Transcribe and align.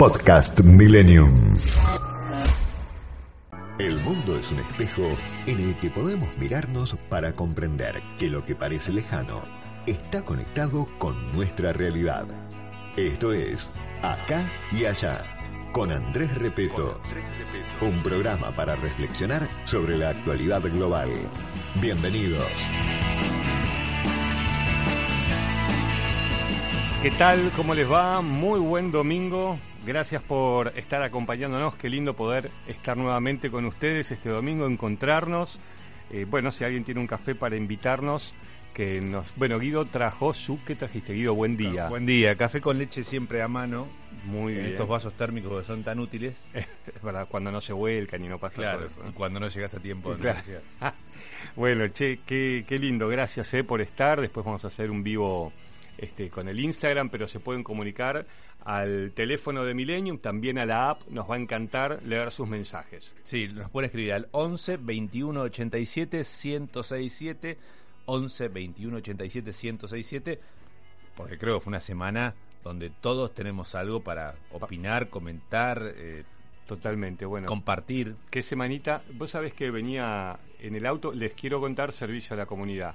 Podcast 0.00 0.58
Millennium. 0.60 1.58
El 3.78 3.96
mundo 3.96 4.34
es 4.38 4.50
un 4.50 4.60
espejo 4.60 5.02
en 5.44 5.60
el 5.60 5.78
que 5.78 5.90
podemos 5.90 6.38
mirarnos 6.38 6.96
para 7.10 7.34
comprender 7.34 8.00
que 8.18 8.28
lo 8.28 8.42
que 8.46 8.54
parece 8.54 8.92
lejano 8.92 9.42
está 9.86 10.22
conectado 10.22 10.88
con 10.96 11.30
nuestra 11.34 11.74
realidad. 11.74 12.24
Esto 12.96 13.34
es 13.34 13.68
Acá 14.00 14.50
y 14.72 14.86
Allá, 14.86 15.22
con 15.72 15.92
Andrés 15.92 16.34
Repeto. 16.34 16.98
Un 17.82 18.02
programa 18.02 18.56
para 18.56 18.76
reflexionar 18.76 19.50
sobre 19.66 19.98
la 19.98 20.08
actualidad 20.08 20.62
global. 20.62 21.10
Bienvenidos. 21.74 22.48
¿Qué 27.02 27.10
tal? 27.12 27.50
¿Cómo 27.56 27.74
les 27.74 27.90
va? 27.90 28.20
Muy 28.20 28.60
buen 28.60 28.92
domingo. 28.92 29.58
Gracias 29.86 30.22
por 30.22 30.68
estar 30.76 31.02
acompañándonos. 31.02 31.74
Qué 31.76 31.88
lindo 31.88 32.14
poder 32.14 32.50
estar 32.66 32.94
nuevamente 32.94 33.50
con 33.50 33.64
ustedes 33.64 34.10
este 34.10 34.28
domingo, 34.28 34.66
encontrarnos. 34.66 35.58
Eh, 36.10 36.26
bueno, 36.28 36.52
si 36.52 36.62
alguien 36.62 36.84
tiene 36.84 37.00
un 37.00 37.06
café 37.06 37.34
para 37.34 37.56
invitarnos, 37.56 38.34
que 38.74 39.00
nos... 39.00 39.34
Bueno, 39.36 39.58
Guido 39.58 39.86
trajo 39.86 40.34
su... 40.34 40.62
¿Qué 40.62 40.74
trajiste, 40.74 41.14
Guido? 41.14 41.34
Buen 41.34 41.56
día. 41.56 41.88
Buen 41.88 42.04
día. 42.04 42.36
Café 42.36 42.60
con 42.60 42.76
leche 42.76 43.02
siempre 43.02 43.40
a 43.40 43.48
mano. 43.48 43.88
Muy 44.26 44.52
en 44.52 44.58
bien. 44.58 44.70
estos 44.72 44.86
vasos 44.86 45.14
térmicos 45.14 45.58
que 45.58 45.66
son 45.66 45.82
tan 45.82 46.00
útiles. 46.00 46.46
Es 46.54 47.02
verdad, 47.02 47.26
cuando 47.30 47.50
no 47.50 47.62
se 47.62 47.72
vuelcan 47.72 48.22
y 48.22 48.28
no 48.28 48.38
pasa 48.38 48.56
Claro, 48.56 48.86
eso, 48.86 49.02
¿no? 49.02 49.08
y 49.08 49.12
cuando 49.14 49.40
no 49.40 49.48
llegas 49.48 49.72
a 49.72 49.80
tiempo. 49.80 50.14
de 50.14 50.20
Claro. 50.20 50.40
bueno, 51.56 51.88
che, 51.88 52.20
qué, 52.26 52.66
qué 52.68 52.78
lindo. 52.78 53.08
Gracias 53.08 53.54
eh, 53.54 53.64
por 53.64 53.80
estar. 53.80 54.20
Después 54.20 54.44
vamos 54.44 54.66
a 54.66 54.68
hacer 54.68 54.90
un 54.90 55.02
vivo 55.02 55.50
este, 56.00 56.30
con 56.30 56.48
el 56.48 56.58
Instagram, 56.58 57.10
pero 57.10 57.26
se 57.26 57.40
pueden 57.40 57.62
comunicar 57.62 58.26
al 58.64 59.12
teléfono 59.12 59.64
de 59.64 59.74
Millennium, 59.74 60.18
también 60.18 60.58
a 60.58 60.66
la 60.66 60.90
app. 60.90 61.02
Nos 61.08 61.30
va 61.30 61.34
a 61.34 61.38
encantar 61.38 62.02
leer 62.04 62.30
sus 62.30 62.48
mensajes. 62.48 63.14
Sí, 63.22 63.48
nos 63.48 63.70
puede 63.70 63.86
escribir 63.86 64.12
al 64.14 64.28
11 64.32 64.78
21 64.78 65.40
87 65.42 66.18
1067 66.18 67.58
11 68.06 68.48
21 68.48 68.96
87 68.96 69.52
1067 69.52 70.40
porque 71.20 71.36
creo 71.36 71.58
que 71.58 71.64
fue 71.64 71.70
una 71.72 71.80
semana 71.80 72.34
donde 72.64 72.88
todos 72.88 73.34
tenemos 73.34 73.74
algo 73.74 74.00
para 74.00 74.36
opinar, 74.52 75.10
comentar, 75.10 75.92
eh, 75.96 76.24
Totalmente, 76.66 77.26
bueno. 77.26 77.46
compartir. 77.46 78.16
¿Qué 78.30 78.42
semanita? 78.42 79.02
Vos 79.14 79.30
sabés 79.30 79.52
que 79.52 79.70
venía 79.70 80.38
en 80.60 80.76
el 80.76 80.86
auto, 80.86 81.12
les 81.12 81.32
quiero 81.32 81.60
contar 81.60 81.92
servicio 81.92 82.34
a 82.34 82.36
la 82.38 82.46
comunidad. 82.46 82.94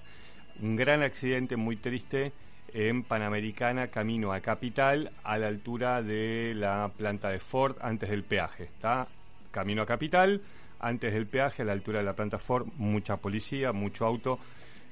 Un 0.61 0.75
gran 0.75 1.03
accidente 1.03 1.55
muy 1.55 1.75
triste 1.75 2.31
en 2.75 3.03
Panamericana, 3.03 3.87
camino 3.87 4.33
a 4.33 4.41
Capital, 4.41 5.11
a 5.23 5.37
la 5.37 5.47
altura 5.47 6.01
de 6.03 6.53
la 6.55 6.91
planta 6.95 7.29
de 7.29 7.39
Ford, 7.39 7.77
antes 7.79 8.09
del 8.09 8.23
peaje. 8.23 8.65
Está 8.65 9.07
camino 9.49 9.81
a 9.81 9.85
Capital, 9.85 10.41
antes 10.81 11.13
del 11.13 11.25
peaje, 11.25 11.61
a 11.61 11.65
la 11.65 11.71
altura 11.71 11.99
de 11.99 12.05
la 12.05 12.13
planta 12.13 12.37
Ford, 12.37 12.67
mucha 12.75 13.15
policía, 13.15 13.71
mucho 13.71 14.05
auto. 14.05 14.39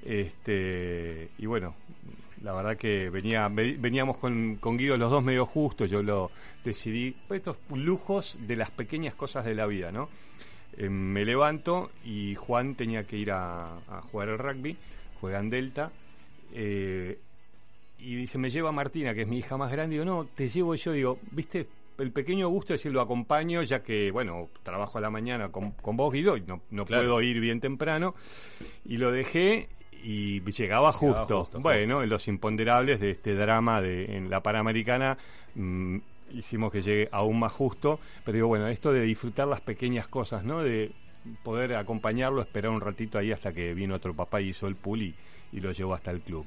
Este, 0.02 1.30
y 1.38 1.46
bueno, 1.46 1.76
la 2.42 2.54
verdad 2.54 2.78
que 2.78 3.10
venía, 3.10 3.50
ve- 3.50 3.76
veníamos 3.78 4.18
con, 4.18 4.56
con 4.62 4.78
Guido 4.78 4.96
los 4.96 5.12
dos 5.12 5.22
medio 5.22 5.46
justos, 5.46 5.92
yo 5.92 6.02
lo 6.02 6.32
decidí, 6.64 7.14
pues, 7.28 7.40
estos 7.40 7.58
lujos 7.74 8.40
de 8.48 8.56
las 8.56 8.72
pequeñas 8.72 9.14
cosas 9.16 9.44
de 9.44 9.56
la 9.56 9.66
vida, 9.66 9.92
¿no? 9.92 10.08
Eh, 10.78 10.88
me 10.88 11.26
levanto 11.26 11.92
y 12.06 12.36
Juan 12.36 12.76
tenía 12.76 13.04
que 13.04 13.18
ir 13.18 13.32
a, 13.32 13.78
jugar 14.10 14.30
al 14.30 14.40
rugby, 14.40 14.78
juega 15.20 15.40
en 15.40 15.50
Delta, 15.50 15.92
eh, 16.54 17.20
y 18.03 18.16
dice, 18.16 18.38
me 18.38 18.50
lleva 18.50 18.72
Martina, 18.72 19.14
que 19.14 19.22
es 19.22 19.28
mi 19.28 19.38
hija 19.40 19.56
más 19.58 19.72
grande, 19.72 19.96
y 19.96 20.00
digo, 20.00 20.06
no, 20.12 20.25
te 20.25 20.50
llevo 20.50 20.75
yo, 20.75 20.91
digo, 20.91 21.19
viste, 21.31 21.68
el 22.00 22.12
pequeño 22.12 22.50
gusto 22.50 22.74
es 22.74 22.80
decir, 22.81 22.91
lo 22.91 23.02
acompaño, 23.02 23.62
ya 23.64 23.81
que, 23.81 24.12
bueno, 24.12 24.50
trabajo 24.64 24.97
a 24.97 25.02
la 25.02 25.09
mañana 25.09 25.50
con, 25.50 25.72
con 25.72 25.96
vos, 25.96 26.12
Guido, 26.12 26.36
y 26.38 26.42
no, 26.42 26.62
no 26.72 26.86
Claro. 26.86 27.03
puedo 27.03 27.22
ir 27.22 27.40
bien 27.40 27.59
temprano, 27.62 28.16
y 28.86 28.97
lo 28.97 29.12
dejé 29.12 29.69
y 30.03 30.42
llegaba 30.52 30.92
justo. 30.92 31.22
Llegaba 31.24 31.40
justo, 31.44 31.59
bueno, 31.62 32.03
en 32.03 32.09
los 32.09 32.28
imponderables 32.28 33.00
de 33.00 33.12
este 33.12 33.36
drama 33.36 33.80
de, 33.81 34.18
en 34.18 34.30
la 34.30 34.42
Panamericana 34.44 35.18
mm, 35.56 35.97
hicimos 36.34 36.72
que 36.72 36.81
llegue 36.81 37.08
aún 37.12 37.40
más 37.40 37.53
justo, 37.53 38.00
pero 38.25 38.36
digo, 38.36 38.47
bueno, 38.50 38.68
esto 38.68 38.92
de 38.92 39.02
disfrutar 39.02 39.47
las 39.47 39.62
pequeñas 39.62 40.08
cosas, 40.08 40.44
¿no? 40.44 40.62
De 40.62 40.92
poder 41.44 41.75
acompañarlo, 41.75 42.42
esperar 42.42 42.72
un 42.72 42.81
ratito 42.81 43.18
ahí 43.18 43.31
hasta 43.31 43.53
que 43.53 43.74
vino 43.74 43.96
otro 43.96 44.13
papá 44.13 44.42
y 44.42 44.50
hizo 44.50 44.68
el 44.68 44.75
pool 44.75 45.03
y, 45.03 45.16
y 45.53 45.62
lo 45.62 45.72
llevó 45.72 45.94
hasta 45.94 46.12
el 46.12 46.19
club. 46.19 46.46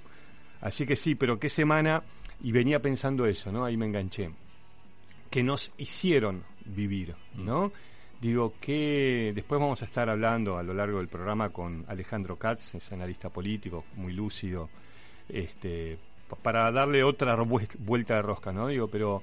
Así 0.61 0.87
que 0.87 0.97
sí, 0.97 1.15
pero 1.15 1.39
qué 1.39 1.49
semana, 1.49 2.03
y 2.43 2.53
venía 2.53 2.81
pensando 2.81 3.27
eso, 3.27 3.51
¿no? 3.53 3.65
Ahí 3.65 3.77
me 3.77 3.87
enganché 3.87 4.31
que 5.31 5.43
nos 5.43 5.73
hicieron 5.77 6.45
vivir, 6.65 7.15
¿no? 7.35 7.73
Digo 8.21 8.55
que 8.61 9.33
después 9.35 9.61
vamos 9.61 9.83
a 9.83 9.85
estar 9.85 10.09
hablando 10.09 10.57
a 10.57 10.63
lo 10.63 10.73
largo 10.73 10.99
del 10.99 11.09
programa 11.09 11.51
con 11.51 11.85
Alejandro 11.89 12.37
Katz, 12.37 12.75
es 12.77 12.93
analista 12.93 13.29
político, 13.29 13.85
muy 13.97 14.13
lúcido, 14.15 14.71
este, 15.29 15.99
pa- 16.29 16.37
para 16.37 16.71
darle 16.73 17.03
otra 17.05 17.37
vuel- 17.37 17.69
vuelta 17.79 18.15
de 18.15 18.23
rosca, 18.23 18.53
¿no? 18.53 18.69
Digo, 18.69 18.89
pero 18.89 19.23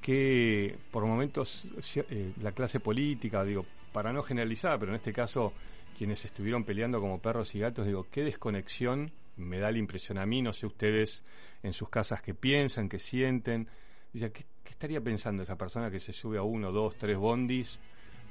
que 0.00 0.78
por 0.90 1.04
momentos 1.04 1.64
eh, 1.96 2.32
la 2.40 2.52
clase 2.52 2.80
política, 2.80 3.44
digo, 3.44 3.66
para 3.92 4.12
no 4.12 4.22
generalizar, 4.22 4.78
pero 4.78 4.92
en 4.92 4.96
este 4.96 5.12
caso 5.12 5.52
quienes 5.98 6.24
estuvieron 6.24 6.64
peleando 6.64 7.00
como 7.00 7.18
perros 7.18 7.54
y 7.54 7.58
gatos, 7.58 7.86
digo, 7.86 8.06
qué 8.10 8.22
desconexión 8.22 9.10
me 9.36 9.58
da 9.58 9.70
la 9.70 9.78
impresión 9.78 10.18
a 10.18 10.26
mí, 10.26 10.42
no 10.42 10.52
sé 10.52 10.66
ustedes 10.66 11.22
en 11.62 11.72
sus 11.72 11.88
casas 11.88 12.22
qué 12.22 12.34
piensan, 12.34 12.88
qué 12.88 12.98
sienten. 12.98 13.68
Dice, 14.12 14.32
¿qué, 14.32 14.44
qué 14.64 14.70
estaría 14.70 15.00
pensando 15.00 15.42
esa 15.42 15.56
persona 15.56 15.90
que 15.90 16.00
se 16.00 16.12
sube 16.12 16.38
a 16.38 16.42
uno, 16.42 16.72
dos, 16.72 16.96
tres 16.96 17.16
bondis, 17.16 17.78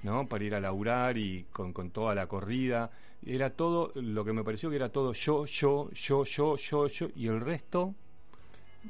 ¿no? 0.03 0.27
Para 0.27 0.43
ir 0.43 0.55
a 0.55 0.59
laburar 0.59 1.17
y 1.17 1.45
con, 1.51 1.73
con 1.73 1.91
toda 1.91 2.13
la 2.15 2.27
corrida. 2.27 2.91
Era 3.25 3.49
todo, 3.49 3.91
lo 3.95 4.23
que 4.23 4.33
me 4.33 4.43
pareció 4.43 4.69
que 4.69 4.77
era 4.77 4.89
todo 4.89 5.13
yo, 5.13 5.45
yo, 5.45 5.89
yo, 5.91 6.23
yo, 6.23 6.55
yo, 6.55 6.87
yo, 6.87 7.07
y 7.15 7.27
el 7.27 7.41
resto, 7.41 7.93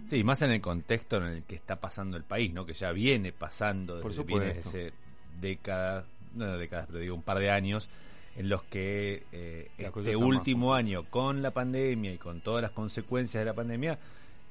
Sí, 0.06 0.24
más 0.24 0.42
en 0.44 0.52
el 0.52 0.62
contexto 0.62 1.18
en 1.18 1.24
el 1.24 1.44
que 1.44 1.56
está 1.56 1.76
pasando 1.80 2.16
el 2.16 2.24
país, 2.24 2.54
¿no? 2.54 2.66
Que 2.66 2.74
ya 2.74 2.92
viene 2.92 3.32
pasando, 3.32 4.00
Por 4.02 4.12
desde, 4.12 4.24
viene 4.24 4.48
supuesto. 4.62 4.78
desde 4.78 4.94
décadas, 5.42 6.06
no 6.36 6.58
décadas, 6.58 6.88
pero 6.88 7.00
digo 7.00 7.16
un 7.16 7.24
par 7.24 7.40
de 7.40 7.50
años, 7.50 7.90
en 8.36 8.50
los 8.50 8.64
que 8.64 9.24
eh, 9.32 9.70
este 9.78 10.16
más 10.18 10.26
último 10.26 10.74
año, 10.74 11.04
con 11.10 11.42
la 11.42 11.52
pandemia 11.52 12.14
y 12.14 12.18
con 12.18 12.42
todas 12.42 12.62
las 12.62 12.72
consecuencias 12.72 13.42
de 13.42 13.46
la 13.46 13.54
pandemia, 13.54 14.00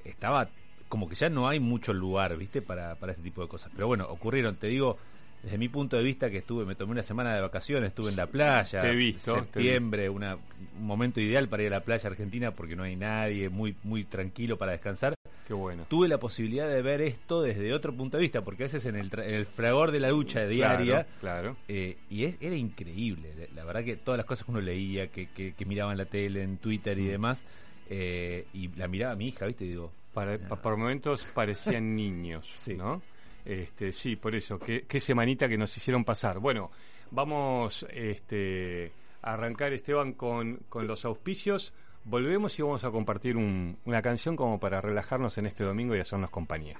estaba 0.04 0.48
como 0.88 1.08
que 1.08 1.14
ya 1.14 1.28
no 1.28 1.48
hay 1.48 1.60
mucho 1.60 1.92
lugar, 1.92 2.36
¿viste? 2.36 2.62
Para, 2.62 2.94
para 2.96 3.12
este 3.12 3.24
tipo 3.24 3.42
de 3.42 3.48
cosas. 3.48 3.70
Pero 3.74 3.86
bueno, 3.86 4.06
ocurrieron, 4.08 4.56
te 4.56 4.68
digo, 4.68 4.98
desde 5.42 5.58
mi 5.58 5.68
punto 5.68 5.96
de 5.96 6.02
vista 6.02 6.30
que 6.30 6.38
estuve, 6.38 6.64
me 6.64 6.74
tomé 6.74 6.92
una 6.92 7.02
semana 7.02 7.34
de 7.34 7.40
vacaciones, 7.40 7.88
estuve 7.88 8.10
en 8.10 8.16
la 8.16 8.26
playa, 8.26 8.80
Te 8.80 8.90
he 8.90 8.94
visto, 8.96 9.32
te 9.34 9.40
septiembre, 9.42 10.08
una, 10.08 10.36
un 10.76 10.86
momento 10.86 11.20
ideal 11.20 11.48
para 11.48 11.62
ir 11.62 11.72
a 11.72 11.78
la 11.78 11.84
playa 11.84 12.08
argentina 12.10 12.50
porque 12.52 12.76
no 12.76 12.82
hay 12.82 12.96
nadie, 12.96 13.48
muy, 13.48 13.76
muy 13.84 14.04
tranquilo 14.04 14.56
para 14.58 14.72
descansar 14.72 15.14
qué 15.46 15.54
bueno. 15.54 15.86
tuve 15.88 16.08
la 16.08 16.18
posibilidad 16.18 16.68
de 16.68 16.82
ver 16.82 17.00
esto 17.00 17.40
desde 17.42 17.72
otro 17.72 17.94
punto 17.94 18.16
de 18.16 18.22
vista, 18.22 18.42
porque 18.42 18.64
a 18.64 18.66
veces 18.66 18.84
en 18.86 18.96
el, 18.96 19.10
en 19.12 19.34
el 19.34 19.46
fragor 19.46 19.92
de 19.92 20.00
la 20.00 20.10
lucha 20.10 20.46
diaria, 20.46 21.04
Claro, 21.20 21.52
claro. 21.52 21.56
eh, 21.68 21.96
y 22.10 22.24
es- 22.24 22.36
era 22.40 22.56
increíble, 22.56 23.48
la- 23.54 23.64
verdad 23.64 23.84
que 23.84 23.96
todas 23.96 24.18
las 24.18 24.26
cosas 24.26 24.44
que 24.44 24.50
uno 24.50 24.60
leía, 24.60 25.08
que, 25.08 25.28
que, 25.30 25.54
que 25.54 25.64
miraba 25.64 25.92
en 25.92 25.98
la 25.98 26.06
tele, 26.06 26.42
en 26.42 26.58
Twitter 26.58 26.98
y 26.98 27.04
Mm. 27.04 27.08
demás, 27.10 27.44
eh, 27.90 28.44
y 28.52 28.68
la 28.76 28.88
miraba 28.88 29.12
a 29.12 29.16
mi 29.16 29.28
hija, 29.28 29.46
¿viste? 29.46 29.64
Y 29.64 29.68
digo, 29.68 29.92
Para, 30.12 30.38
momentos 30.76 31.26
parecían 31.34 31.94
niños, 31.96 32.50
Sí. 32.54 32.74
¿no? 32.74 33.00
Este, 33.48 33.92
sí, 33.92 34.16
por 34.16 34.34
eso, 34.34 34.58
qué, 34.58 34.84
qué 34.86 35.00
semanita 35.00 35.48
que 35.48 35.56
nos 35.56 35.74
hicieron 35.74 36.04
pasar. 36.04 36.38
Bueno, 36.38 36.70
vamos 37.10 37.86
este, 37.90 38.92
a 39.22 39.32
arrancar, 39.32 39.72
Esteban, 39.72 40.12
con, 40.12 40.60
con 40.68 40.86
los 40.86 41.06
auspicios. 41.06 41.72
Volvemos 42.04 42.58
y 42.58 42.62
vamos 42.62 42.84
a 42.84 42.90
compartir 42.90 43.38
un- 43.38 43.78
una 43.86 44.02
canción 44.02 44.36
como 44.36 44.60
para 44.60 44.82
relajarnos 44.82 45.38
en 45.38 45.46
este 45.46 45.64
domingo 45.64 45.96
y 45.96 46.00
hacernos 46.00 46.28
compañía. 46.30 46.78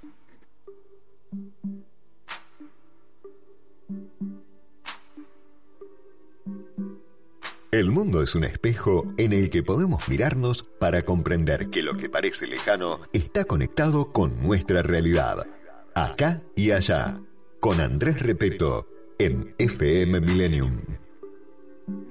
El 7.70 7.92
mundo 7.92 8.22
es 8.24 8.34
un 8.34 8.46
espejo 8.46 9.14
en 9.18 9.34
el 9.34 9.50
que 9.50 9.62
podemos 9.62 10.08
mirarnos 10.08 10.64
para 10.80 11.04
comprender 11.04 11.70
que 11.70 11.82
lo 11.82 11.98
que 11.98 12.08
parece 12.08 12.48
lejano 12.48 13.02
está 13.12 13.44
conectado 13.44 14.14
con 14.14 14.42
nuestra 14.42 14.84
realidad. 14.84 15.46
Acá 15.94 16.42
y 16.56 16.72
allá, 16.72 17.20
con 17.60 17.82
Andrés 17.82 18.22
Repeto, 18.22 18.88
en 19.20 19.54
FM 19.58 20.22
Millennium. 20.22 20.80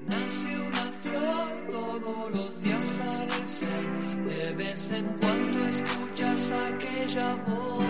Nace 0.07 0.49
una 0.59 0.93
flor, 1.01 1.49
todos 1.71 2.33
los 2.33 2.63
días 2.63 3.01
sol, 3.47 3.69
de 4.29 4.53
vez 4.57 4.91
en 4.93 5.07
cuando 5.19 5.65
escuchas 5.65 6.53
aquella 6.53 7.35
voz, 7.47 7.85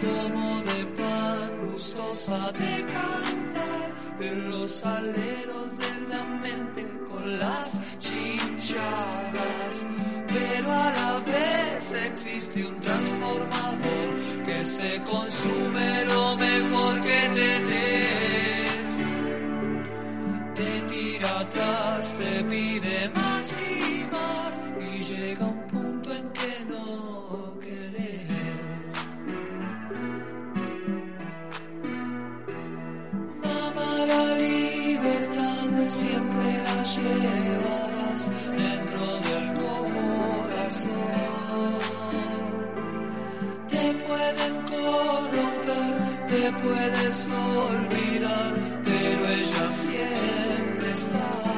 como 0.00 0.62
de 0.62 0.71
gustosa 1.82 2.52
de 2.52 2.86
cantar 2.94 3.90
en 4.20 4.50
los 4.50 4.84
aleros 4.84 5.68
de 5.78 5.92
la 6.10 6.22
mente 6.24 6.88
con 7.08 7.40
las 7.40 7.80
chinchadas, 7.98 9.84
pero 10.28 10.70
a 10.70 10.92
la 11.00 11.12
vez 11.26 11.92
existe 12.06 12.64
un 12.64 12.78
transformador 12.78 14.08
que 14.46 14.64
se 14.64 15.02
consume 15.02 16.04
lo 16.04 16.36
mejor 16.36 17.00
que 17.00 17.20
tenés. 17.34 18.02
Atrás 21.22 22.14
te 22.18 22.44
pide 22.44 23.08
más 23.14 23.21
la 34.12 34.36
libertad 34.36 35.68
siempre 35.88 36.48
la 36.66 36.78
llevarás 36.94 38.22
dentro 38.62 39.04
del 39.28 39.46
corazón. 39.62 40.90
Te 43.72 43.84
pueden 44.06 44.54
corromper, 44.72 45.94
te 46.32 46.42
puedes 46.62 47.18
olvidar, 47.68 48.50
pero 48.84 49.20
ella 49.38 49.68
siempre 49.68 50.90
está. 50.92 51.51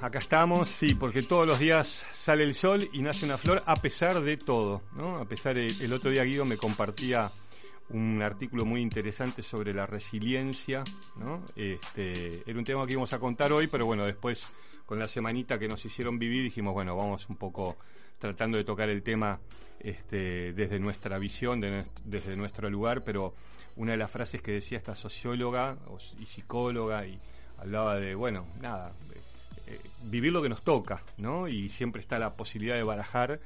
Acá 0.00 0.18
estamos, 0.18 0.68
sí, 0.68 0.94
porque 0.94 1.22
todos 1.22 1.46
los 1.46 1.58
días 1.58 2.06
sale 2.12 2.44
el 2.44 2.54
sol 2.54 2.88
y 2.92 3.02
nace 3.02 3.26
una 3.26 3.36
flor 3.36 3.62
a 3.66 3.76
pesar 3.76 4.20
de 4.20 4.36
todo, 4.36 4.82
¿no? 4.92 5.18
A 5.18 5.24
pesar 5.24 5.54
de, 5.54 5.66
el 5.66 5.92
otro 5.92 6.10
día 6.10 6.24
Guido 6.24 6.44
me 6.44 6.56
compartía 6.56 7.30
un 7.90 8.22
artículo 8.22 8.64
muy 8.64 8.80
interesante 8.80 9.42
sobre 9.42 9.72
la 9.72 9.86
resiliencia, 9.86 10.84
¿no? 11.16 11.44
Este, 11.56 12.42
era 12.48 12.58
un 12.58 12.64
tema 12.64 12.86
que 12.86 12.92
íbamos 12.92 13.12
a 13.12 13.18
contar 13.18 13.52
hoy, 13.52 13.66
pero 13.66 13.86
bueno, 13.86 14.04
después 14.04 14.48
con 14.86 14.98
la 14.98 15.08
semanita 15.08 15.58
que 15.58 15.68
nos 15.68 15.84
hicieron 15.84 16.18
vivir 16.18 16.42
dijimos, 16.44 16.74
bueno, 16.74 16.96
vamos 16.96 17.28
un 17.28 17.36
poco 17.36 17.76
tratando 18.18 18.56
de 18.56 18.64
tocar 18.64 18.88
el 18.88 19.02
tema 19.02 19.40
este, 19.80 20.52
desde 20.52 20.78
nuestra 20.78 21.18
visión, 21.18 21.60
desde 22.04 22.36
nuestro 22.36 22.70
lugar, 22.70 23.02
pero 23.04 23.34
una 23.76 23.92
de 23.92 23.98
las 23.98 24.10
frases 24.10 24.42
que 24.42 24.52
decía 24.52 24.78
esta 24.78 24.94
socióloga 24.94 25.76
y 26.18 26.26
psicóloga 26.26 27.06
y 27.06 27.18
hablaba 27.58 27.96
de, 27.96 28.14
bueno, 28.14 28.46
nada, 28.60 28.92
eh, 29.68 29.80
vivir 30.04 30.32
lo 30.32 30.42
que 30.42 30.48
nos 30.48 30.62
toca, 30.62 31.02
¿no? 31.18 31.46
Y 31.46 31.68
siempre 31.68 32.00
está 32.00 32.18
la 32.18 32.34
posibilidad 32.34 32.76
de 32.76 32.82
barajar 32.82 33.40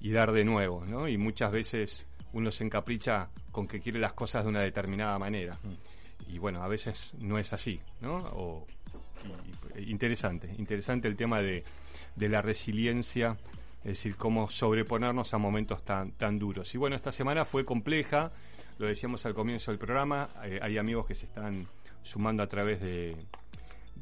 y 0.00 0.10
dar 0.10 0.32
de 0.32 0.44
nuevo, 0.44 0.84
¿no? 0.84 1.06
Y 1.06 1.16
muchas 1.16 1.52
veces 1.52 2.06
uno 2.32 2.50
se 2.50 2.64
encapricha 2.64 3.28
con 3.52 3.68
que 3.68 3.80
quiere 3.80 3.98
las 3.98 4.12
cosas 4.14 4.44
de 4.44 4.50
una 4.50 4.60
determinada 4.60 5.18
manera. 5.18 5.58
Y 6.26 6.38
bueno, 6.38 6.62
a 6.62 6.68
veces 6.68 7.14
no 7.18 7.38
es 7.38 7.52
así, 7.52 7.80
¿no? 8.00 8.66
interesante, 9.86 10.52
interesante 10.58 11.06
el 11.06 11.16
tema 11.16 11.40
de, 11.40 11.62
de 12.16 12.28
la 12.28 12.42
resiliencia, 12.42 13.36
es 13.78 13.84
decir, 13.84 14.16
cómo 14.16 14.50
sobreponernos 14.50 15.32
a 15.34 15.38
momentos 15.38 15.84
tan, 15.84 16.12
tan 16.12 16.38
duros. 16.38 16.74
Y 16.74 16.78
bueno, 16.78 16.96
esta 16.96 17.12
semana 17.12 17.44
fue 17.44 17.64
compleja, 17.64 18.32
lo 18.78 18.86
decíamos 18.86 19.24
al 19.26 19.34
comienzo 19.34 19.70
del 19.70 19.78
programa, 19.78 20.30
eh, 20.44 20.58
hay 20.60 20.78
amigos 20.78 21.06
que 21.06 21.14
se 21.14 21.26
están 21.26 21.68
sumando 22.02 22.42
a 22.42 22.46
través 22.46 22.80
de, 22.80 23.16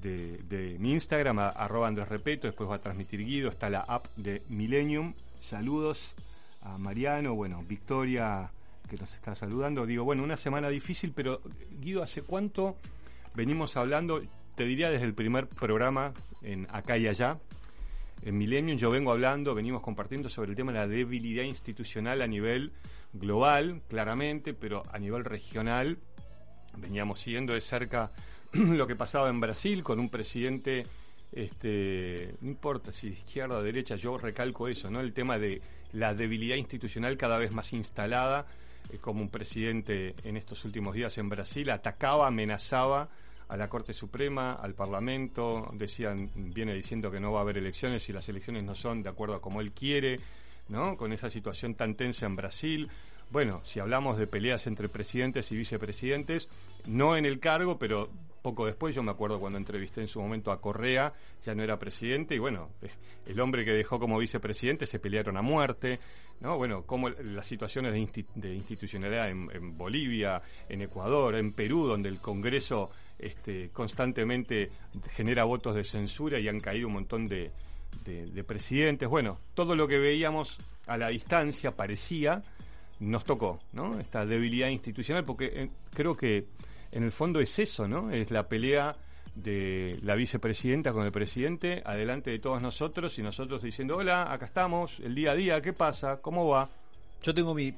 de, 0.01 0.77
mi 0.79 0.93
Instagram, 0.93 1.39
arroba 1.39 1.89
Andrés 1.89 2.09
Repeto, 2.09 2.47
después 2.47 2.71
va 2.71 2.77
a 2.77 2.81
transmitir 2.81 3.25
Guido, 3.25 3.51
está 3.51 3.69
la 3.71 3.81
app 3.81 4.07
de 4.17 4.43
Millennium. 4.49 5.15
Saludos 5.41 6.15
a 6.63 6.79
Mariano, 6.79 7.35
bueno, 7.35 7.63
Victoria 7.67 8.51
que 8.89 8.97
nos 8.97 9.15
está 9.15 9.35
saludando. 9.35 9.87
Digo, 9.87 10.05
bueno, 10.05 10.23
una 10.23 10.37
semana 10.37 10.69
difícil, 10.69 11.13
pero 11.15 11.41
Guido, 11.81 12.03
¿hace 12.03 12.23
cuánto 12.23 12.77
venimos 13.35 13.77
hablando? 13.77 14.23
Te 14.55 14.65
diría 14.65 14.91
desde 14.91 15.05
el 15.05 15.15
primer 15.15 15.47
programa 15.47 16.15
en 16.43 16.67
Acá 16.71 16.97
y 16.97 17.07
Allá. 17.07 17.39
En 18.23 18.37
Millennium 18.37 18.79
yo 18.79 18.91
vengo 18.91 19.13
hablando, 19.13 19.55
venimos 19.55 19.83
compartiendo 19.83 20.29
sobre 20.29 20.51
el 20.51 20.57
tema 20.57 20.73
de 20.73 20.79
la 20.79 20.89
debilidad 20.89 21.45
institucional 21.45 22.23
a 22.23 22.27
nivel 22.27 22.73
global, 23.13 23.83
claramente, 23.89 24.55
pero 24.55 24.83
a 24.91 24.99
nivel 24.99 25.25
regional 25.25 25.99
veníamos 26.77 27.21
siguiendo 27.21 27.53
de 27.53 27.61
cerca 27.61 28.11
lo 28.53 28.87
que 28.87 28.97
pasaba 28.97 29.29
en 29.29 29.41
Brasil 29.41 29.83
con 29.83 30.01
un 30.01 30.09
presidente, 30.09 30.85
este, 31.33 32.35
no 32.41 32.51
importa 32.51 32.93
si 32.93 33.09
izquierda 33.09 33.59
o 33.59 33.63
derecha, 33.63 33.97
yo 33.97 34.17
recalco 34.17 34.69
eso, 34.69 34.91
¿no? 34.91 35.01
El 35.01 35.13
tema 35.13 35.39
de 35.39 35.61
la 35.93 36.15
debilidad 36.15 36.57
institucional 36.57 37.17
cada 37.17 37.39
vez 37.39 37.53
más 37.53 37.73
instalada, 37.73 38.47
eh, 38.91 38.99
como 38.99 39.21
un 39.21 39.29
presidente 39.29 40.15
en 40.25 40.37
estos 40.37 40.65
últimos 40.65 40.95
días 40.95 41.19
en 41.19 41.29
Brasil 41.29 41.69
atacaba, 41.71 42.27
amenazaba 42.27 43.09
a 43.49 43.57
la 43.57 43.69
Corte 43.69 43.93
Suprema, 43.93 44.53
al 44.53 44.75
Parlamento, 44.75 45.71
decían, 45.73 46.31
viene 46.35 46.75
diciendo 46.75 47.11
que 47.11 47.21
no 47.21 47.33
va 47.33 47.41
a 47.41 47.43
haber 47.43 47.59
elecciones 47.59 48.09
y 48.09 48.13
las 48.13 48.29
elecciones 48.29 48.65
no 48.65 48.75
son 48.75 49.03
de 49.03 49.09
acuerdo 49.09 49.37
a 49.37 49.41
como 49.41 49.61
él 49.61 49.73
quiere, 49.73 50.21
¿no? 50.69 50.97
Con 50.97 51.13
esa 51.13 51.31
situación 51.31 51.75
tan 51.75 51.95
tensa 51.95 52.27
en 52.27 52.37
Brasil. 52.37 52.91
Bueno, 53.31 53.63
si 53.65 53.81
hablamos 53.81 54.19
de 54.19 54.27
peleas 54.27 54.67
entre 54.67 54.89
presidentes 54.89 55.51
y 55.51 55.57
vicepresidentes, 55.57 56.49
no 56.87 57.17
en 57.17 57.25
el 57.25 57.41
cargo, 57.41 57.79
pero 57.79 58.11
poco 58.43 58.67
después, 58.67 58.95
yo 58.95 59.03
me 59.03 59.11
acuerdo 59.11 59.39
cuando 59.41 59.59
entrevisté 59.59 60.01
en 60.01 60.07
su 60.07 60.21
momento 60.21 60.51
a 60.53 60.61
Correa, 60.61 61.13
ya 61.45 61.55
no 61.55 61.63
era 61.63 61.79
presidente, 61.79 62.35
y 62.35 62.39
bueno, 62.39 62.71
eh, 62.83 62.91
el 63.27 63.39
hombre 63.41 63.65
que 63.65 63.73
dejó 63.73 63.99
como 63.99 64.19
vicepresidente 64.19 64.87
se 64.87 64.99
pelearon 64.99 65.37
a 65.37 65.43
muerte, 65.43 65.99
¿no? 66.41 66.57
Bueno, 66.57 66.83
como 66.85 67.09
las 67.11 67.47
situaciones 67.47 67.93
de, 67.93 67.99
insti- 68.01 68.27
de 68.35 68.55
institucionalidad 68.55 69.29
en, 69.31 69.77
Bolivia, 69.77 70.41
en 70.69 70.83
Ecuador, 70.83 71.35
en 71.37 71.53
Perú, 71.53 71.87
donde 71.87 72.09
el 72.09 72.19
Congreso 72.21 72.91
este, 73.19 73.71
constantemente 73.71 74.71
genera 75.11 75.45
votos 75.45 75.75
de 75.75 75.85
censura 75.85 76.39
y 76.39 76.49
han 76.49 76.61
caído 76.61 76.87
un 76.87 76.95
montón 76.95 77.27
de, 77.27 77.51
de- 78.05 78.27
de 78.27 78.45
presidentes. 78.45 79.09
Bueno, 79.09 79.41
todo 79.55 79.75
lo 79.75 79.89
que 79.89 79.99
veíamos 79.99 80.59
a 80.87 80.97
la 80.97 81.09
distancia 81.09 81.73
parecía, 81.73 82.43
nos 83.01 83.25
tocó, 83.25 83.61
¿no? 83.73 83.99
Esta 84.01 84.25
debilidad 84.25 84.69
institucional, 84.69 85.25
porque 85.25 85.47
eh, 85.53 85.71
creo 85.93 86.17
que 86.17 86.47
en 86.93 87.03
el 87.03 87.13
fondo 87.13 87.41
es 87.41 87.59
eso, 87.59 87.89
¿no? 87.89 88.11
Es 88.11 88.31
la 88.31 88.49
pelea 88.49 88.97
de 89.35 89.99
la 90.03 90.15
vicepresidenta 90.15 90.93
con 90.93 91.05
el 91.05 91.13
presidente 91.13 91.83
adelante 91.85 92.31
de 92.31 92.39
todos 92.39 92.61
nosotros 92.61 93.19
y 93.19 93.23
nosotros 93.23 93.63
diciendo, 93.63 93.97
hola, 93.97 94.33
acá 94.33 94.47
estamos, 94.47 94.99
el 95.01 95.15
día 95.15 95.33
a 95.33 95.35
día, 95.35 95.61
¿qué 95.61 95.73
pasa? 95.73 96.21
¿Cómo 96.21 96.49
va? 96.49 96.69
Yo 97.23 97.35
tengo 97.35 97.55
mi 97.55 97.75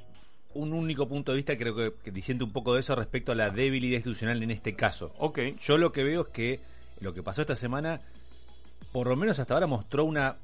un 0.52 0.72
único 0.72 1.06
punto 1.06 1.32
de 1.32 1.36
vista, 1.36 1.56
creo 1.56 1.76
que, 1.76 1.92
que 2.02 2.10
disiente 2.10 2.42
un 2.42 2.52
poco 2.52 2.74
de 2.74 2.80
eso 2.80 2.96
respecto 2.96 3.32
a 3.32 3.34
la 3.34 3.50
debilidad 3.50 3.96
institucional 3.96 4.42
en 4.42 4.50
este 4.50 4.74
caso. 4.74 5.12
Ok, 5.18 5.38
Yo 5.60 5.78
lo 5.78 5.92
que 5.92 6.02
veo 6.02 6.22
es 6.22 6.28
que 6.28 6.60
lo 7.00 7.14
que 7.14 7.22
pasó 7.22 7.42
esta 7.42 7.54
semana, 7.54 8.00
por 8.92 9.06
lo 9.06 9.16
menos 9.16 9.38
hasta 9.38 9.54
ahora, 9.54 9.66
mostró 9.66 10.04
una, 10.04 10.36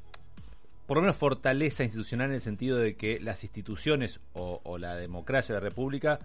por 0.86 0.98
lo 0.98 1.00
menos 1.00 1.16
fortaleza 1.16 1.82
institucional 1.82 2.28
en 2.28 2.34
el 2.34 2.40
sentido 2.40 2.78
de 2.78 2.94
que 2.94 3.18
las 3.20 3.42
instituciones 3.42 4.20
o, 4.32 4.60
o 4.62 4.78
la 4.78 4.94
democracia 4.94 5.54
de 5.54 5.60
la 5.60 5.68
república 5.68 6.20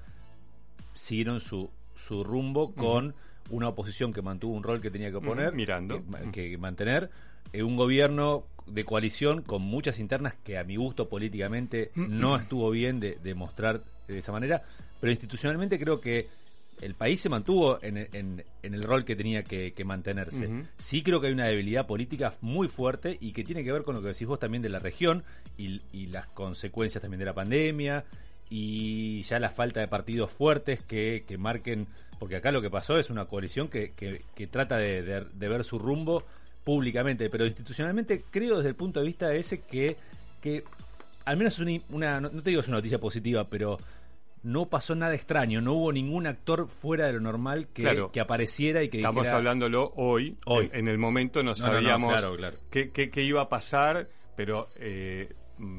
siguieron 0.94 1.40
su, 1.40 1.72
su 2.08 2.24
rumbo 2.24 2.74
con 2.74 3.14
una 3.50 3.68
oposición 3.70 4.14
que 4.14 4.22
mantuvo 4.22 4.54
un 4.56 4.64
rol 4.64 4.82
que 4.82 4.90
tenía 4.92 5.12
que 5.12 5.20
poner, 5.20 5.54
mirando. 5.98 6.32
que, 6.32 6.52
que 6.52 6.58
mantener, 6.58 7.10
eh, 7.54 7.64
un 7.64 7.76
gobierno 7.76 8.46
de 8.68 8.86
coalición 8.86 9.42
con 9.42 9.62
muchas 9.62 10.00
internas 10.00 10.36
que 10.44 10.58
a 10.58 10.64
mi 10.64 10.76
gusto 10.78 11.10
políticamente 11.10 11.92
no 11.96 12.36
estuvo 12.38 12.70
bien 12.70 13.00
de, 13.00 13.18
de 13.22 13.36
mostrar 13.36 13.82
de 14.08 14.18
esa 14.20 14.32
manera, 14.32 14.64
pero 15.00 15.12
institucionalmente 15.12 15.80
creo 15.80 16.00
que 16.00 16.28
el 16.80 16.96
país 16.96 17.20
se 17.22 17.30
mantuvo 17.30 17.78
en, 17.84 17.98
en- 17.98 18.44
en 18.64 18.74
el 18.74 18.82
rol 18.84 19.04
que 19.06 19.16
tenía 19.16 19.44
que, 19.44 19.74
que 19.74 19.84
mantenerse. 19.84 20.48
Sí 20.78 21.04
creo 21.04 21.20
que 21.22 21.28
hay 21.28 21.34
una 21.34 21.46
debilidad 21.48 21.86
política 21.86 22.34
muy 22.42 22.68
fuerte 22.70 23.18
y 23.20 23.34
que 23.34 23.44
tiene 23.44 23.64
que 23.64 23.72
ver 23.72 23.84
con 23.84 23.96
lo 23.96 24.02
que 24.02 24.08
decís 24.10 24.26
vos 24.28 24.40
también 24.40 24.64
de 24.64 24.70
la 24.70 24.80
región 24.80 25.24
y, 25.58 25.82
y 25.92 26.08
las 26.08 26.28
consecuencias 26.28 27.02
también 27.02 27.20
de 27.20 27.26
la 27.26 27.34
pandemia 27.34 28.06
y 28.54 29.22
ya 29.24 29.40
la 29.40 29.50
falta 29.50 29.80
de 29.80 29.88
partidos 29.88 30.30
fuertes 30.30 30.82
que, 30.82 31.24
que 31.26 31.38
marquen, 31.38 31.88
porque 32.20 32.36
acá 32.36 32.52
lo 32.52 32.62
que 32.62 32.70
pasó 32.70 33.00
es 33.00 33.10
una 33.10 33.26
coalición 33.26 33.70
que, 33.70 33.94
que- 33.94 34.22
que 34.36 34.46
trata 34.48 34.78
de, 34.78 35.02
de- 35.04 35.26
de 35.34 35.48
ver 35.48 35.64
su 35.64 35.80
rumbo 35.80 36.24
públicamente, 36.66 37.30
pero 37.30 37.46
institucionalmente 37.46 38.26
creo 38.30 38.58
desde 38.58 38.70
el 38.70 38.76
punto 38.76 39.00
de 39.00 39.06
vista 39.08 39.34
ese 39.34 39.62
que, 39.62 39.96
que 40.42 40.66
al 41.24 41.38
menos 41.38 41.54
es 41.54 41.60
una, 41.60 41.80
una- 41.90 42.20
no 42.22 42.30
no 42.30 42.44
te 42.44 42.50
digo 42.50 42.62
es 42.62 42.68
una 42.68 42.78
noticia 42.78 43.00
positiva, 43.00 43.48
pero 43.50 43.80
no 44.44 44.66
pasó 44.66 44.96
nada 44.96 45.14
extraño, 45.16 45.62
no 45.62 45.74
hubo 45.74 45.94
ningún 45.94 46.28
actor 46.28 46.68
fuera 46.68 47.08
de 47.08 47.14
lo 47.14 47.20
normal 47.22 47.68
que, 47.74 47.84
Claro. 47.84 48.12
que 48.12 48.20
apareciera 48.20 48.84
y 48.84 48.90
que 48.90 48.98
estamos 48.98 49.22
dijera, 49.24 49.38
hablándolo 49.38 49.94
hoy, 49.96 50.36
Hoy. 50.46 50.70
En, 50.74 50.80
en 50.80 50.88
el 50.90 50.98
momento 50.98 51.42
no 51.42 51.54
No, 51.54 51.58
no, 51.58 51.68
no, 51.68 51.74
sabíamos 51.74 52.12
claro, 52.12 52.36
claro. 52.36 52.58
Qué, 52.70 52.90
qué- 52.92 53.10
qué 53.12 53.22
iba 53.24 53.42
a 53.42 53.48
pasar, 53.50 54.10
pero 54.36 54.68
eh, 54.78 55.30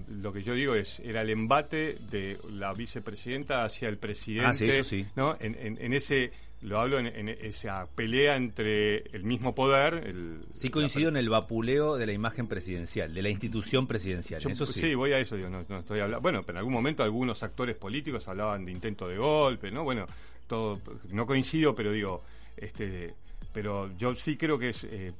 lo 0.08 0.32
que 0.32 0.42
yo 0.42 0.54
digo 0.54 0.74
es, 0.74 1.00
era 1.00 1.22
el 1.22 1.30
embate 1.30 1.96
de 2.10 2.38
la 2.50 2.72
vicepresidenta 2.72 3.64
hacia 3.64 3.88
el 3.88 3.98
presidente, 3.98 4.46
Ah, 4.48 4.54
sí, 4.54 4.68
eso 4.68 4.84
sí. 4.84 5.06
¿no? 5.16 5.36
En, 5.40 5.54
en- 5.58 5.78
en 5.80 5.92
ese, 5.92 6.30
lo 6.60 6.78
hablo 6.80 6.98
en, 7.00 7.06
en 7.06 7.28
esa 7.28 7.86
pelea 7.94 8.36
entre 8.36 8.98
el 9.14 9.24
mismo 9.24 9.54
poder, 9.54 9.94
el, 10.06 10.44
Sí 10.52 10.68
la 10.68 10.72
coincido 10.72 11.08
en 11.08 11.16
el 11.16 11.28
vapuleo 11.28 11.96
de 11.96 12.06
la 12.06 12.12
imagen 12.12 12.46
presidencial, 12.46 13.12
de 13.12 13.22
la 13.22 13.30
institución 13.30 13.86
presidencial. 13.86 14.40
Yo- 14.40 14.50
eso 14.50 14.66
sí. 14.66 14.94
voy 14.94 15.12
a 15.12 15.18
eso, 15.18 15.36
digo, 15.36 15.48
no, 15.48 15.64
no 15.68 15.78
estoy 15.80 16.00
hablando. 16.00 16.20
Bueno, 16.22 16.42
pero 16.42 16.52
en 16.52 16.58
algún 16.58 16.72
momento 16.74 17.02
algunos 17.02 17.42
actores 17.42 17.76
políticos 17.76 18.28
hablaban 18.28 18.64
de 18.64 18.72
intento 18.72 19.08
de 19.08 19.16
golpe, 19.18 19.70
¿no? 19.72 19.82
Bueno, 19.84 20.06
todo, 20.46 20.80
no 21.10 21.26
coincido, 21.26 21.74
pero 21.74 21.90
digo, 21.92 22.22
este, 22.56 23.14
pero 23.52 23.90
yo 23.96 24.14
sí 24.14 24.36
creo 24.36 24.58
que 24.58 24.70
es 24.70 24.84
eh, 24.84 25.12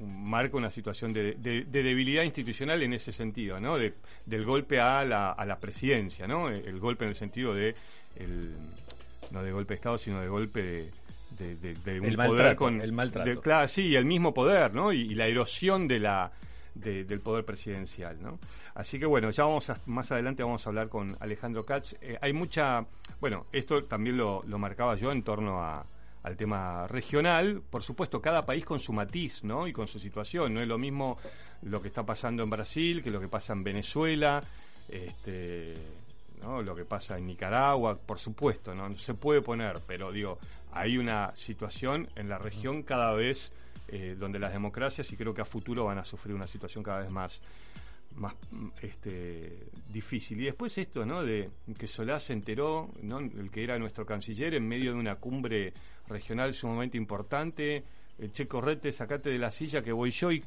marca 0.00 0.56
una 0.56 0.70
situación 0.70 1.12
de, 1.12 1.34
de- 1.34 1.64
de 1.64 1.82
debilidad 1.82 2.22
institucional 2.24 2.82
en 2.82 2.92
ese 2.92 3.12
sentido, 3.12 3.60
¿no? 3.60 3.78
De- 3.78 3.94
del 4.24 4.44
golpe 4.44 4.80
a 4.80 5.04
la, 5.04 5.32
a 5.32 5.44
la 5.46 5.58
presidencia, 5.58 6.26
¿no? 6.26 6.48
El 6.48 6.78
golpe 6.80 7.04
en 7.04 7.10
el 7.10 7.14
sentido 7.14 7.54
de 7.54 7.74
el, 8.16 8.54
no 9.30 9.42
de 9.42 9.52
golpe 9.52 9.74
de 9.74 9.76
Estado, 9.76 9.98
sino 9.98 10.20
de 10.20 10.28
golpe 10.28 10.62
de, 10.62 10.90
de, 11.38 11.54
de- 11.56 11.74
de 11.74 12.00
un 12.00 12.06
El 12.06 12.16
poder 12.16 12.28
maltrato, 12.28 12.56
con 12.56 12.80
el 12.80 12.92
maltrato. 12.92 13.40
claro, 13.40 13.68
sí, 13.68 13.94
el 13.94 14.04
mismo 14.04 14.32
poder, 14.34 14.74
¿no? 14.74 14.92
Y, 14.92 15.02
y 15.02 15.14
la 15.14 15.26
erosión 15.26 15.86
de 15.88 15.98
la 16.00 16.32
de- 16.74 17.04
del 17.04 17.20
poder 17.20 17.44
presidencial, 17.44 18.20
¿no? 18.22 18.38
Así 18.74 18.98
que 18.98 19.06
bueno, 19.06 19.30
ya 19.30 19.44
vamos 19.44 19.70
a- 19.70 19.80
más 19.86 20.12
adelante 20.12 20.42
vamos 20.42 20.66
a 20.66 20.70
hablar 20.70 20.88
con 20.90 21.16
Alejandro 21.20 21.64
Katz. 21.64 21.94
Eh, 22.02 22.18
hay 22.20 22.32
mucha, 22.34 22.84
bueno, 23.20 23.46
esto 23.52 23.84
también 23.84 24.16
lo, 24.18 24.42
lo 24.46 24.58
marcaba 24.58 24.94
yo 24.96 25.10
en 25.12 25.22
torno 25.22 25.62
a, 25.62 25.86
al 26.26 26.36
tema 26.36 26.88
regional. 26.88 27.62
Por 27.70 27.84
supuesto, 27.84 28.20
cada 28.20 28.44
país 28.44 28.64
con 28.64 28.80
su 28.80 28.92
matiz, 28.92 29.44
¿no? 29.44 29.68
Y 29.68 29.72
con 29.72 29.86
su 29.86 30.00
situación. 30.00 30.52
No 30.52 30.60
es 30.60 30.66
lo 30.66 30.76
mismo 30.76 31.18
lo 31.62 31.80
que 31.80 31.86
está 31.86 32.04
pasando 32.04 32.42
en 32.42 32.50
Brasil 32.50 33.00
que 33.02 33.12
lo 33.12 33.20
que 33.20 33.28
pasa 33.28 33.52
en 33.52 33.62
Venezuela. 33.62 34.42
Este, 34.88 35.74
¿no? 36.42 36.62
lo 36.62 36.74
que 36.74 36.84
pasa 36.84 37.16
en 37.16 37.26
Nicaragua, 37.26 37.96
por 37.96 38.18
supuesto, 38.18 38.74
¿no? 38.74 38.96
se 38.98 39.14
puede 39.14 39.40
poner, 39.40 39.80
pero 39.86 40.12
digo, 40.12 40.38
hay 40.72 40.96
una 40.98 41.34
situación 41.34 42.08
en 42.14 42.28
la 42.28 42.38
región 42.38 42.82
cada 42.82 43.12
vez 43.12 43.52
eh, 43.88 44.16
donde 44.16 44.38
las 44.38 44.52
democracias, 44.52 45.10
y 45.10 45.16
creo 45.16 45.34
que 45.34 45.42
a 45.42 45.44
futuro 45.44 45.84
van 45.86 45.98
a 45.98 46.04
sufrir 46.04 46.36
una 46.36 46.46
situación 46.46 46.84
cada 46.84 47.00
vez 47.00 47.10
más 47.10 47.40
más 48.16 48.34
este 48.80 49.68
difícil 49.88 50.40
y 50.40 50.44
después 50.46 50.76
esto 50.78 51.04
no 51.04 51.22
de 51.22 51.50
que 51.78 51.86
Solá 51.86 52.18
se 52.18 52.32
enteró 52.32 52.90
no 53.02 53.18
el 53.18 53.50
que 53.50 53.62
era 53.62 53.78
nuestro 53.78 54.06
canciller 54.06 54.54
en 54.54 54.66
medio 54.66 54.92
de 54.92 54.98
una 54.98 55.16
cumbre 55.16 55.74
regional 56.08 56.54
sumamente 56.54 56.96
importante 56.96 57.82
eh, 58.18 58.30
che 58.32 58.46
correte 58.46 58.92
sacate 58.92 59.30
de 59.30 59.38
la 59.38 59.50
silla 59.50 59.82
que 59.82 59.92
voy 59.92 60.10
yo 60.10 60.30
y 60.32 60.38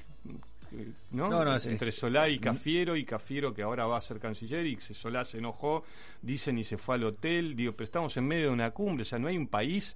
eh, 0.71 0.91
¿no? 1.11 1.29
No, 1.29 1.43
no, 1.43 1.55
es- 1.55 1.65
entre 1.65 1.91
Solá 1.91 2.29
y 2.29 2.39
Cafiero 2.39 2.95
y 2.95 3.03
Cafiero 3.05 3.53
que 3.53 3.61
ahora 3.63 3.85
va 3.85 3.97
a 3.97 4.01
ser 4.01 4.19
canciller 4.19 4.65
y 4.65 4.75
que 4.75 4.93
Solá 4.93 5.25
se 5.25 5.37
enojó 5.39 5.83
dicen 6.21 6.57
y 6.57 6.63
se 6.63 6.77
fue 6.77 6.95
al 6.95 7.03
hotel 7.03 7.55
digo 7.55 7.73
pero 7.73 7.85
estamos 7.85 8.15
en 8.17 8.27
medio 8.27 8.45
de 8.47 8.53
una 8.53 8.71
cumbre 8.71 9.01
o 9.03 9.05
sea 9.05 9.19
no 9.19 9.27
hay 9.27 9.37
un 9.37 9.47
país 9.47 9.95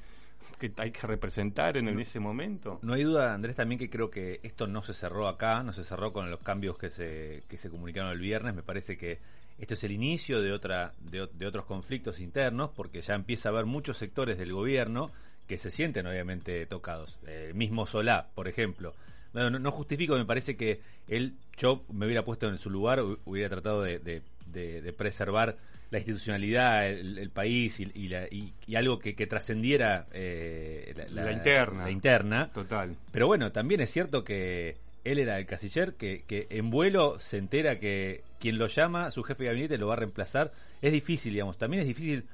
que 0.59 0.71
hay 0.77 0.91
que 0.91 1.05
representar 1.07 1.77
en, 1.77 1.87
en 1.89 1.99
ese 1.99 2.19
momento 2.19 2.79
No 2.83 2.93
hay 2.93 3.03
duda, 3.03 3.33
Andrés, 3.33 3.55
también 3.55 3.79
que 3.79 3.89
creo 3.89 4.09
que 4.09 4.39
esto 4.43 4.65
no 4.67 4.81
se 4.83 4.93
cerró 4.93 5.27
acá, 5.27 5.61
no 5.63 5.73
se 5.73 5.83
cerró 5.83 6.13
con 6.13 6.29
los 6.29 6.39
cambios 6.41 6.77
que 6.77 6.89
se, 6.89 7.43
que 7.49 7.57
se 7.57 7.69
comunicaron 7.69 8.11
el 8.11 8.19
viernes. 8.19 8.53
Me 8.55 8.61
parece 8.61 8.97
que 8.97 9.19
esto 9.59 9.73
es 9.73 9.83
el 9.83 9.91
inicio 9.91 10.41
de, 10.41 10.51
otra, 10.53 10.93
de 11.01 11.45
otros 11.45 11.65
conflictos 11.65 12.19
internos, 12.19 12.69
porque 12.75 13.01
ya 13.01 13.15
empieza 13.15 13.49
a 13.49 13.51
haber 13.51 13.65
muchos 13.65 13.97
sectores 13.97 14.37
del 14.37 14.53
gobierno 14.53 15.11
que 15.47 15.57
se 15.57 15.71
sienten 15.71 16.07
obviamente 16.07 16.65
tocados. 16.65 17.17
El 17.27 17.53
mismo 17.53 17.85
Solá, 17.85 18.27
por 18.35 18.47
ejemplo. 18.47 18.93
No, 19.33 19.49
no- 19.49 19.59
no 19.59 19.71
justifico, 19.71 20.15
me 20.15 20.25
parece 20.25 20.55
que 20.55 20.79
él, 21.07 21.33
yo 21.57 21.83
me 21.91 22.05
hubiera 22.05 22.23
puesto 22.23 22.47
en 22.47 22.57
su 22.59 22.69
lugar, 22.69 22.99
hu- 22.99 23.17
hubiera 23.25 23.49
tratado 23.49 23.81
de, 23.81 23.99
de- 23.99 24.21
de, 24.45 24.81
de 24.81 24.93
preservar 24.93 25.57
la 25.89 25.97
institucionalidad, 25.99 26.87
el, 26.89 27.17
el 27.17 27.29
país 27.31 27.79
y, 27.79 27.91
y 27.95 28.07
la- 28.09 28.27
y- 28.29 28.53
y 28.67 28.75
algo 28.75 28.99
que, 28.99 29.15
que 29.15 29.25
trascendiera 29.27 30.05
eh, 30.13 30.93
La 31.09 31.31
interna. 31.31 31.83
la 31.85 31.91
interna. 31.91 32.49
Total. 32.53 32.95
Pero 33.11 33.25
bueno, 33.27 33.51
también 33.51 33.81
es 33.81 33.89
cierto 33.89 34.23
que 34.23 34.77
él 35.03 35.17
era 35.19 35.37
el 35.39 35.45
casiller, 35.47 35.95
que, 35.95 36.23
que 36.27 36.47
en 36.51 36.69
vuelo 36.69 37.17
se 37.19 37.37
entera 37.37 37.79
que 37.79 38.21
quien 38.39 38.57
lo 38.59 38.67
llama, 38.67 39.09
su 39.11 39.23
jefe 39.23 39.43
de 39.43 39.49
gabinete, 39.49 39.77
lo 39.77 39.87
va 39.87 39.93
a 39.93 39.97
reemplazar. 39.97 40.51
Es 40.81 40.93
difícil, 40.93 41.33
digamos. 41.33 41.57
También 41.57 41.81
es 41.81 41.87
difícil 41.87 42.25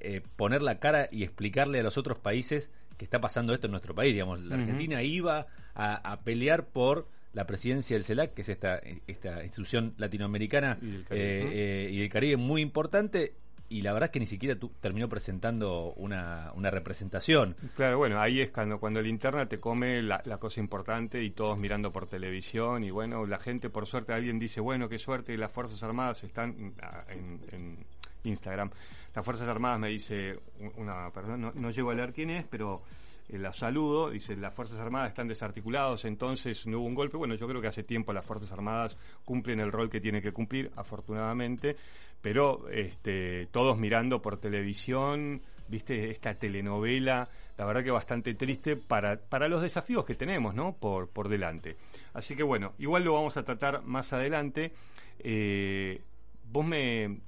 eh, 0.00 0.22
poner 0.36 0.62
la 0.62 0.78
cara 0.78 1.08
y 1.10 1.22
explicarle 1.22 1.80
a 1.80 1.82
los 1.82 1.96
otros 1.98 2.18
países 2.18 2.70
que 2.96 3.04
está 3.04 3.20
pasando 3.20 3.54
esto 3.54 3.66
en 3.66 3.70
nuestro 3.72 3.94
país. 3.94 4.12
Digamos, 4.12 4.40
la. 4.40 4.56
Argentina 4.56 5.02
iba 5.02 5.46
a, 5.74 6.12
a 6.12 6.20
pelear 6.20 6.66
por 6.66 7.08
la 7.32 7.46
presidencia 7.46 7.96
del 7.96 8.04
CELAC, 8.04 8.34
que 8.34 8.42
es 8.42 8.48
esta, 8.48 8.80
esta 9.06 9.44
institución 9.44 9.94
latinoamericana 9.98 10.78
Y 10.82 10.86
del 10.90 11.04
Caribe, 11.04 11.24
eh, 11.24 11.86
eh, 11.86 11.90
y 11.92 11.98
del 12.00 12.08
Caribe 12.10 12.36
muy 12.36 12.60
importante. 12.60 13.34
Y 13.72 13.82
la 13.82 13.92
verdad 13.92 14.08
es 14.08 14.10
que 14.10 14.18
ni 14.18 14.26
siquiera 14.26 14.56
tu- 14.58 14.70
terminó 14.80 15.08
presentando 15.08 15.92
una, 15.94 16.50
una 16.56 16.72
representación. 16.72 17.54
Claro, 17.76 17.98
bueno, 17.98 18.20
ahí 18.20 18.40
es 18.40 18.50
cuando, 18.50 18.80
cuando 18.80 18.98
el 18.98 19.06
interna 19.06 19.46
te 19.46 19.60
come 19.60 20.02
la, 20.02 20.20
la 20.24 20.38
cosa 20.38 20.58
importante 20.58 21.22
y 21.22 21.30
todos 21.30 21.56
mirando 21.56 21.92
por 21.92 22.08
televisión 22.08 22.82
y 22.82 22.90
bueno, 22.90 23.24
la 23.26 23.38
gente, 23.38 23.70
por 23.70 23.86
suerte, 23.86 24.12
alguien 24.12 24.40
dice, 24.40 24.60
bueno, 24.60 24.88
qué 24.88 24.98
suerte, 24.98 25.38
las 25.38 25.52
Fuerzas 25.52 25.80
Armadas 25.84 26.24
están 26.24 26.74
en, 27.10 27.40
en 27.52 27.86
Instagram. 28.24 28.70
Las 29.14 29.24
Fuerzas 29.24 29.48
Armadas 29.48 29.78
me 29.78 29.88
dice 29.88 30.38
una 30.76 31.10
persona, 31.10 31.36
no, 31.36 31.52
no 31.54 31.70
llego 31.70 31.90
a 31.90 31.94
leer 31.94 32.12
quién 32.12 32.30
es, 32.30 32.44
pero 32.44 32.82
eh, 33.28 33.38
la 33.38 33.52
saludo, 33.52 34.10
dice, 34.10 34.36
las 34.36 34.52
Fuerzas 34.54 34.78
Armadas 34.78 35.08
están 35.08 35.28
desarticulados, 35.28 36.04
entonces 36.04 36.66
no 36.66 36.78
hubo 36.78 36.86
un 36.86 36.94
golpe. 36.94 37.16
Bueno, 37.16 37.34
yo 37.34 37.46
creo 37.46 37.60
que 37.60 37.68
hace 37.68 37.84
tiempo 37.84 38.12
las 38.12 38.24
Fuerzas 38.24 38.50
Armadas 38.52 38.96
cumplen 39.24 39.60
el 39.60 39.70
rol 39.70 39.88
que 39.88 40.00
tienen 40.00 40.22
que 40.22 40.32
cumplir, 40.32 40.70
afortunadamente, 40.76 41.76
pero 42.20 42.68
este, 42.68 43.46
todos 43.46 43.78
mirando 43.78 44.20
por 44.20 44.38
televisión, 44.38 45.42
viste, 45.68 46.10
esta 46.10 46.34
telenovela, 46.34 47.28
la 47.56 47.64
verdad 47.64 47.84
que 47.84 47.90
bastante 47.90 48.34
triste 48.34 48.76
para, 48.76 49.16
para 49.16 49.48
los 49.48 49.62
desafíos 49.62 50.04
que 50.04 50.14
tenemos, 50.14 50.54
¿no? 50.54 50.72
Por, 50.72 51.08
por 51.08 51.28
delante. 51.28 51.76
Así 52.14 52.34
que 52.34 52.42
bueno, 52.42 52.72
igual 52.78 53.04
lo 53.04 53.12
vamos 53.12 53.36
a 53.36 53.44
tratar 53.44 53.82
más 53.84 54.12
adelante. 54.12 54.72
Eh, 55.18 56.02
vos 56.50 56.64
me 56.64 57.20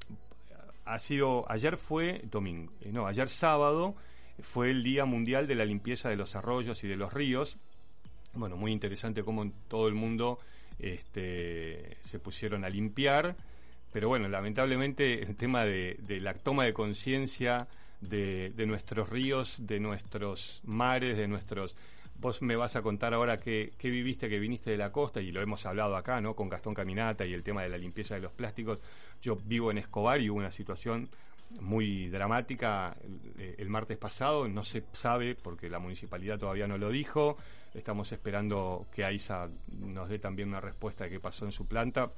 ha 0.85 0.99
sido 0.99 1.51
ayer 1.51 1.77
fue 1.77 2.23
domingo 2.25 2.73
eh, 2.81 2.91
no 2.93 3.07
ayer 3.07 3.29
sábado 3.29 3.95
fue 4.41 4.71
el 4.71 4.83
día 4.83 5.05
mundial 5.05 5.47
de 5.47 5.55
la 5.55 5.65
limpieza 5.65 6.09
de 6.09 6.17
los 6.17 6.35
arroyos 6.37 6.83
y 6.85 6.89
de 6.89 6.97
los 6.97 7.13
ríos 7.13 7.59
bueno 8.35 8.57
muy 8.57 8.73
interesante 8.73 9.23
cómo 9.23 9.43
en 9.43 9.53
todo 9.69 9.89
el 9.89 9.95
mundo 9.95 10.39
este, 10.79 11.99
se 12.03 12.19
pusieron 12.19 12.65
a 12.65 12.71
limpiar 12.71 13.37
pero 13.93 14.09
bueno 14.09 14.29
lamentablemente 14.29 15.23
el 15.23 15.37
tema 15.37 15.65
de, 15.65 15.99
la 16.21 16.35
toma 16.35 16.65
de 16.65 16.73
conciencia 16.73 17.69
de, 18.01 18.51
de 18.51 18.67
nuestros 18.67 19.09
ríos 19.09 19.67
de 19.67 19.79
nuestros 19.81 20.61
mares 20.65 21.17
de 21.17 21.29
nuestros 21.29 21.77
Vos 22.23 22.41
me 22.41 22.55
vas 22.55 22.77
a 22.77 22.83
contar 22.83 23.15
ahora 23.15 23.41
qué, 23.41 23.73
qué 23.77 23.91
viviste, 23.91 24.29
que 24.29 24.39
viniste 24.39 24.71
de 24.71 24.77
la 24.77 24.93
costa, 24.93 25.21
y 25.21 25.33
lo 25.33 25.43
hemos 25.43 25.67
hablado 25.67 25.97
acá, 25.97 26.21
¿no? 26.21 26.37
Con 26.37 26.49
Gastón 26.49 26.73
Caminata 26.73 27.27
y 27.27 27.33
el 27.33 27.43
tema 27.43 27.65
de 27.65 27.69
la 27.69 27.77
limpieza 27.77 28.15
de 28.15 28.21
los 28.21 28.33
plásticos. 28.33 28.79
Yo 29.23 29.37
vivo 29.37 29.71
en 29.71 29.79
Escobar 29.79 30.21
y 30.21 30.29
hubo 30.29 30.39
una 30.39 30.51
situación 30.51 31.09
muy 31.61 32.09
dramática 32.09 32.97
el, 33.03 33.55
el 33.57 33.69
martes 33.69 33.97
pasado, 33.99 34.49
no 34.49 34.65
se 34.65 34.85
sabe 34.93 35.35
porque 35.35 35.71
la 35.71 35.79
municipalidad 35.79 36.39
todavía 36.39 36.67
no 36.67 36.77
lo 36.77 36.91
dijo. 36.91 37.37
Estamos 37.73 38.13
esperando 38.13 38.87
que 38.93 39.05
AISA 39.05 39.49
nos 39.69 40.09
dé 40.09 40.19
también 40.19 40.49
una 40.49 40.61
respuesta 40.61 41.05
de 41.05 41.11
qué 41.11 41.21
pasó 41.21 41.47
en 41.47 41.53
su 41.53 41.67
planta. 41.67 42.13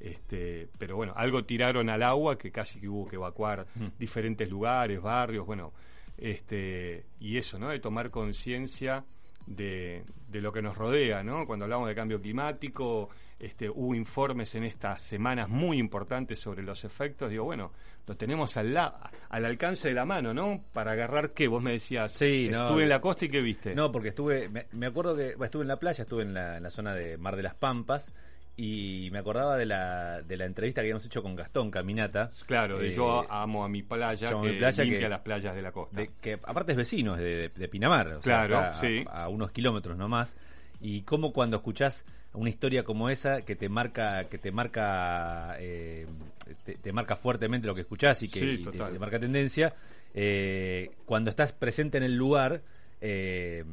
Este, 0.00 0.68
pero 0.78 0.96
bueno, 0.96 1.12
algo 1.16 1.44
tiraron 1.44 1.88
al 1.90 2.02
agua 2.02 2.38
que 2.38 2.52
casi 2.52 2.80
que 2.80 2.88
hubo 2.88 3.08
que 3.08 3.16
evacuar 3.16 3.66
diferentes 3.98 4.48
lugares, 4.48 5.00
barrios, 5.00 5.44
bueno, 5.44 5.72
este, 6.16 7.04
y 7.18 7.36
eso, 7.36 7.58
¿no? 7.58 7.68
De 7.68 7.80
tomar 7.80 8.10
conciencia 8.10 9.04
de, 9.46 10.04
de 10.28 10.40
lo 10.40 10.52
que 10.52 10.62
nos 10.62 10.76
rodea, 10.76 11.22
¿no? 11.24 11.46
Cuando 11.46 11.64
hablamos 11.64 11.88
de 11.88 11.94
cambio 11.94 12.20
climático, 12.20 13.08
este, 13.40 13.70
hubo 13.70 13.94
informes 13.94 14.54
en 14.56 14.64
estas 14.64 15.00
semanas 15.02 15.48
muy 15.48 15.78
importantes 15.78 16.40
sobre 16.40 16.62
los 16.62 16.84
efectos. 16.84 17.30
Digo, 17.30 17.44
bueno, 17.44 17.72
lo 18.06 18.16
tenemos 18.16 18.56
al, 18.56 18.74
la- 18.74 19.10
al 19.28 19.44
alcance 19.44 19.88
de 19.88 19.94
la 19.94 20.04
mano, 20.04 20.34
¿no? 20.34 20.64
Para 20.72 20.92
agarrar 20.92 21.30
qué, 21.30 21.46
vos 21.46 21.62
me 21.62 21.72
decías. 21.72 22.12
Sí, 22.12 22.48
no. 22.50 22.64
Estuve 22.66 22.82
en 22.84 22.88
la 22.88 23.00
costa 23.00 23.26
y 23.26 23.28
qué 23.28 23.40
viste. 23.40 23.74
No, 23.74 23.92
porque 23.92 24.08
estuve, 24.08 24.48
me, 24.48 24.66
me 24.72 24.86
acuerdo 24.86 25.16
que 25.16 25.30
bueno, 25.36 25.44
estuve 25.44 25.62
en 25.62 25.68
la 25.68 25.76
playa, 25.78 26.02
estuve 26.02 26.22
en 26.22 26.34
la, 26.34 26.56
en 26.56 26.62
la 26.62 26.70
zona 26.70 26.94
de 26.94 27.16
Mar 27.16 27.36
de 27.36 27.42
las 27.44 27.54
Pampas 27.54 28.12
y 28.56 29.08
me 29.12 29.20
acordaba 29.20 29.56
de 29.56 29.66
la, 29.66 30.20
de 30.22 30.36
la 30.36 30.44
entrevista 30.44 30.80
que 30.80 30.86
habíamos 30.86 31.04
hecho 31.06 31.22
con 31.22 31.36
Gastón 31.36 31.70
Caminata. 31.70 32.32
Claro, 32.46 32.78
de 32.78 32.88
Eh, 32.88 32.92
yo 32.92 33.24
amo 33.30 33.64
a 33.64 33.68
mi 33.68 33.84
playa, 33.84 34.28
yo 34.28 34.36
amo 34.38 34.46
que 34.46 34.52
mi 34.52 34.58
playa 34.58 34.82
limpia 34.82 35.02
que- 35.04 35.08
las 35.10 35.20
playas 35.20 35.54
de 35.54 35.62
la 35.62 35.70
costa. 35.70 35.96
de- 35.96 36.10
que 36.20 36.32
aparte 36.32 36.72
es 36.72 36.76
vecino 36.78 37.14
es 37.14 37.20
de, 37.20 37.36
de- 37.36 37.48
de 37.50 37.68
Pinamar, 37.68 38.08
o 38.08 38.22
sea, 38.22 38.46
Claro, 38.48 38.58
acá 38.58 38.70
a- 38.70 38.80
sí. 38.80 39.04
a, 39.08 39.28
unos 39.28 39.52
kilómetros 39.52 39.96
nomás. 39.96 40.36
Y 40.80 41.02
cómo 41.02 41.32
cuando 41.32 41.56
escuchás 41.58 42.04
una 42.34 42.50
historia 42.50 42.84
como 42.84 43.10
esa 43.10 43.42
que 43.42 43.56
te 43.56 43.68
marca, 43.68 44.24
que 44.28 44.38
te 44.38 44.52
marca, 44.52 45.56
eh, 45.58 46.06
te, 46.64 46.74
te 46.74 46.92
marca 46.92 47.16
fuertemente 47.16 47.66
lo 47.66 47.74
que 47.74 47.80
escuchás 47.82 48.22
y 48.22 48.28
que 48.28 48.40
Sí, 48.40 48.62
y 48.62 48.66
te, 48.66 48.98
marca 48.98 49.18
tendencia, 49.18 49.74
eh, 50.14 50.90
cuando 51.06 51.30
estás 51.30 51.52
presente 51.52 51.98
en 51.98 52.04
el 52.04 52.16
lugar, 52.16 52.62
eh, 53.00 53.64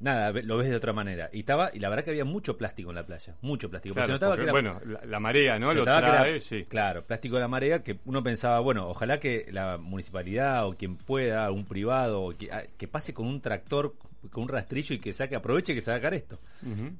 nada, 0.00 0.32
lo 0.32 0.56
ves 0.56 0.68
de 0.68 0.76
otra 0.76 0.92
manera. 0.92 1.30
Y 1.32 1.40
estaba, 1.40 1.70
y 1.72 1.78
la 1.78 1.88
verdad 1.88 2.04
que 2.04 2.10
había 2.10 2.24
mucho 2.24 2.56
plástico 2.58 2.90
en 2.90 2.96
la 2.96 3.06
playa, 3.06 3.36
mucho 3.40 3.70
plástico. 3.70 3.94
Claro, 3.94 4.06
se 4.08 4.12
notaba 4.12 4.32
porque, 4.32 4.40
que 4.40 4.44
era- 4.44 4.52
bueno, 4.52 4.80
la, 4.84 5.06
la 5.06 5.20
marea, 5.20 5.58
¿no? 5.58 5.72
Lo 5.74 5.84
trae, 5.84 6.28
era- 6.30 6.40
sí. 6.40 6.64
Claro, 6.68 7.04
plástico 7.04 7.36
de 7.36 7.42
la 7.42 7.48
marea, 7.48 7.82
que 7.82 7.98
uno 8.04 8.22
pensaba, 8.22 8.60
bueno, 8.60 8.88
ojalá 8.88 9.18
que 9.20 9.46
la 9.50 9.78
municipalidad 9.78 10.66
o 10.66 10.74
quien 10.74 10.96
pueda, 10.96 11.50
un 11.50 11.64
privado, 11.64 12.34
que, 12.36 12.50
ah, 12.52 12.64
que 12.76 12.88
pase 12.88 13.14
con 13.14 13.26
un 13.26 13.40
tractor, 13.40 13.94
con 14.30 14.44
un 14.44 14.48
rastrillo 14.48 14.94
y 14.94 14.98
que 14.98 15.12
saque, 15.12 15.34
aproveche 15.36 15.74
que 15.74 15.80
sacar 15.80 16.14
esto. 16.14 16.38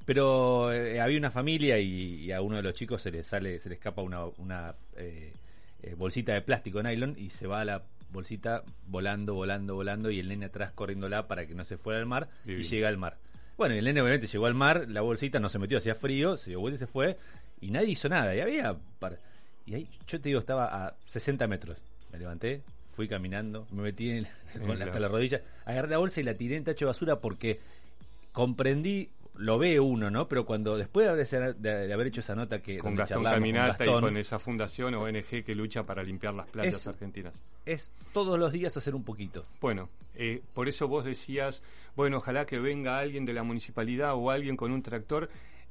Pero 0.05 0.71
eh, 0.73 0.99
había 0.99 1.17
una 1.17 1.31
familia 1.31 1.79
y, 1.79 2.25
y 2.25 2.31
a 2.31 2.41
uno 2.41 2.57
de 2.57 2.63
los 2.63 2.73
chicos 2.73 3.01
se 3.01 3.11
le 3.11 3.23
sale, 3.23 3.59
se 3.59 3.69
le 3.69 3.75
escapa 3.75 4.01
una, 4.01 4.25
una 4.25 4.75
eh, 4.97 5.33
eh, 5.81 5.95
bolsita 5.95 6.33
de 6.33 6.41
plástico 6.41 6.81
nylon 6.83 7.15
y 7.17 7.29
se 7.29 7.47
va 7.47 7.63
la 7.65 7.83
bolsita 8.11 8.63
volando, 8.87 9.33
volando, 9.33 9.75
volando 9.75 10.11
y 10.11 10.19
el 10.19 10.27
nene 10.27 10.45
atrás 10.45 10.71
corriéndola 10.71 11.27
para 11.27 11.45
que 11.47 11.55
no 11.55 11.65
se 11.65 11.77
fuera 11.77 11.99
al 11.99 12.05
mar 12.05 12.29
Divino. 12.45 12.61
y 12.65 12.69
llega 12.69 12.87
al 12.87 12.97
mar. 12.97 13.17
Bueno, 13.57 13.75
y 13.75 13.79
el 13.79 13.85
nene 13.85 14.01
obviamente 14.01 14.27
llegó 14.27 14.45
al 14.45 14.53
mar, 14.55 14.85
la 14.89 15.01
bolsita 15.01 15.39
no 15.39 15.49
se 15.49 15.59
metió, 15.59 15.77
hacía 15.77 15.95
frío, 15.95 16.37
se 16.37 16.51
dio 16.51 16.59
vuelta 16.59 16.75
y 16.75 16.79
se 16.79 16.87
fue 16.87 17.17
y 17.61 17.71
nadie 17.71 17.89
hizo 17.91 18.09
nada. 18.09 18.35
Y 18.35 18.39
había... 18.41 18.75
par- 18.99 19.19
Y 19.65 19.75
ahí, 19.75 19.89
yo 20.07 20.19
te 20.19 20.29
digo, 20.29 20.39
estaba 20.39 20.87
a 20.87 20.95
60 21.05 21.47
metros. 21.47 21.77
Me 22.11 22.19
levanté, 22.19 22.61
fui 22.95 23.07
caminando, 23.07 23.67
me 23.71 23.81
metí 23.83 24.09
en- 24.11 24.27
con 24.65 24.81
hasta 24.81 24.99
la 24.99 25.07
rodilla, 25.07 25.41
agarré 25.65 25.89
la 25.89 25.97
bolsa 25.97 26.21
y 26.21 26.23
la 26.23 26.35
tiré 26.35 26.55
en 26.57 26.63
tacho 26.63 26.85
de 26.85 26.87
basura 26.87 27.19
porque 27.19 27.59
comprendí, 28.31 29.09
lo 29.35 29.57
ve 29.57 29.79
uno, 29.79 30.11
¿no? 30.11 30.27
Pero 30.27 30.45
cuando 30.45 30.77
después 30.77 31.05
de 31.07 31.93
haber, 31.93 32.07
hecho 32.07 32.19
esa 32.21 32.35
nota 32.35 32.61
que 32.61 32.77
Con 32.77 32.95
Gastón 32.95 33.23
con 33.23 33.31
Caminata 33.31 33.67
Gastón, 33.83 33.97
y 33.97 34.01
con 34.01 34.17
esa 34.17 34.37
fundación 34.39 34.93
ONG 34.93 35.43
que 35.43 35.55
lucha 35.55 35.83
para 35.83 36.03
limpiar 36.03 36.33
las 36.35 36.47
playas 36.47 36.75
Es- 36.75 36.87
argentinas. 36.87 37.33
es 37.65 37.91
todos 38.13 38.37
los 38.39 38.51
días 38.51 38.75
hacer 38.77 38.93
un 38.95 39.03
poquito. 39.03 39.45
Bueno, 39.59 39.89
eh, 40.15 40.41
por 40.53 40.67
eso 40.67 40.87
vos 40.87 41.03
decías, 41.05 41.63
bueno, 41.95 42.17
ojalá 42.17 42.45
que 42.45 42.59
venga 42.59 42.99
alguien 42.99 43.25
de 43.25 43.33
la 43.33 43.41
municipalidad 43.43 44.13
o 44.15 44.29
alguien 44.29 44.55
con 44.55 44.71
un 44.71 44.83
tractor, 44.83 45.29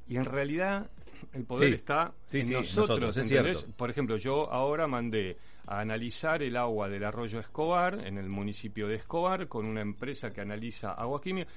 y 0.09 0.17
en 0.17 0.25
realidad 0.25 0.89
el 1.31 1.45
poder 1.45 1.69
Sí. 1.69 1.75
está 1.75 2.11
Sí, 2.27 2.39
en 2.39 2.45
sí, 2.45 2.53
nosotros, 2.53 2.87
nosotros, 2.99 3.17
es 3.17 3.31
¿entendés? 3.31 3.57
cierto. 3.59 3.77
Por 3.77 3.89
ejemplo, 3.89 4.17
yo 4.17 4.51
ahora 4.51 4.87
mandé 4.87 5.37
a 5.65 5.79
analizar 5.79 6.43
el 6.43 6.57
agua 6.57 6.89
del 6.89 7.03
arroyo 7.03 7.39
Escobar, 7.39 8.05
en 8.05 8.17
el 8.17 8.29
municipio 8.29 8.87
de 8.87 8.95
Escobar, 8.95 9.47
con 9.47 9.65
una 9.65 9.81
empresa 9.81 10.31
que 10.31 10.41
analiza 10.41 10.93
agua 10.93 11.21
química, 11.21 11.49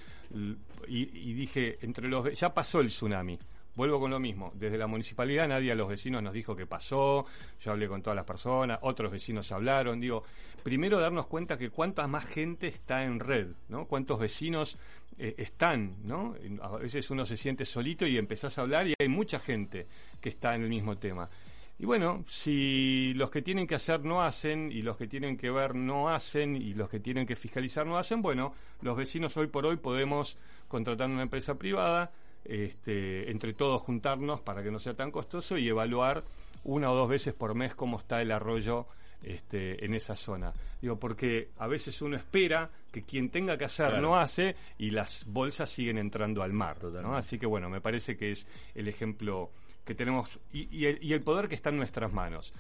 y, 0.89 1.31
y 1.31 1.33
dije, 1.35 1.79
entre 1.81 2.09
los 2.09 2.39
ya 2.39 2.53
pasó 2.53 2.81
el 2.81 2.89
tsunami. 2.89 3.39
Vuelvo 3.77 4.01
con 4.01 4.11
lo 4.11 4.19
mismo. 4.19 4.53
Desde 4.55 4.79
la 4.79 4.87
municipalidad 4.87 5.47
nadie 5.47 5.71
a 5.71 5.75
los 5.75 5.87
vecinos 5.87 6.23
nos 6.23 6.33
dijo 6.33 6.57
que 6.57 6.67
pasó. 6.67 7.27
Yo 7.61 7.73
hablé 7.73 7.87
con 7.87 8.01
todas 8.01 8.17
las 8.17 8.25
personas, 8.25 8.79
otros 8.81 9.13
vecinos 9.13 9.53
hablaron. 9.53 10.01
Digo, 10.01 10.25
primero 10.63 10.99
darnos 10.99 11.27
cuenta 11.27 11.59
que 11.59 11.69
cuánta 11.69 12.07
más 12.07 12.25
gente 12.25 12.69
está 12.69 13.05
en 13.05 13.21
red, 13.21 13.49
¿no? 13.69 13.87
Cuántos 13.87 14.19
vecinos 14.19 14.79
eh, 15.19 15.35
están, 15.37 15.97
¿no? 16.05 16.35
A 16.63 16.79
veces 16.79 17.11
uno 17.11 17.27
se 17.27 17.37
siente 17.37 17.67
solito 17.67 18.07
y 18.07 18.17
empezás 18.17 18.57
a 18.57 18.63
hablar 18.63 18.87
y 18.89 18.95
hay 18.99 19.09
mucha 19.09 19.41
gente 19.41 19.87
que 20.23 20.31
está 20.31 20.55
en 20.55 20.63
el 20.63 20.71
mismo 20.71 20.97
tema. 20.97 21.29
Y 21.79 21.85
bueno, 21.85 22.25
si 22.27 23.13
los 23.15 23.31
que 23.31 23.43
tienen 23.43 23.67
que 23.67 23.75
hacer 23.75 24.03
no 24.03 24.23
hacen 24.23 24.73
y 24.73 24.81
los 24.81 24.97
que 24.97 25.07
tienen 25.07 25.37
que 25.37 25.51
ver 25.51 25.75
no 25.75 26.09
hacen 26.09 26.57
y 26.57 26.73
los 26.73 26.89
que 26.89 27.01
tienen 27.01 27.27
que 27.27 27.37
fiscalizar 27.37 27.87
no 27.87 27.99
hacen, 27.99 28.23
bueno, 28.23 28.55
los 28.81 28.97
vecinos 28.97 29.37
hoy 29.37 29.49
por 29.49 29.67
hoy 29.67 29.77
podemos 29.77 30.39
contratar 30.69 31.11
una 31.11 31.23
empresa 31.23 31.57
privada, 31.57 32.13
este, 32.45 33.31
entre 33.31 33.53
todos 33.53 33.83
juntarnos 33.83 34.41
para 34.41 34.63
que 34.63 34.71
no 34.71 34.79
sea 34.79 34.95
tan 34.95 35.11
costoso 35.11 35.59
y 35.59 35.69
evaluar 35.69 36.25
una 36.65 36.91
o 36.91 36.95
dos 36.95 37.09
veces 37.09 37.35
por 37.35 37.55
mes 37.55 37.75
cómo 37.75 37.99
está 37.99 38.23
el 38.23 38.33
arroyo 38.33 38.87
este, 39.23 39.85
en 39.85 39.93
esa 39.95 40.17
zona. 40.17 40.53
Digo, 40.81 40.99
porque 40.99 41.51
a 41.59 41.67
veces 41.67 42.01
uno 42.01 42.17
espera 42.17 42.71
que 42.91 43.03
quien 43.03 43.31
tenga 43.31 43.59
que 43.59 43.65
hacer 43.67 43.89
Claro. 43.89 44.03
no 44.03 44.17
hace 44.17 44.57
y 44.79 44.91
las 44.91 45.27
bolsas 45.27 45.69
siguen 45.69 45.99
entrando 45.99 46.43
al 46.43 46.53
mar. 46.53 46.79
Así 47.15 47.39
que 47.39 47.47
bueno, 47.47 47.69
me 47.69 47.81
parece 47.81 48.17
que 48.17 48.31
es 48.31 48.47
el 48.75 48.89
ejemplo 48.89 49.51
que 49.87 49.95
tenemos 49.95 50.39
y, 50.53 50.69
y 50.77 50.87
el, 50.87 51.03
y 51.03 51.15
el 51.15 51.23
poder 51.23 51.49
que 51.49 51.55
está 51.55 51.71
en 51.71 51.79
nuestras 51.79 52.13
manos. 52.13 52.53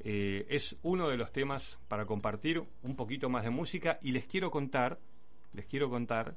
Eh, 0.00 0.46
es 0.50 0.76
uno 0.82 1.08
de 1.08 1.16
los 1.16 1.32
temas 1.32 1.78
para 1.88 2.04
compartir 2.04 2.62
un 2.82 2.94
poquito 2.94 3.28
más 3.28 3.42
de 3.44 3.50
música 3.50 3.98
y 4.02 4.12
les 4.12 4.26
quiero 4.26 4.50
contar, 4.50 4.98
les 5.54 5.66
quiero 5.66 5.88
contar 5.88 6.34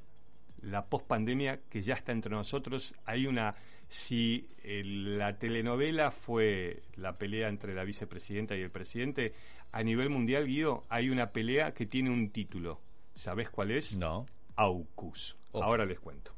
la 0.61 0.85
pospandemia 0.85 1.59
que 1.69 1.81
ya 1.81 1.95
está 1.95 2.11
entre 2.11 2.31
nosotros. 2.31 2.95
Hay 3.05 3.27
una, 3.27 3.55
si 3.89 4.47
eh, 4.63 4.83
la 4.85 5.37
telenovela 5.37 6.11
fue 6.11 6.81
la 6.95 7.17
pelea 7.17 7.49
entre 7.49 7.75
la 7.75 7.83
vicepresidenta 7.83 8.55
y 8.55 8.61
el 8.61 8.71
presidente, 8.71 9.33
a 9.71 9.83
nivel 9.83 10.09
mundial, 10.09 10.47
Guido, 10.47 10.83
hay 10.89 11.09
una 11.09 11.31
pelea 11.31 11.73
que 11.73 11.85
tiene 11.85 12.09
un 12.09 12.29
título. 12.29 12.79
¿Sabés 13.15 13.49
cuál 13.49 13.71
es? 13.71 13.97
No. 13.97 14.25
AUKUS. 14.55 15.37
Oh. 15.51 15.63
Ahora 15.63 15.85
les 15.85 15.99
cuento. 15.99 16.33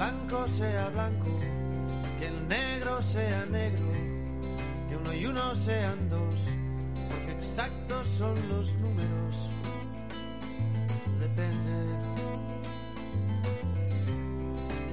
Blanco 0.00 0.48
sea 0.48 0.88
blanco, 0.88 1.28
que 2.18 2.28
el 2.28 2.48
negro 2.48 3.02
sea 3.02 3.44
negro, 3.44 3.84
que 4.88 4.96
uno 4.96 5.12
y 5.12 5.26
uno 5.26 5.54
sean 5.54 6.08
dos, 6.08 6.40
porque 7.10 7.32
exactos 7.32 8.06
son 8.06 8.48
los 8.48 8.74
números. 8.76 9.50
Depende. 11.20 11.72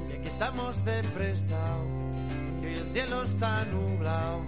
Y 0.09 0.17
aquí 0.17 0.27
estamos 0.27 0.83
de 0.83 1.01
prestado, 1.15 1.85
que 2.59 2.67
hoy 2.67 2.73
el 2.73 2.91
cielo 2.91 3.23
está 3.23 3.63
nublado. 3.63 4.41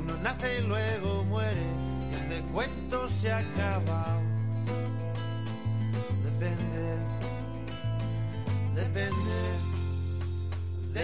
Uno 0.00 0.16
nace 0.20 0.58
y 0.58 0.62
luego 0.62 1.22
muere, 1.26 1.62
y 2.10 2.14
este 2.16 2.42
cuento 2.52 3.06
se 3.06 3.30
ha 3.30 3.38
acabado. 3.38 4.25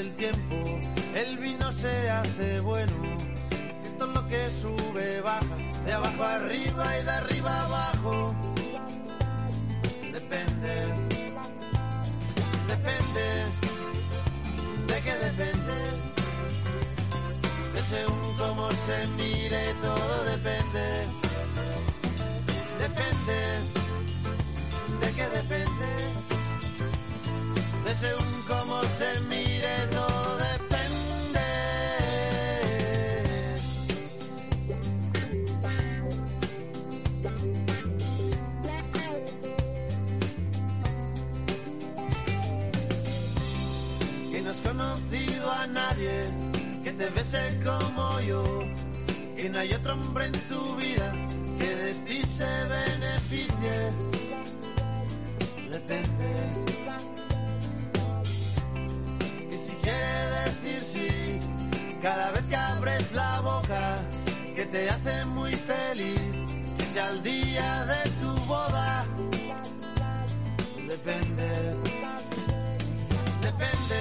Del 0.00 0.12
tiempo, 0.14 0.56
el 1.14 1.36
vino 1.36 1.70
se 1.72 2.08
hace 2.08 2.60
bueno. 2.60 3.02
Que 3.82 3.88
todo 3.98 4.12
lo 4.12 4.28
que 4.28 4.48
sube 4.62 5.20
baja, 5.20 5.56
de 5.84 5.92
abajo 5.92 6.22
arriba 6.22 6.98
y 6.98 7.04
de 7.04 7.10
arriba 7.10 7.60
abajo. 7.66 8.34
Depende 10.10 10.74
depende, 12.72 13.26
de 14.86 14.96
qué 15.04 15.14
depende, 15.28 15.76
de 17.74 17.82
según 17.92 18.36
cómo 18.38 18.70
se 18.86 19.06
mire, 19.18 19.74
todo 19.82 20.24
depende, 20.24 20.86
depende, 22.84 23.38
de 25.00 25.08
qué 25.16 25.26
depende, 25.40 25.99
de 27.90 27.96
según 27.96 28.42
cómo 28.46 28.80
se 28.98 29.20
mire, 29.28 29.86
todo 29.90 30.36
depende. 30.38 31.40
que 44.30 44.42
no 44.42 44.50
has 44.50 44.60
conocido 44.60 45.50
a 45.50 45.66
nadie 45.66 46.30
que 46.84 46.92
te 46.92 47.10
bese 47.10 47.60
como 47.64 48.20
yo, 48.20 48.44
que 49.36 49.48
no 49.50 49.58
hay 49.58 49.72
otro 49.72 49.94
hombre 49.94 50.26
en 50.26 50.32
tu 50.48 50.76
vida 50.76 51.12
que 51.58 51.74
de 51.74 51.94
ti 52.06 52.22
se 52.36 52.64
beneficie. 52.64 54.09
Cada 62.02 62.30
vez 62.32 62.44
que 62.44 62.56
abres 62.56 63.12
la 63.12 63.40
boca, 63.40 63.96
que 64.54 64.64
te 64.66 64.88
hace 64.88 65.24
muy 65.26 65.52
feliz, 65.54 66.20
que 66.78 66.86
sea 66.86 67.10
el 67.10 67.22
día 67.22 67.84
de 67.84 68.10
tu 68.20 68.30
boda. 68.46 69.04
Depende. 70.88 71.76
Depende, 73.42 74.00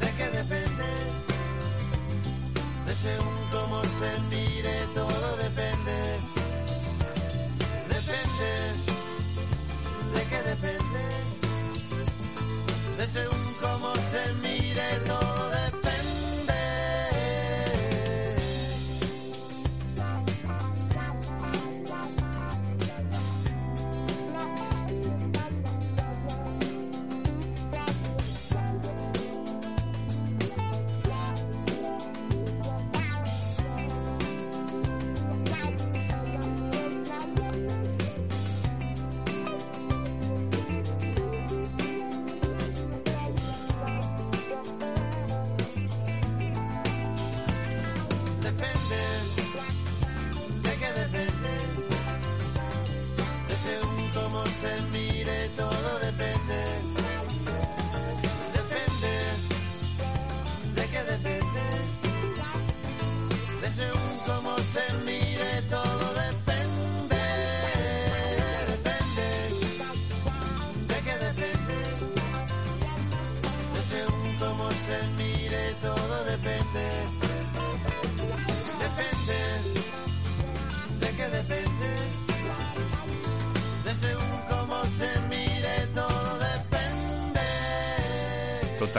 de 0.00 0.10
qué 0.16 0.30
depende, 0.30 0.88
de 2.86 2.94
según 2.94 3.36
cómo 3.52 3.82
se 3.84 4.20
mire, 4.28 4.84
todo 4.94 5.36
depende, 5.36 6.18
depende, 7.88 8.50
de 10.14 10.24
qué 10.28 10.42
depende, 10.50 11.04
de 12.98 13.06
según 13.06 13.47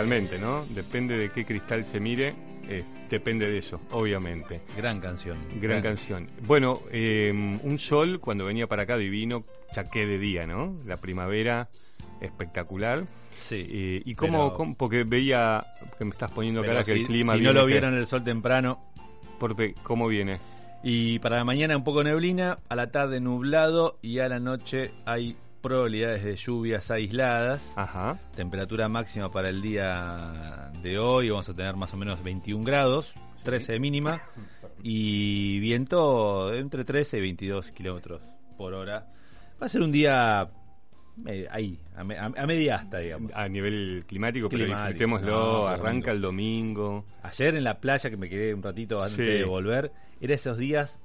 Totalmente, 0.03 0.39
¿no? 0.39 0.65
Depende 0.69 1.17
de 1.17 1.29
qué 1.31 1.45
cristal 1.45 1.83
se 1.85 1.99
mire, 1.99 2.33
eh, 2.67 2.83
depende 3.09 3.49
de 3.49 3.57
eso, 3.57 3.81
obviamente. 3.91 4.62
Gran 4.77 4.99
canción. 4.99 5.38
Gran 5.62 5.81
canción. 5.81 6.27
Bueno, 6.45 6.81
eh, 6.91 7.31
un 7.63 7.77
sol 7.79 8.19
cuando 8.19 8.45
venía 8.45 8.67
para 8.67 8.83
acá 8.83 8.97
divino, 8.97 9.43
ya 9.75 9.89
que 9.89 10.05
de 10.05 10.17
día, 10.17 10.45
¿no? 10.47 10.77
La 10.85 10.97
primavera 10.97 11.67
espectacular. 12.21 13.05
Sí. 13.33 13.65
Eh, 13.69 14.01
y 14.05 14.15
cómo, 14.15 14.47
pero- 14.49 14.57
cómo- 14.57 14.75
porque 14.75 15.03
veía 15.03 15.63
que 15.97 16.05
me 16.05 16.12
estás 16.12 16.31
poniendo 16.31 16.62
cara 16.63 16.83
que 16.83 16.91
el 16.93 17.05
clima 17.07 17.33
si 17.33 17.41
no 17.41 17.53
lo 17.53 17.65
vieron 17.65 17.93
el 17.95 18.05
sol 18.05 18.23
temprano, 18.23 18.79
porque, 19.39 19.73
¿Cómo 19.83 20.07
viene? 20.07 20.38
Y 20.83 21.19
para 21.19 21.38
la 21.38 21.43
mañana 21.43 21.75
un 21.75 21.83
poco 21.83 22.03
neblina, 22.03 22.59
a 22.69 22.75
la 22.75 22.89
tarde 22.91 23.19
nublado 23.19 23.99
y 24.01 24.19
a 24.19 24.29
la 24.29 24.39
noche 24.39 24.91
hay 25.05 25.35
probabilidades 25.62 26.24
de 26.24 26.36
lluvias 26.36 26.89
aisladas. 26.91 27.74
Ajá. 27.76 28.17
Temperatura 28.36 28.88
máxima 28.88 29.32
para 29.32 29.50
el 29.50 29.62
día 29.62 30.72
de 30.82 30.98
hoy, 31.00 31.30
vamos 31.30 31.50
a 31.50 31.54
tener 31.54 31.76
más 31.76 31.93
o 31.93 31.98
menos 31.98 32.24
21 32.24 32.63
grados, 32.63 33.13
13 33.43 33.74
de 33.74 33.80
mínima 33.80 34.22
y 34.84 35.60
viento 35.60 36.54
entre 36.54 36.84
13 36.86 37.17
y 37.17 37.22
22 37.22 37.72
kilómetros 37.72 38.22
por 38.58 38.74
hora. 38.74 39.08
Va 39.62 39.65
a 39.65 39.69
ser 39.69 39.82
un 39.82 39.91
día 39.91 40.50
ahí, 41.52 41.80
a, 41.95 42.04
me- 42.06 42.17
a- 42.17 42.30
media 42.48 42.76
asta, 42.78 43.00
digamos. 43.00 43.32
A 43.36 43.48
nivel 43.50 44.06
climático, 44.08 44.48
pero 44.50 44.63
Climático, 44.63 44.88
disfrutémoslo. 44.88 45.30
no, 45.32 45.67
arranca 45.67 46.12
el 46.12 46.22
domingo. 46.22 47.06
Ayer 47.24 47.56
en 47.56 47.63
la 47.65 47.80
playa, 47.80 48.10
que 48.10 48.15
me 48.17 48.30
quedé 48.30 48.54
un 48.54 48.63
ratito 48.63 49.02
antes 49.02 49.17
Sí. 49.17 49.24
de 49.24 49.43
volver, 49.43 49.91
eran 50.22 50.36
esos 50.36 50.58
días 50.58 50.98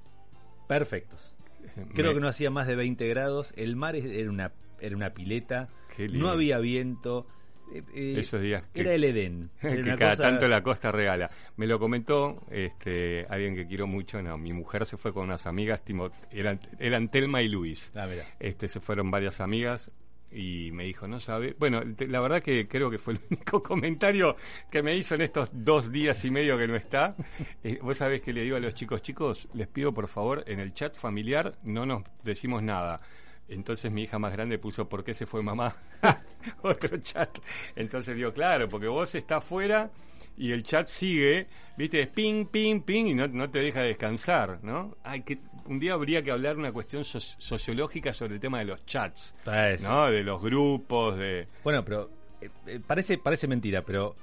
perfectos. 0.69 1.34
Creo 1.95 2.09
Me- 2.09 2.15
que 2.15 2.21
no 2.21 2.29
hacía 2.29 2.51
más 2.51 2.67
de 2.67 2.77
20 2.77 3.09
grados. 3.09 3.53
El 3.57 3.77
mar 3.77 3.97
era 3.97 4.31
una, 4.31 4.53
era 4.81 4.97
una 4.97 5.11
pileta. 5.11 5.69
No 6.13 6.29
había 6.31 6.59
viento. 6.59 7.27
eh, 7.73 7.83
eh, 7.95 8.17
Esos 8.19 8.43
días 8.43 8.65
que- 8.73 8.81
Era 8.81 8.95
el 8.95 9.05
Edén. 9.05 9.51
Era 9.63 9.77
que 9.83 9.97
cada 9.97 10.11
cosa- 10.17 10.23
tanto 10.23 10.49
la 10.49 10.63
costa 10.63 10.93
regala. 10.93 11.31
Me 11.57 11.67
lo 11.67 11.79
comentó 11.79 12.43
este 12.51 13.27
alguien 13.29 13.55
que 13.55 13.67
quiero 13.67 13.87
mucho. 13.87 14.21
No, 14.23 14.37
mi 14.39 14.53
mujer 14.53 14.85
se 14.87 14.97
fue 14.97 15.13
con 15.13 15.25
unas 15.25 15.47
amigas, 15.47 15.85
Timo- 15.85 16.11
eran, 16.31 16.61
eran 16.79 17.09
Telma 17.11 17.43
y 17.43 17.49
Luis. 17.49 17.91
Ah. 17.95 18.07
Este, 18.41 18.69
se 18.69 18.81
fueron 18.81 19.11
varias 19.11 19.41
amigas 19.41 19.91
y 20.35 20.71
me 20.73 20.85
dijo, 20.85 21.07
no 21.07 21.21
sabe. 21.21 21.55
Bueno, 21.59 21.83
te- 21.95 22.09
la 22.09 22.21
verdad 22.21 22.43
que 22.43 22.67
creo 22.67 22.91
que 22.91 22.99
fue 22.99 23.15
el 23.15 23.21
único 23.31 23.63
comentario 23.63 24.37
que 24.71 24.83
me 24.83 24.95
hizo 24.97 25.15
en 25.15 25.21
estos 25.23 25.51
dos 25.53 25.93
días 25.93 26.25
y 26.25 26.31
medio 26.31 26.59
que 26.59 26.67
no 26.67 26.77
está. 26.77 27.15
Eh, 27.63 27.79
Vos 27.83 27.99
sabés 27.99 28.21
que 28.23 28.33
le 28.33 28.43
digo 28.43 28.57
a 28.57 28.61
los 28.61 28.75
chicos, 28.75 29.03
chicos, 29.03 29.49
les 29.55 29.69
pido 29.69 29.93
por 29.95 30.09
favor, 30.09 30.43
en 30.47 30.61
el 30.61 30.75
chat 30.75 30.95
familiar 30.97 31.57
no 31.63 31.87
nos 31.87 32.03
decimos 32.23 32.63
nada. 32.63 33.01
Entonces 33.49 33.93
mi 33.93 34.03
hija 34.05 34.19
más 34.19 34.33
grande 34.33 34.59
puso, 34.59 34.89
¿por 34.89 35.05
qué 35.05 35.13
se 35.15 35.27
fue 35.27 35.43
mamá? 35.43 35.77
Otro 36.63 36.97
chat. 36.99 37.39
Entonces 37.77 38.17
digo, 38.17 38.33
claro, 38.33 38.69
porque 38.69 38.87
vos 38.89 39.15
estás 39.15 39.45
fuera 39.45 39.91
y 40.37 40.51
el 40.51 40.63
chat 40.65 40.89
sigue, 40.89 41.47
viste, 41.77 42.01
es 42.01 42.09
ping, 42.09 42.47
ping, 42.47 42.81
ping, 42.81 43.07
y 43.07 43.15
no, 43.15 43.29
no 43.29 43.49
te 43.51 43.61
deja 43.61 43.83
descansar, 43.83 44.59
¿no? 44.65 44.97
Hay 45.05 45.23
que, 45.23 45.39
un 45.67 45.79
día 45.79 45.95
habría 45.95 46.23
que 46.23 46.31
hablar 46.31 46.57
una 46.59 46.73
cuestión 46.73 47.05
so- 47.05 47.21
sociológica 47.21 48.13
sobre 48.13 48.35
el 48.35 48.41
tema 48.41 48.59
de 48.59 48.65
los 48.67 48.85
chats. 48.87 49.35
¿no? 49.83 50.07
De 50.11 50.23
los 50.23 50.43
grupos, 50.43 51.17
de... 51.19 51.49
Bueno, 51.63 51.85
pero 51.85 52.11
eh, 52.41 52.51
eh, 52.67 52.81
parece, 52.87 53.19
parece 53.19 53.47
mentira, 53.47 53.83
pero 53.83 54.15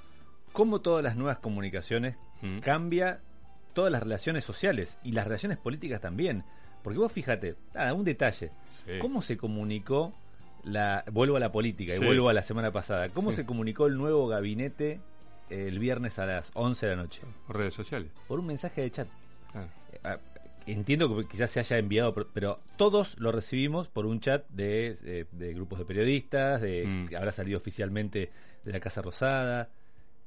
como 0.52 0.80
todas 0.80 1.02
las 1.02 1.16
nuevas 1.16 1.38
comunicaciones 1.38 2.18
Mm. 2.42 2.58
cambia 2.58 3.20
todas 3.72 3.92
las 3.92 4.02
relaciones 4.02 4.42
sociales 4.44 4.98
y 5.04 5.12
las 5.12 5.24
relaciones 5.26 5.58
políticas 5.58 6.00
también. 6.00 6.42
Porque 6.82 6.98
vos 6.98 7.12
fíjate, 7.12 7.54
nada, 7.72 7.94
un 7.94 8.02
detalle. 8.04 8.50
Sí. 8.84 8.98
¿Cómo 9.00 9.22
se 9.22 9.36
comunicó 9.36 10.12
la 10.64 11.04
vuelvo 11.12 11.36
a 11.36 11.40
la 11.40 11.52
política 11.52 11.94
y 11.94 11.98
vuelvo 12.04 12.28
a 12.28 12.32
la 12.32 12.42
semana 12.42 12.72
pasada? 12.72 13.08
¿Cómo 13.10 13.30
Sí. 13.30 13.36
se 13.36 13.46
comunicó 13.46 13.86
el 13.86 13.96
nuevo 13.96 14.26
gabinete 14.26 15.00
el 15.50 15.78
viernes 15.78 16.18
a 16.18 16.26
las 16.26 16.50
11 16.54 16.86
de 16.86 16.96
la 16.96 17.02
noche? 17.02 17.22
redes 17.48 17.74
sociales. 17.74 18.10
Por 18.26 18.40
un 18.40 18.46
mensaje 18.46 18.80
de 18.82 18.90
chat. 18.90 19.08
Ah, 19.54 19.66
Eh, 19.92 19.98
ah, 20.02 20.18
Entiendo 20.66 21.14
que 21.16 21.26
quizás 21.26 21.50
se 21.50 21.60
haya 21.60 21.78
enviado, 21.78 22.14
pero- 22.14 22.60
todos 22.76 23.18
lo 23.18 23.32
recibimos 23.32 23.88
por 23.88 24.06
un 24.06 24.20
chat 24.20 24.48
de, 24.50 24.94
eh, 25.04 25.24
de 25.32 25.54
grupos 25.54 25.78
de 25.78 25.84
periodistas, 25.84 26.60
de 26.60 26.84
Mm. 26.86 27.08
que 27.08 27.16
habrá 27.16 27.32
salido 27.32 27.56
oficialmente 27.58 28.30
de 28.64 28.72
la 28.72 28.80
Casa 28.80 29.02
Rosada, 29.02 29.70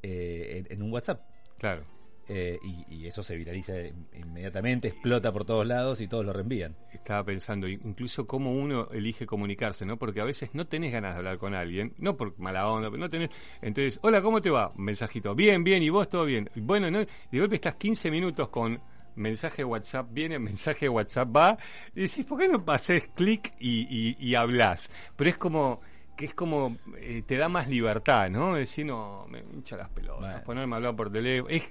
eh, 0.03 0.63
en, 0.67 0.73
en 0.73 0.81
un 0.83 0.91
WhatsApp. 0.91 1.21
claro. 1.57 1.83
Eh, 2.27 2.57
y, 2.63 2.95
y 2.95 3.05
eso 3.05 3.21
se 3.21 3.35
viraliza 3.37 3.73
inmediatamente, 4.13 4.87
explota 4.87 5.31
por 5.31 5.45
todos 5.45 5.65
lados 5.67 6.01
y 6.01 6.07
todos 6.07 6.25
lo 6.25 6.33
reenvían. 6.33 6.75
Estaba 6.91 7.23
pensando 7.23 7.67
in- 7.67 7.81
incluso 7.85 8.25
cómo 8.25 8.51
uno 8.51 8.89
elige 8.91 9.27
comunicarse, 9.27 9.85
¿no? 9.85 9.97
Porque 9.97 10.21
a 10.21 10.23
veces 10.25 10.49
no 10.53 10.65
tenés 10.65 10.91
ganas 10.91 11.13
de 11.13 11.17
hablar 11.19 11.37
con 11.37 11.53
alguien, 11.53 11.93
no 11.99 12.17
por 12.17 12.35
mala 12.39 12.67
onda, 12.67 12.89
pero 12.89 12.99
no 12.99 13.11
tenés. 13.11 13.29
Entonces, 13.61 13.99
hola, 14.01 14.23
¿cómo 14.23 14.41
te 14.41 14.49
va? 14.49 14.73
Mensajito, 14.75 15.35
bien, 15.35 15.63
bien, 15.63 15.83
y 15.83 15.89
vos 15.91 16.09
todo 16.09 16.25
bien. 16.25 16.49
Bueno, 16.55 16.89
¿no? 16.89 16.99
De 16.99 17.39
golpe 17.39 17.55
estás 17.57 17.75
15 17.75 18.09
minutos 18.09 18.49
con 18.49 18.79
mensaje 19.15 19.63
WhatsApp, 19.63 20.07
viene, 20.11 20.39
mensaje 20.39 20.89
WhatsApp 20.89 21.35
va, 21.35 21.57
y 21.95 22.01
decís, 22.01 22.25
¿por 22.25 22.39
qué 22.39 22.47
no 22.47 22.63
haces 22.67 23.07
clic 23.15 23.53
y, 23.59 23.81
y, 23.89 24.17
y 24.19 24.35
hablás? 24.35 24.89
Pero 25.15 25.29
es 25.29 25.37
como 25.37 25.81
que 26.15 26.25
es 26.25 26.33
como 26.33 26.77
eh, 26.97 27.23
te 27.27 27.35
da 27.35 27.49
más 27.49 27.67
libertad, 27.67 28.29
¿no? 28.29 28.55
Decir, 28.55 28.85
no, 28.85 29.25
me 29.29 29.39
hincha 29.39 29.75
las 29.75 29.89
pelotas, 29.89 30.21
Bueno. 30.21 30.43
ponerme 30.45 30.73
a 30.73 30.77
hablar 30.77 30.95
por 30.95 31.11
teléfono. 31.11 31.53
Es, 31.53 31.69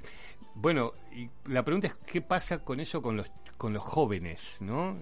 bueno, 0.54 0.92
y 1.14 1.28
la 1.46 1.62
pregunta 1.62 1.86
es, 1.88 1.94
¿qué 2.06 2.20
pasa 2.20 2.58
con 2.58 2.78
eso 2.78 3.00
con 3.00 3.16
los, 3.16 3.30
con 3.56 3.72
los 3.72 3.82
jóvenes, 3.82 4.58
¿no? 4.60 4.98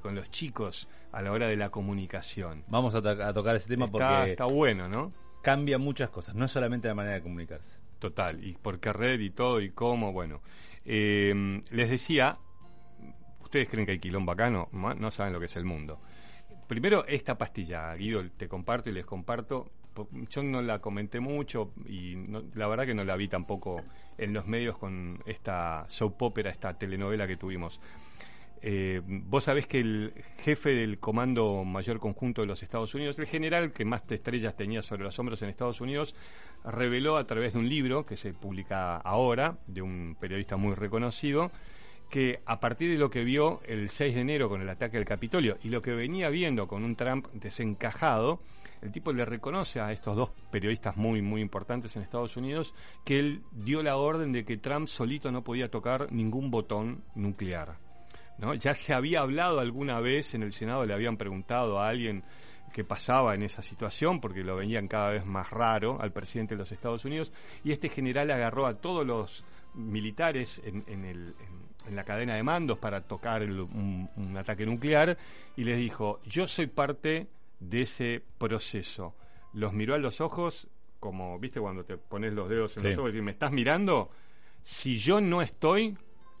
Con 0.00 0.14
los 0.14 0.30
chicos 0.30 0.88
a 1.12 1.20
la 1.20 1.32
hora 1.32 1.46
de 1.48 1.56
la 1.56 1.68
comunicación. 1.70 2.64
Vamos 2.68 2.94
a, 2.94 3.02
to- 3.02 3.22
a 3.22 3.32
tocar 3.34 3.56
ese 3.56 3.68
tema 3.68 3.86
Está, 3.86 3.98
porque 3.98 4.30
está 4.32 4.44
bueno, 4.46 4.88
¿no? 4.88 5.12
cambia 5.42 5.78
muchas 5.78 6.10
cosas, 6.10 6.34
no 6.34 6.44
es 6.46 6.50
solamente 6.50 6.88
la 6.88 6.94
manera 6.94 7.16
de 7.16 7.22
comunicarse. 7.22 7.78
Total, 7.98 8.42
y 8.44 8.52
por 8.54 8.80
qué 8.80 8.92
red 8.92 9.20
y 9.20 9.30
todo 9.30 9.60
y 9.60 9.70
cómo, 9.70 10.12
bueno. 10.12 10.40
Eh, 10.86 11.62
les 11.70 11.90
decía, 11.90 12.38
ustedes 13.40 13.68
creen 13.68 13.86
que 13.86 13.92
hay 13.92 13.98
quilombo 13.98 14.32
acá, 14.32 14.50
no, 14.50 15.10
saben 15.10 15.32
lo 15.32 15.40
que 15.40 15.46
es 15.46 15.56
el 15.56 15.64
mundo. 15.64 16.00
Primero, 16.68 17.04
esta 17.06 17.36
pastilla, 17.38 17.94
Guido, 17.94 18.22
te 18.36 18.48
comparto 18.48 18.90
y 18.90 18.92
les 18.92 19.04
comparto. 19.04 19.70
Yo 20.28 20.42
no 20.42 20.60
la 20.60 20.78
comenté 20.80 21.20
mucho 21.20 21.72
y 21.86 22.16
no- 22.16 22.42
la 22.54 22.66
verdad 22.68 22.84
que 22.84 22.94
no 22.94 23.02
la 23.04 23.16
vi 23.16 23.28
tampoco 23.28 23.82
en 24.18 24.34
los 24.34 24.46
medios 24.46 24.76
con 24.76 25.22
esta 25.26 25.86
soap 25.88 26.20
opera, 26.22 26.50
esta 26.50 26.76
telenovela 26.76 27.26
que 27.26 27.36
tuvimos. 27.36 27.80
Eh, 28.68 29.00
vos 29.06 29.44
sabés 29.44 29.68
que 29.68 29.78
el 29.78 30.12
jefe 30.38 30.70
del 30.70 30.98
Comando 30.98 31.62
Mayor 31.62 32.00
Conjunto 32.00 32.40
de 32.40 32.48
los 32.48 32.64
Estados 32.64 32.92
Unidos, 32.96 33.16
el 33.20 33.28
general 33.28 33.70
que 33.70 33.84
más 33.84 34.02
estrellas 34.10 34.56
tenía 34.56 34.82
sobre 34.82 35.04
los 35.04 35.16
hombros 35.20 35.40
en 35.42 35.50
Estados 35.50 35.80
Unidos, 35.80 36.16
reveló 36.64 37.16
a 37.16 37.28
través 37.28 37.52
de 37.52 37.60
un 37.60 37.68
libro 37.68 38.04
que 38.04 38.16
se 38.16 38.34
publica 38.34 38.96
ahora, 38.96 39.56
de 39.68 39.82
un 39.82 40.16
periodista 40.18 40.56
muy 40.56 40.74
reconocido, 40.74 41.52
que 42.10 42.40
a 42.44 42.58
partir 42.58 42.90
de 42.90 42.98
lo 42.98 43.08
que 43.08 43.22
vio 43.22 43.60
el 43.68 43.88
6 43.88 44.16
de 44.16 44.20
enero 44.22 44.48
con 44.48 44.60
el 44.60 44.68
ataque 44.68 44.96
al 44.96 45.04
Capitolio 45.04 45.58
y 45.62 45.68
lo 45.68 45.80
que 45.80 45.92
venía 45.92 46.28
viendo 46.28 46.66
con 46.66 46.82
un 46.82 46.96
Trump 46.96 47.28
desencajado, 47.34 48.40
el 48.82 48.90
tipo 48.90 49.12
le 49.12 49.24
reconoce 49.24 49.78
a 49.78 49.92
estos 49.92 50.16
dos 50.16 50.30
periodistas 50.50 50.96
muy, 50.96 51.22
muy 51.22 51.40
importantes 51.40 51.94
en 51.94 52.02
Estados 52.02 52.36
Unidos 52.36 52.74
que 53.04 53.20
él 53.20 53.42
dio 53.52 53.84
la 53.84 53.96
orden 53.96 54.32
de 54.32 54.44
que 54.44 54.56
Trump 54.56 54.88
solito 54.88 55.30
no 55.30 55.44
podía 55.44 55.70
tocar 55.70 56.10
ningún 56.10 56.50
botón 56.50 57.04
nuclear. 57.14 57.85
¿No? 58.38 58.54
Ya 58.54 58.74
se 58.74 58.92
había 58.94 59.20
hablado 59.20 59.60
alguna 59.60 60.00
vez 60.00 60.34
en 60.34 60.42
el 60.42 60.52
Senado, 60.52 60.84
le 60.84 60.94
habían 60.94 61.16
preguntado 61.16 61.80
a 61.80 61.88
alguien 61.88 62.22
qué 62.72 62.84
pasaba 62.84 63.34
en 63.34 63.42
esa 63.42 63.62
situación, 63.62 64.20
porque 64.20 64.42
lo 64.44 64.56
venían 64.56 64.86
cada 64.88 65.10
vez 65.10 65.24
más 65.24 65.50
raro 65.50 65.98
al 66.00 66.12
presidente 66.12 66.54
de 66.54 66.58
los 66.58 66.72
Estados 66.72 67.04
Unidos, 67.04 67.32
y 67.64 67.72
este 67.72 67.88
general 67.88 68.30
agarró 68.30 68.66
a 68.66 68.74
todos 68.74 69.06
los 69.06 69.44
militares 69.74 70.60
en, 70.64 70.84
en 70.86 71.04
el- 71.04 71.34
en- 71.40 71.66
en 71.88 71.94
la 71.96 72.02
cadena 72.04 72.34
de 72.34 72.42
mandos 72.42 72.78
para 72.78 73.00
tocar 73.02 73.42
el- 73.42 73.60
un, 73.60 74.10
un 74.16 74.36
ataque 74.36 74.66
nuclear 74.66 75.16
y 75.56 75.62
les 75.64 75.78
dijo, 75.78 76.20
yo 76.24 76.48
soy 76.48 76.66
parte 76.66 77.28
de 77.60 77.82
ese 77.82 78.22
proceso. 78.38 79.14
Los 79.54 79.72
miró 79.72 79.94
a 79.94 79.98
los 79.98 80.20
ojos, 80.20 80.66
como, 80.98 81.38
viste, 81.38 81.60
cuando 81.60 81.84
te 81.84 81.96
pones 81.96 82.32
los 82.32 82.48
dedos 82.48 82.76
en 82.76 82.82
Sí. 82.82 82.88
los 82.88 82.98
ojos 82.98 83.14
y 83.14 83.22
¿me 83.22 83.30
estás 83.30 83.52
mirando? 83.52 84.10
Si 84.62 84.96
yo 84.96 85.20
no 85.20 85.40
estoy, 85.42 85.96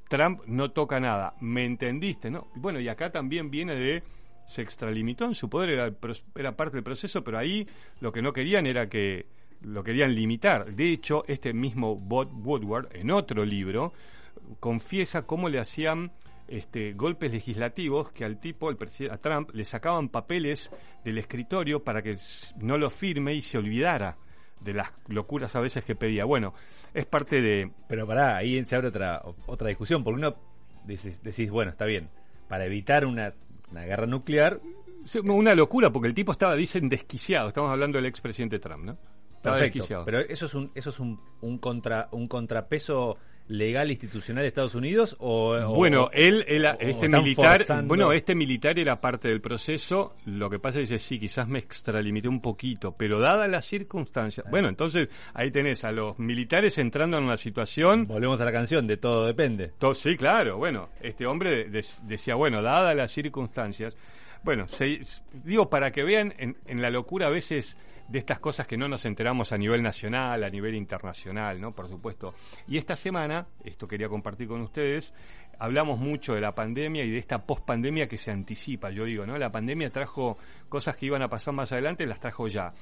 Trump 0.08 0.42
no 0.46 0.70
toca 0.70 1.00
nada. 1.00 1.34
¿Me 1.40 1.64
entendiste? 1.64 2.30
¿no? 2.30 2.48
Bueno, 2.54 2.80
y 2.80 2.88
acá 2.88 3.10
también 3.10 3.50
viene 3.50 3.74
de. 3.74 4.02
Se 4.46 4.62
extralimitó 4.62 5.24
en 5.24 5.34
su 5.34 5.50
poder, 5.50 5.70
era, 5.70 5.92
era 6.36 6.56
parte 6.56 6.76
del 6.76 6.84
proceso, 6.84 7.24
pero 7.24 7.36
ahí 7.36 7.66
lo 8.00 8.12
que 8.12 8.22
no 8.22 8.32
querían 8.32 8.66
era 8.66 8.88
que. 8.88 9.26
Lo 9.62 9.82
querían 9.82 10.14
limitar. 10.14 10.74
De 10.74 10.92
hecho, 10.92 11.24
este 11.26 11.52
mismo 11.54 11.96
Bob 11.96 12.30
Woodward, 12.46 12.94
en 12.94 13.10
otro 13.10 13.44
libro, 13.44 13.94
confiesa 14.60 15.26
cómo 15.26 15.48
le 15.48 15.58
hacían 15.58 16.12
este, 16.46 16.92
golpes 16.92 17.32
legislativos 17.32 18.12
que 18.12 18.24
al 18.24 18.38
tipo, 18.38 18.68
al 18.68 18.76
a 19.10 19.16
Trump, 19.16 19.50
le 19.54 19.64
sacaban 19.64 20.10
papeles 20.10 20.70
del 21.04 21.18
escritorio 21.18 21.82
para 21.82 22.02
que 22.02 22.18
no 22.60 22.76
lo 22.76 22.90
firme 22.90 23.34
y 23.34 23.42
se 23.42 23.56
olvidara 23.58 24.18
de 24.60 24.74
las 24.74 24.92
locuras 25.08 25.54
a 25.56 25.60
veces 25.60 25.84
que 25.84 25.94
pedía. 25.94 26.24
Bueno, 26.24 26.54
es 26.94 27.06
parte 27.06 27.40
de, 27.40 27.70
Pero 27.88 28.06
pará, 28.06 28.36
ahí 28.36 28.64
se 28.64 28.76
abre 28.76 28.88
otra, 28.88 29.22
otra 29.46 29.68
discusión, 29.68 30.02
porque 30.02 30.18
uno 30.18 30.36
decís, 30.84 31.22
decís, 31.22 31.50
bueno, 31.50 31.70
está 31.70 31.84
bien, 31.84 32.08
para 32.48 32.64
evitar 32.64 33.06
una, 33.06 33.34
una 33.70 33.84
guerra 33.84 34.06
nuclear, 34.06 34.60
Una 35.24 35.54
locura, 35.54 35.92
porque 35.92 36.08
el 36.08 36.14
tipo 36.14 36.32
estaba, 36.32 36.54
dicen, 36.56 36.88
desquiciado. 36.88 37.48
Estamos 37.48 37.70
hablando 37.70 37.98
del 37.98 38.06
expresidente 38.06 38.58
Trump, 38.58 38.84
¿no? 38.84 38.98
Estaba 39.36 39.56
perfecto, 39.56 39.78
desquiciado. 39.78 40.04
pero 40.04 40.20
eso 40.20 40.46
es 40.46 40.54
un, 40.54 40.72
eso 40.74 40.90
es 40.90 40.98
un, 40.98 41.20
un 41.40 41.58
contra, 41.58 42.08
un 42.10 42.26
contrapeso 42.26 43.16
legal 43.48 43.90
institucional 43.90 44.42
de 44.42 44.48
Estados 44.48 44.74
Unidos 44.74 45.16
o, 45.20 45.52
o- 45.54 45.74
Bueno, 45.74 46.10
él, 46.12 46.44
él- 46.48 46.66
o- 46.66 46.76
este 46.80 47.08
militar, 47.08 47.58
forzando? 47.58 47.88
bueno, 47.88 48.12
este 48.12 48.34
militar 48.34 48.78
era 48.78 49.00
parte 49.00 49.28
del 49.28 49.40
proceso. 49.40 50.14
Lo 50.24 50.50
que 50.50 50.58
pasa 50.58 50.80
es 50.80 50.90
que 50.90 50.98
sí, 50.98 51.18
quizás 51.20 51.46
me 51.46 51.58
extralimité 51.60 52.28
un 52.28 52.40
poquito, 52.40 52.92
pero 52.96 53.20
dadas 53.20 53.48
las 53.48 53.64
circunstancias, 53.64 54.46
bueno, 54.50 54.68
entonces 54.68 55.08
ahí 55.34 55.50
tenés 55.50 55.84
a 55.84 55.92
los 55.92 56.18
militares 56.18 56.76
entrando 56.78 57.18
en 57.18 57.24
una 57.24 57.36
situación. 57.36 58.06
volvemos 58.06 58.40
a 58.40 58.44
la 58.44 58.52
canción 58.52 58.86
de 58.86 58.96
todo 58.96 59.26
depende. 59.26 59.72
To- 59.78 59.94
sí, 59.94 60.16
claro, 60.16 60.56
bueno, 60.58 60.88
este 61.00 61.26
hombre 61.26 61.68
de- 61.68 61.84
decía, 62.02 62.34
bueno, 62.34 62.62
dadas 62.62 62.96
las 62.96 63.10
circunstancias, 63.12 63.96
bueno, 64.42 64.66
se- 64.68 65.00
digo 65.44 65.68
para 65.70 65.90
que 65.92 66.02
vean 66.04 66.34
en, 66.38 66.56
en 66.66 66.82
la 66.82 66.90
locura 66.90 67.26
a 67.28 67.30
veces 67.30 67.76
de 68.08 68.18
estas 68.18 68.38
cosas 68.38 68.66
que 68.66 68.76
no 68.76 68.88
nos 68.88 69.04
enteramos 69.04 69.52
a 69.52 69.58
nivel 69.58 69.82
nacional, 69.82 70.44
a 70.44 70.50
nivel 70.50 70.74
internacional, 70.74 71.60
¿no? 71.60 71.72
Por 71.72 71.88
supuesto. 71.88 72.34
Y 72.68 72.78
esta 72.78 72.96
semana, 72.96 73.46
esto 73.64 73.88
quería 73.88 74.08
compartir 74.08 74.48
con 74.48 74.60
ustedes, 74.60 75.12
hablamos 75.58 75.98
mucho 75.98 76.34
de 76.34 76.40
la 76.40 76.54
pandemia 76.54 77.04
y 77.04 77.10
de 77.10 77.18
esta 77.18 77.44
pospandemia 77.46 78.06
que 78.06 78.16
se 78.18 78.30
anticipa, 78.30 78.90
yo 78.90 79.04
digo, 79.04 79.26
¿no? 79.26 79.38
La 79.38 79.50
pandemia 79.50 79.90
trajo 79.90 80.38
cosas 80.68 80.96
que 80.96 81.06
iban 81.06 81.22
a 81.22 81.28
pasar 81.28 81.54
más 81.54 81.72
adelante, 81.72 82.06
las 82.06 82.20
trajo 82.20 82.46
ya. 82.48 82.72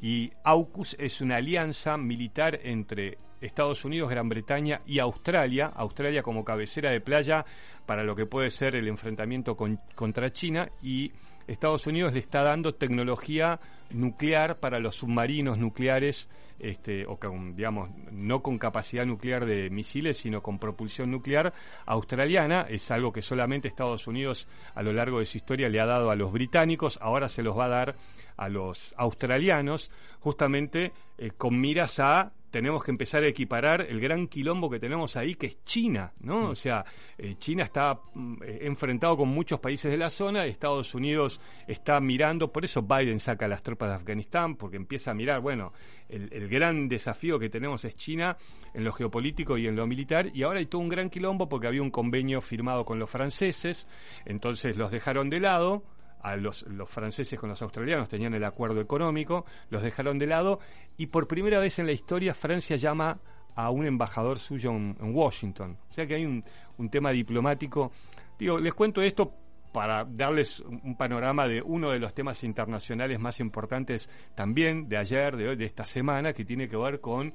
Y 0.00 0.32
AUKUS 0.44 0.96
es 0.98 1.20
una 1.20 1.36
alianza 1.36 1.96
militar 1.98 2.58
entre 2.62 3.18
Estados 3.40 3.84
Unidos, 3.84 4.10
Gran 4.10 4.28
Bretaña 4.28 4.82
y 4.86 4.98
Australia, 4.98 5.66
Australia 5.74 6.22
como 6.22 6.44
cabecera 6.44 6.90
de 6.90 7.00
playa 7.00 7.44
para 7.86 8.04
lo 8.04 8.14
que 8.14 8.26
puede 8.26 8.50
ser 8.50 8.76
el 8.76 8.86
enfrentamiento 8.86 9.56
con- 9.56 9.80
contra 9.94 10.30
China 10.30 10.70
y 10.82 11.12
Estados 11.50 11.86
Unidos 11.86 12.12
le 12.12 12.20
está 12.20 12.42
dando 12.44 12.74
tecnología 12.74 13.58
nuclear 13.90 14.60
para 14.60 14.78
los 14.78 14.94
submarinos 14.94 15.58
nucleares, 15.58 16.28
este, 16.60 17.06
o 17.06 17.18
con, 17.18 17.56
digamos, 17.56 17.90
no 18.12 18.40
con 18.40 18.56
capacidad 18.56 19.04
nuclear 19.04 19.46
de 19.46 19.68
misiles, 19.68 20.18
sino 20.18 20.42
con 20.42 20.60
propulsión 20.60 21.10
nuclear 21.10 21.52
australiana. 21.86 22.66
Es 22.68 22.90
algo 22.92 23.12
que 23.12 23.22
solamente 23.22 23.66
Estados 23.66 24.06
Unidos 24.06 24.46
a 24.74 24.82
lo 24.82 24.92
largo 24.92 25.18
de 25.18 25.26
su 25.26 25.38
historia 25.38 25.68
le 25.68 25.80
ha 25.80 25.86
dado 25.86 26.12
a 26.12 26.16
los 26.16 26.32
británicos, 26.32 26.98
ahora 27.02 27.28
se 27.28 27.42
los 27.42 27.58
va 27.58 27.64
a 27.64 27.68
dar 27.68 27.96
a 28.36 28.48
los 28.48 28.94
australianos, 28.96 29.90
justamente 30.20 30.92
eh, 31.18 31.32
con 31.36 31.60
miras 31.60 31.98
a 31.98 32.32
tenemos 32.50 32.82
que 32.82 32.90
empezar 32.90 33.22
a 33.22 33.28
equiparar 33.28 33.82
el 33.82 34.00
gran 34.00 34.26
quilombo 34.26 34.68
que 34.68 34.78
tenemos 34.78 35.16
ahí, 35.16 35.34
que 35.34 35.46
es 35.46 35.64
China, 35.64 36.12
¿no? 36.20 36.50
O 36.50 36.54
sea, 36.54 36.84
eh, 37.16 37.36
China 37.38 37.64
está 37.64 38.00
mm, 38.14 38.42
eh, 38.42 38.58
enfrentado 38.62 39.16
con 39.16 39.28
muchos 39.28 39.60
países 39.60 39.90
de 39.90 39.96
la 39.96 40.10
zona, 40.10 40.44
Estados 40.46 40.94
Unidos 40.94 41.40
está 41.66 42.00
mirando, 42.00 42.52
por 42.52 42.64
eso 42.64 42.82
Biden 42.82 43.20
saca 43.20 43.46
las 43.46 43.62
tropas 43.62 43.90
de 43.90 43.94
Afganistán, 43.96 44.56
porque 44.56 44.76
empieza 44.76 45.12
a 45.12 45.14
mirar, 45.14 45.40
bueno, 45.40 45.72
el, 46.08 46.28
el 46.32 46.48
gran 46.48 46.88
desafío 46.88 47.38
que 47.38 47.48
tenemos 47.48 47.84
es 47.84 47.96
China 47.96 48.36
en 48.74 48.84
lo 48.84 48.92
geopolítico 48.92 49.56
y 49.56 49.66
en 49.66 49.76
lo 49.76 49.86
militar, 49.86 50.30
y 50.34 50.42
ahora 50.42 50.58
hay 50.58 50.66
todo 50.66 50.80
un 50.80 50.88
gran 50.88 51.10
quilombo 51.10 51.48
porque 51.48 51.68
había 51.68 51.82
un 51.82 51.90
convenio 51.90 52.40
firmado 52.40 52.84
con 52.84 52.98
los 52.98 53.10
franceses, 53.10 53.86
entonces 54.24 54.76
los 54.76 54.90
dejaron 54.90 55.30
de 55.30 55.40
lado, 55.40 55.84
a 56.22 56.36
los, 56.36 56.62
los 56.62 56.88
franceses 56.88 57.38
con 57.38 57.48
los 57.48 57.62
australianos 57.62 58.08
tenían 58.08 58.34
el 58.34 58.44
acuerdo 58.44 58.80
económico, 58.80 59.44
los 59.70 59.82
dejaron 59.82 60.18
de 60.18 60.26
lado 60.26 60.60
y 60.96 61.06
por 61.06 61.26
primera 61.26 61.60
vez 61.60 61.78
en 61.78 61.86
la 61.86 61.92
historia 61.92 62.34
Francia 62.34 62.76
llama 62.76 63.18
a 63.54 63.70
un 63.70 63.86
embajador 63.86 64.38
suyo 64.38 64.70
en, 64.70 64.96
Washington. 65.00 65.76
O 65.90 65.92
sea 65.92 66.06
que 66.06 66.14
hay 66.14 66.24
un, 66.24 66.44
un 66.78 66.88
tema 66.88 67.10
diplomático. 67.10 67.92
Digo, 68.38 68.58
les 68.58 68.72
cuento 68.74 69.02
esto 69.02 69.34
para 69.72 70.04
darles 70.04 70.60
un 70.60 70.96
panorama 70.96 71.46
de 71.46 71.62
uno 71.62 71.90
de 71.90 71.98
los 71.98 72.12
temas 72.14 72.42
internacionales 72.42 73.20
más 73.20 73.38
importantes 73.40 74.10
también 74.34 74.88
de 74.88 74.96
ayer, 74.96 75.36
de 75.36 75.48
hoy, 75.48 75.56
de 75.56 75.66
esta 75.66 75.86
semana, 75.86 76.32
que 76.32 76.44
tiene 76.44 76.68
que 76.68 76.76
ver 76.76 77.00
con 77.00 77.32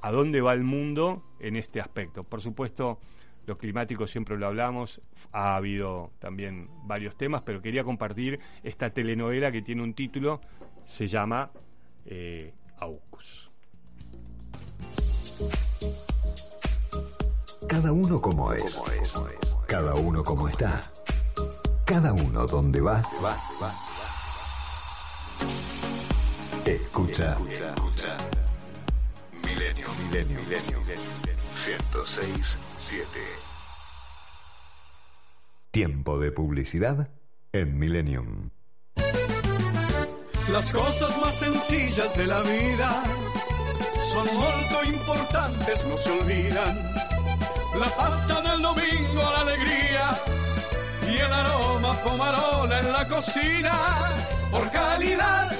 a 0.00 0.10
dónde 0.10 0.40
va 0.40 0.52
el 0.52 0.62
mundo 0.62 1.24
en 1.40 1.56
este 1.56 1.80
aspecto. 1.80 2.24
Por 2.24 2.40
supuesto, 2.40 2.98
lo 3.46 3.58
climático 3.58 4.06
siempre 4.06 4.36
lo 4.38 4.46
hablamos, 4.46 5.00
ha 5.32 5.56
habido 5.56 6.12
también 6.18 6.68
varios 6.84 7.16
temas, 7.16 7.42
pero 7.42 7.60
quería 7.60 7.84
compartir 7.84 8.40
esta 8.62 8.90
telenovela 8.90 9.50
que 9.50 9.62
tiene 9.62 9.82
un 9.82 9.94
título, 9.94 10.40
se 10.84 11.06
llama 11.06 11.50
eh, 12.06 12.54
AUKUS. 12.78 13.50
Cada 17.68 17.92
uno 17.92 18.20
como 18.20 18.52
es. 18.52 18.82
Cada 19.66 19.94
uno 19.94 20.22
como 20.22 20.48
está. 20.48 20.80
Cada 21.84 22.12
uno 22.12 22.46
donde 22.46 22.80
va. 22.80 23.02
Escucha. 26.64 27.36
Milenio, 29.42 29.86
milenio, 30.04 30.40
milenio. 30.40 30.82
106, 30.82 31.31
7. 31.64 33.06
Tiempo 35.70 36.18
de 36.18 36.32
publicidad 36.32 37.08
en 37.52 37.78
Millennium. 37.78 38.50
Las 40.50 40.72
cosas 40.72 41.20
más 41.20 41.36
sencillas 41.36 42.16
de 42.16 42.26
la 42.26 42.40
vida 42.40 43.04
son 44.12 44.26
muy 44.36 44.94
importantes, 44.94 45.86
no 45.86 45.96
se 45.98 46.10
olvidan. 46.10 46.92
La 47.78 47.88
pasta 47.96 48.40
del 48.42 48.60
domingo, 48.60 49.22
la 49.22 49.40
alegría 49.42 50.18
y 51.08 51.16
el 51.16 51.32
aroma 51.32 51.94
pomarola 52.02 52.80
en 52.80 52.92
la 52.92 53.06
cocina. 53.06 53.72
Por 54.50 54.68
calidad, 54.72 55.52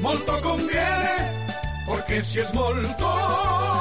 molto 0.00 0.40
conviene, 0.42 1.16
porque 1.86 2.22
si 2.22 2.38
es 2.38 2.54
molto 2.54 3.73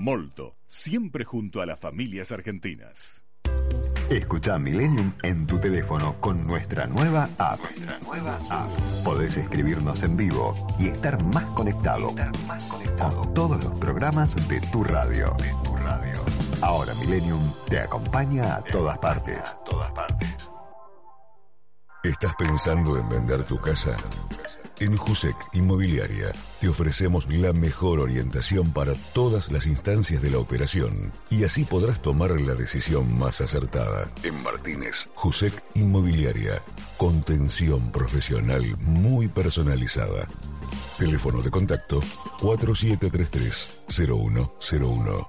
Molto, 0.00 0.56
siempre 0.66 1.26
junto 1.26 1.60
a 1.60 1.66
las 1.66 1.78
familias 1.78 2.32
argentinas. 2.32 3.26
Escucha 4.08 4.58
Millennium 4.58 5.12
en 5.22 5.46
tu 5.46 5.58
teléfono 5.60 6.18
con 6.18 6.46
nuestra 6.46 6.86
nueva 6.86 7.28
app. 7.36 7.60
Podés 9.04 9.36
escribirnos 9.36 10.02
en 10.02 10.16
vivo 10.16 10.54
y 10.78 10.88
estar 10.88 11.22
más 11.22 11.44
conectado 11.50 12.14
con 12.16 13.34
todos 13.34 13.62
los 13.62 13.78
programas 13.78 14.34
de 14.48 14.62
tu 14.72 14.84
radio. 14.84 15.36
Ahora 16.62 16.94
Millennium 16.94 17.52
te 17.68 17.80
acompaña 17.80 18.56
a 18.56 18.64
todas 18.64 18.96
partes. 19.00 19.54
¿Estás 22.02 22.34
pensando 22.38 22.96
en 22.96 23.06
vender 23.06 23.44
tu 23.44 23.60
casa? 23.60 23.94
En 24.80 24.96
Jusec 24.96 25.36
Inmobiliaria 25.52 26.32
te 26.58 26.68
ofrecemos 26.68 27.28
la 27.28 27.52
mejor 27.52 28.00
orientación 28.00 28.72
para 28.72 28.94
todas 29.12 29.52
las 29.52 29.66
instancias 29.66 30.22
de 30.22 30.30
la 30.30 30.38
operación 30.38 31.12
y 31.28 31.44
así 31.44 31.66
podrás 31.66 32.00
tomar 32.00 32.40
la 32.40 32.54
decisión 32.54 33.18
más 33.18 33.42
acertada. 33.42 34.10
En 34.22 34.42
Martínez, 34.42 35.10
Jusec 35.14 35.62
Inmobiliaria, 35.74 36.62
contención 36.96 37.92
profesional 37.92 38.78
muy 38.78 39.28
personalizada. 39.28 40.26
Teléfono 40.98 41.42
de 41.42 41.50
contacto 41.50 42.00
4733-0101. 42.40 45.28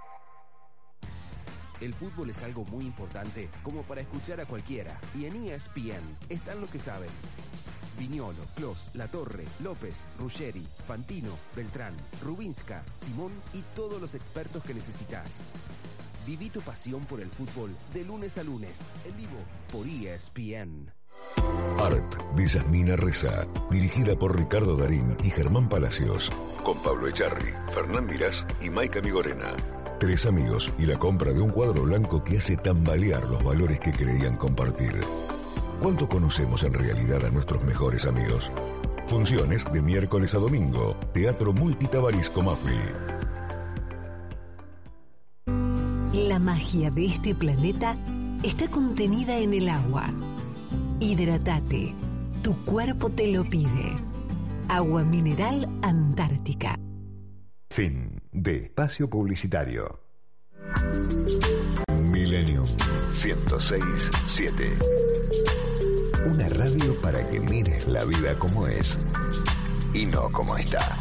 El 1.82 1.94
fútbol 1.94 2.30
es 2.30 2.42
algo 2.44 2.64
muy 2.66 2.86
importante 2.86 3.50
como 3.64 3.82
para 3.82 4.00
escuchar 4.00 4.40
a 4.40 4.46
cualquiera. 4.46 4.98
Y 5.14 5.26
en 5.26 5.48
ESPN 5.48 6.18
están 6.30 6.62
los 6.62 6.70
que 6.70 6.80
saben. 6.80 7.10
Viñolo, 8.02 8.48
Clos, 8.56 8.90
La 8.96 9.08
Torre, 9.08 9.46
López, 9.60 10.08
Ruggeri, 10.18 10.68
Fantino, 10.88 11.38
Beltrán, 11.56 11.94
Rubinska, 12.24 12.84
Simón 12.96 13.32
y 13.54 13.62
todos 13.76 14.02
los 14.02 14.16
expertos 14.16 14.64
que 14.64 14.74
necesitas. 14.74 15.44
Viví 16.26 16.50
tu 16.50 16.62
pasión 16.62 17.06
por 17.06 17.22
el 17.22 17.30
fútbol 17.30 17.76
de 17.94 18.04
lunes 18.04 18.40
a 18.40 18.44
lunes, 18.44 18.88
en 19.06 19.18
vivo 19.18 19.38
por 19.72 19.86
ESPN. 19.86 20.92
Art 21.78 22.18
de 22.36 22.48
Yasmina 22.48 22.96
Reza, 22.96 23.46
dirigida 23.70 24.18
por 24.18 24.36
Ricardo 24.36 24.76
Darín 24.76 25.16
y 25.24 25.30
Germán 25.30 25.70
Palacios, 25.70 26.32
con 26.64 26.82
Pablo 26.82 27.08
Echarri, 27.08 27.54
Fernán 27.72 28.08
Mirás 28.08 28.48
y 28.62 28.72
Maika 28.72 29.00
Migorena. 29.02 29.56
Tres 30.00 30.26
amigos 30.26 30.72
y 30.80 30.88
la 30.88 30.98
compra 30.98 31.34
de 31.34 31.42
un 31.42 31.52
cuadro 31.52 31.84
blanco 31.84 32.24
que 32.24 32.40
hace 32.40 32.58
tambalear 32.58 33.30
los 33.30 33.44
valores 33.44 33.80
que 33.80 33.92
creían 33.92 34.38
compartir. 34.38 35.00
¿Cuánto 35.82 36.08
conocemos 36.08 36.64
en 36.64 36.74
realidad 36.74 37.26
a 37.26 37.32
nuestros 37.32 37.64
mejores 37.64 38.06
amigos? 38.06 38.52
Funciones 39.08 39.66
de 39.74 39.82
miércoles 39.82 40.36
a 40.36 40.38
domingo. 40.38 40.96
Teatro 41.12 41.54
Multitabarisco 41.54 42.44
Mafli. 42.44 42.78
La 46.14 46.38
magia 46.38 46.92
de 46.92 47.06
este 47.08 47.34
planeta 47.34 47.98
está 48.44 48.70
contenida 48.70 49.40
en 49.40 49.56
el 49.56 49.70
agua. 49.70 50.14
Hidratate. 51.00 51.96
Tu 52.44 52.56
cuerpo 52.64 53.10
te 53.10 53.26
lo 53.32 53.44
pide. 53.44 53.98
Agua 54.68 55.04
mineral 55.04 55.68
Antártica. 55.82 56.78
Fin 57.72 58.22
de 58.32 58.66
espacio 58.66 59.10
publicitario. 59.10 60.00
Millennium 62.04 62.66
106.7. 63.14 65.01
Una 66.26 66.48
radio 66.48 66.96
para 67.02 67.28
que 67.28 67.40
mires 67.40 67.88
la 67.88 68.06
vida 68.06 68.38
como 68.38 68.68
es 68.68 68.98
y 69.94 70.06
no 70.06 70.30
como 70.30 70.56
está. 70.58 70.96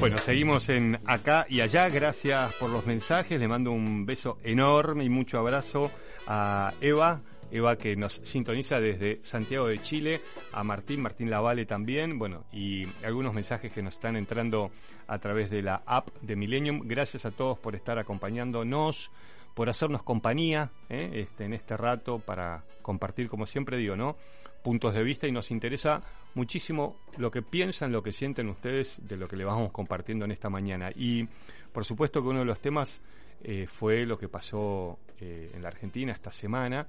Bueno, 0.00 0.16
seguimos 0.18 0.68
en 0.68 0.98
acá 1.04 1.44
y 1.48 1.60
allá. 1.60 1.88
Gracias 1.88 2.54
por 2.54 2.70
los 2.70 2.86
mensajes. 2.86 3.38
Le 3.38 3.48
mando 3.48 3.72
un 3.72 4.06
beso 4.06 4.38
enorme 4.44 5.04
y 5.04 5.08
mucho 5.08 5.38
abrazo 5.38 5.90
a 6.26 6.72
Eva. 6.80 7.20
Eva 7.50 7.76
que 7.76 7.96
nos 7.96 8.14
sintoniza 8.22 8.78
desde 8.78 9.20
Santiago 9.22 9.68
de 9.68 9.80
Chile, 9.80 10.20
a 10.52 10.62
Martín, 10.62 11.00
Martín 11.00 11.30
Lavale 11.30 11.64
también, 11.64 12.18
bueno, 12.18 12.44
y 12.52 12.86
algunos 13.02 13.32
mensajes 13.32 13.72
que 13.72 13.82
nos 13.82 13.94
están 13.94 14.16
entrando 14.16 14.70
a 15.06 15.18
través 15.18 15.50
de 15.50 15.62
la 15.62 15.82
app 15.86 16.10
de 16.20 16.36
Millennium. 16.36 16.82
Gracias 16.84 17.24
a 17.24 17.30
todos 17.30 17.58
por 17.58 17.74
estar 17.74 17.98
acompañándonos, 17.98 19.10
por 19.58 19.68
hacernos 19.68 20.04
compañía 20.04 20.70
¿eh? 20.88 21.10
este, 21.14 21.44
en 21.44 21.52
este 21.52 21.76
rato 21.76 22.20
para 22.20 22.62
compartir, 22.80 23.28
como 23.28 23.44
siempre 23.44 23.76
digo, 23.76 23.96
¿no? 23.96 24.14
puntos 24.62 24.94
de 24.94 25.02
vista 25.02 25.26
y 25.26 25.32
nos 25.32 25.50
interesa 25.50 26.00
muchísimo 26.34 26.96
lo 27.16 27.32
que 27.32 27.42
piensan, 27.42 27.90
lo 27.90 28.00
que 28.00 28.12
sienten 28.12 28.48
ustedes 28.50 29.00
de 29.02 29.16
lo 29.16 29.26
que 29.26 29.34
le 29.34 29.44
vamos 29.44 29.72
compartiendo 29.72 30.24
en 30.24 30.30
esta 30.30 30.48
mañana. 30.48 30.92
Y 30.94 31.26
por 31.72 31.84
supuesto 31.84 32.22
que 32.22 32.28
uno 32.28 32.38
de 32.38 32.44
los 32.44 32.60
temas 32.60 33.00
eh, 33.42 33.66
fue 33.66 34.06
lo 34.06 34.16
que 34.16 34.28
pasó 34.28 34.96
eh, 35.18 35.50
en 35.52 35.60
la 35.60 35.70
Argentina 35.70 36.12
esta 36.12 36.30
semana 36.30 36.86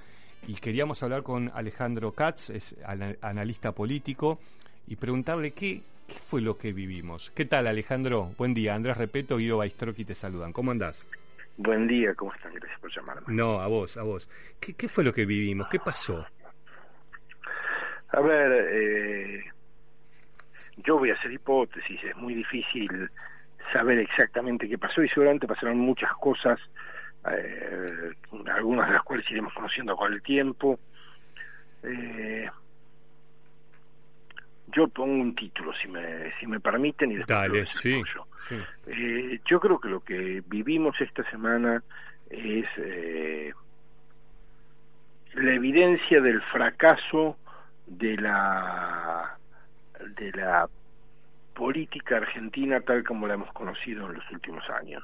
y 0.48 0.54
queríamos 0.54 1.02
hablar 1.02 1.24
con 1.24 1.50
Alejandro 1.56 2.12
Katz, 2.12 2.52
es 2.52 2.76
analista 3.22 3.72
político, 3.72 4.38
y 4.86 4.96
preguntarle 4.96 5.54
qué, 5.54 5.82
fue 6.28 6.42
lo 6.42 6.56
que 6.56 6.72
vivimos. 6.72 7.32
¿Qué 7.32 7.46
tal 7.46 7.66
Alejandro? 7.66 8.32
Buen 8.38 8.54
día, 8.54 8.76
Andrés 8.76 8.96
Repeto, 8.96 9.38
Guido 9.38 9.58
Baistroqui 9.58 10.06
te 10.06 10.14
saludan. 10.14 10.54
¿Cómo 10.54 10.70
andás? 10.70 11.08
Buen 11.62 11.88
día, 11.90 12.16
¿cómo 12.16 12.34
están? 12.34 12.54
Gracias 12.54 12.80
por 12.80 12.90
llamarme. 12.90 13.24
No, 13.28 13.60
a 13.60 13.68
vos, 13.68 13.98
a 13.98 14.04
vos. 14.04 14.30
¿Qué, 14.62 14.76
qué 14.76 14.88
fue 14.88 15.04
lo 15.04 15.12
que 15.12 15.26
vivimos? 15.26 15.68
¿Qué 15.68 15.78
pasó? 15.78 16.26
A 18.14 18.22
ver, 18.22 18.66
eh, 18.72 19.44
yo 20.78 20.98
voy 20.98 21.10
a 21.12 21.16
hacer 21.16 21.34
hipótesis, 21.34 22.02
es 22.02 22.16
muy 22.16 22.34
difícil 22.34 23.10
saber 23.74 24.00
exactamente 24.00 24.70
qué 24.70 24.78
pasó 24.78 25.04
y 25.04 25.10
seguramente 25.10 25.48
pasaron 25.48 25.78
muchas 25.80 26.14
cosas, 26.14 26.58
eh, 27.30 28.14
algunas 28.56 28.88
de 28.88 28.94
las 28.94 29.04
cuales 29.04 29.30
iremos 29.30 29.54
conociendo 29.54 29.98
con 29.98 30.14
el 30.14 30.22
tiempo. 30.22 30.80
Eh, 31.84 32.50
yo 34.72 34.88
pongo 34.88 35.22
un 35.22 35.36
título, 35.36 35.74
si 35.74 35.88
me, 35.88 36.32
si 36.40 36.48
me 36.48 36.60
permiten, 36.60 37.12
y 37.12 37.18
después 37.18 37.40
Dale, 37.40 37.66
sí, 37.68 38.02
sí. 38.48 38.56
Eh, 38.88 39.40
yo 39.46 39.60
creo 39.60 39.80
que 39.80 39.90
lo 39.90 40.02
que 40.02 40.44
vivimos 40.48 41.00
esta 41.02 41.30
semana 41.30 41.84
es 42.30 42.66
eh, 42.78 43.54
la 45.34 45.54
evidencia 45.54 46.22
del 46.22 46.42
fracaso 46.44 47.38
de 47.88 48.18
la 48.18 49.38
de 50.16 50.32
la 50.32 50.68
política 51.54 52.18
argentina 52.18 52.80
tal 52.82 53.04
como 53.04 53.28
la 53.28 53.34
hemos 53.34 53.52
conocido 53.52 54.08
en 54.08 54.16
los 54.16 54.32
últimos 54.32 54.64
años. 54.70 55.04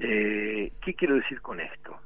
Eh, 0.00 0.72
¿Qué 0.80 0.94
quiero 0.94 1.14
decir 1.14 1.40
con 1.40 1.60
esto? 1.60 1.98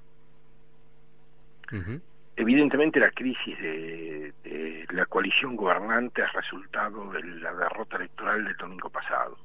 Evidentemente 2.36 2.98
la 2.98 3.10
crisis 3.10 3.58
de, 3.58 4.32
de, 4.42 4.86
la 4.90 5.06
coalición 5.06 5.54
gobernante 5.54 6.22
es 6.22 6.32
resultado 6.32 7.10
de 7.12 7.22
la 7.22 7.52
derrota 7.52 7.96
electoral 7.96 8.44
del 8.44 8.56
domingo 8.56 8.88
pasado. 8.88 9.36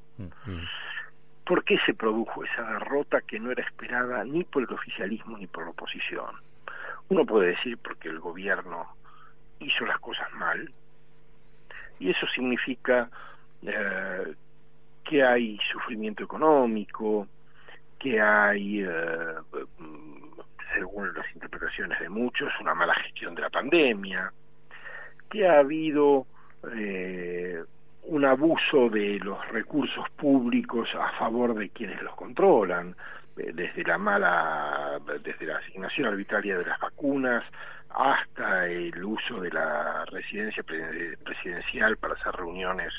¿Por 1.45 1.63
qué 1.63 1.77
se 1.85 1.93
produjo 1.93 2.43
esa 2.43 2.63
derrota 2.63 3.21
que 3.21 3.39
no 3.39 3.51
era 3.51 3.63
esperada 3.63 4.23
ni 4.23 4.43
por 4.43 4.63
el 4.63 4.73
oficialismo 4.73 5.37
ni 5.37 5.47
por 5.47 5.65
la 5.65 5.71
oposición? 5.71 6.35
Uno 7.09 7.25
puede 7.25 7.49
decir 7.49 7.77
porque 7.77 8.09
el 8.09 8.19
gobierno 8.19 8.87
hizo 9.59 9.85
las 9.85 9.99
cosas 9.99 10.31
mal 10.33 10.69
y 11.99 12.09
eso 12.09 12.27
significa 12.27 13.09
eh, 13.63 14.33
que 15.03 15.23
hay 15.23 15.57
sufrimiento 15.71 16.23
económico, 16.23 17.27
que 17.97 18.21
hay, 18.21 18.81
eh, 18.81 19.35
según 20.77 21.11
las 21.13 21.25
interpretaciones 21.33 21.99
de 21.99 22.09
muchos, 22.09 22.49
una 22.61 22.75
mala 22.75 22.93
gestión 22.95 23.33
de 23.35 23.41
la 23.41 23.49
pandemia, 23.49 24.31
que 25.29 25.47
ha 25.47 25.59
habido 25.59 26.27
eh, 26.75 27.63
un 28.03 28.25
abuso 28.25 28.89
de 28.89 29.19
los 29.19 29.45
recursos 29.49 30.09
públicos 30.11 30.87
a 30.95 31.11
favor 31.17 31.55
de 31.55 31.69
quienes 31.69 32.01
los 32.01 32.15
controlan, 32.15 32.95
desde 33.35 33.83
la 33.83 33.97
mala, 33.97 34.99
desde 35.23 35.45
la 35.45 35.57
asignación 35.57 36.07
arbitraria 36.07 36.57
de 36.57 36.65
las 36.65 36.79
vacunas 36.79 37.43
hasta 37.89 38.67
el 38.67 39.03
uso 39.03 39.39
de 39.41 39.51
la 39.51 40.05
residencia 40.05 40.63
presidencial 40.63 41.97
para 41.97 42.15
hacer 42.15 42.33
reuniones 42.35 42.93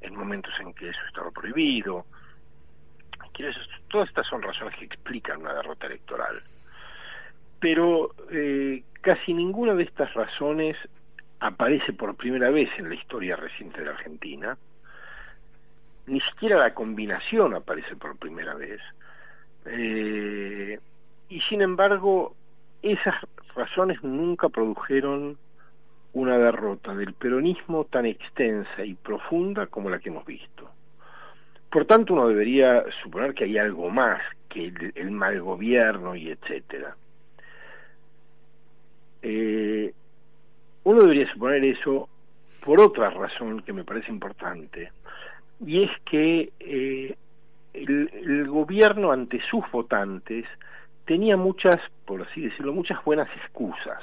en 0.00 0.14
momentos 0.14 0.52
en 0.60 0.72
que 0.74 0.88
eso 0.88 1.00
estaba 1.08 1.30
prohibido. 1.30 2.06
Todas 3.88 4.08
estas 4.08 4.26
son 4.26 4.42
razones 4.42 4.76
que 4.78 4.84
explican 4.84 5.40
una 5.40 5.54
derrota 5.54 5.86
electoral. 5.86 6.42
Pero 7.62 8.10
eh, 8.30 8.82
casi 9.00 9.32
ninguna 9.32 9.74
de 9.74 9.84
estas 9.84 10.12
razones 10.14 10.76
aparece 11.38 11.92
por 11.92 12.16
primera 12.16 12.50
vez 12.50 12.68
en 12.76 12.88
la 12.88 12.96
historia 12.96 13.36
reciente 13.36 13.82
de 13.82 13.88
Argentina. 13.88 14.58
Ni 16.06 16.20
siquiera 16.20 16.58
la 16.58 16.74
combinación 16.74 17.54
aparece 17.54 17.94
por 17.96 18.18
primera 18.18 18.54
vez. 18.54 18.80
Eh, 19.66 20.78
y 21.28 21.40
sin 21.42 21.62
embargo, 21.62 22.34
esas 22.82 23.14
razones 23.54 24.02
nunca 24.02 24.48
produjeron 24.48 25.38
una 26.14 26.36
derrota 26.38 26.94
del 26.94 27.14
peronismo 27.14 27.84
tan 27.84 28.06
extensa 28.06 28.84
y 28.84 28.94
profunda 28.94 29.68
como 29.68 29.88
la 29.88 30.00
que 30.00 30.08
hemos 30.08 30.26
visto. 30.26 30.68
Por 31.70 31.86
tanto, 31.86 32.12
uno 32.12 32.28
debería 32.28 32.84
suponer 33.02 33.34
que 33.34 33.44
hay 33.44 33.56
algo 33.56 33.88
más 33.88 34.20
que 34.48 34.72
el, 34.94 35.10
mal 35.10 35.40
gobierno 35.40 36.14
y 36.14 36.30
etcétera. 36.30 36.96
Eh, 39.22 39.92
uno 40.84 41.00
debería 41.00 41.32
suponer 41.32 41.64
eso 41.64 42.08
por 42.64 42.80
otra 42.80 43.10
razón 43.10 43.62
que 43.62 43.72
me 43.72 43.84
parece 43.84 44.10
importante, 44.10 44.90
y 45.64 45.84
es 45.84 45.90
que 46.04 46.52
eh, 46.60 47.16
el, 47.72 48.48
gobierno 48.48 49.12
ante 49.12 49.40
sus 49.48 49.64
votantes 49.70 50.44
tenía 51.04 51.36
muchas, 51.36 51.78
por 52.04 52.22
así 52.22 52.42
decirlo, 52.42 52.72
muchas 52.72 53.02
buenas 53.04 53.28
excusas. 53.36 54.00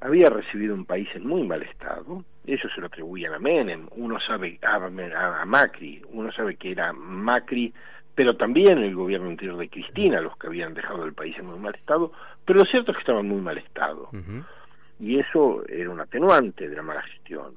Había 0.00 0.30
recibido 0.30 0.74
un 0.74 0.84
país 0.84 1.08
en 1.14 1.26
muy 1.26 1.46
mal 1.46 1.62
estado, 1.62 2.24
ellos 2.46 2.72
se 2.74 2.80
lo 2.80 2.88
atribuían 2.88 3.34
a 3.34 3.38
Menem, 3.38 3.86
uno 3.96 4.18
sabe 4.20 4.58
a, 4.62 5.44
Macri, 5.44 6.02
uno 6.10 6.32
sabe 6.32 6.56
que 6.56 6.72
era 6.72 6.92
Macri, 6.92 7.72
pero 8.14 8.36
también 8.36 8.78
el 8.78 8.94
gobierno 8.94 9.28
anterior 9.28 9.56
de 9.56 9.68
Cristina, 9.68 10.20
los 10.20 10.36
que 10.36 10.46
habían 10.46 10.74
dejado 10.74 11.04
el 11.04 11.14
país 11.14 11.36
en 11.38 11.46
muy 11.46 11.58
mal 11.58 11.74
estado, 11.74 12.12
pero 12.44 12.58
lo 12.58 12.64
cierto 12.66 12.90
es 12.90 12.96
que 12.96 13.02
estaban 13.02 13.24
en 13.24 13.30
muy 13.30 13.40
mal 13.40 13.58
estado. 13.58 14.10
Y 15.00 15.18
eso 15.18 15.66
era 15.66 15.90
un 15.90 16.00
atenuante 16.00 16.68
de 16.68 16.76
la 16.76 16.82
mala 16.82 17.02
gestión. 17.02 17.54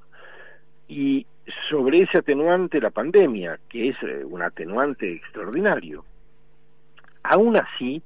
Y 0.88 1.26
sobre 1.70 2.04
ese 2.04 2.20
atenuante 2.20 2.80
la 2.80 2.90
pandemia, 2.90 3.60
que 3.70 3.90
es 3.90 3.96
eh, 4.04 4.24
un 4.24 4.42
atenuante 4.42 5.12
extraordinario. 5.12 6.06
Aún 7.24 7.58
así, 7.58 8.02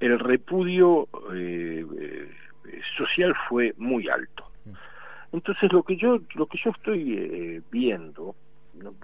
el 0.00 0.18
repudio 0.18 1.08
eh, 1.32 1.84
eh, 2.00 2.30
social 2.96 3.34
fue 3.48 3.74
muy 3.76 4.08
alto. 4.08 4.44
Entonces 5.32 5.72
lo 5.72 5.82
que 5.82 5.96
yo 5.96 6.20
lo 6.34 6.46
que 6.46 6.58
yo 6.64 6.70
estoy 6.70 7.62
viendo 7.70 8.34
no, 8.82 8.94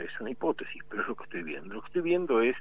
es 0.00 0.20
una 0.20 0.30
hipótesis, 0.30 0.82
pero 0.88 1.02
es 1.02 1.08
lo 1.08 1.14
que 1.16 1.24
estoy 1.24 1.42
viendo. 1.42 1.74
Lo 1.74 1.80
que 1.82 1.86
estoy 1.88 2.02
viendo 2.02 2.40
es 2.40 2.56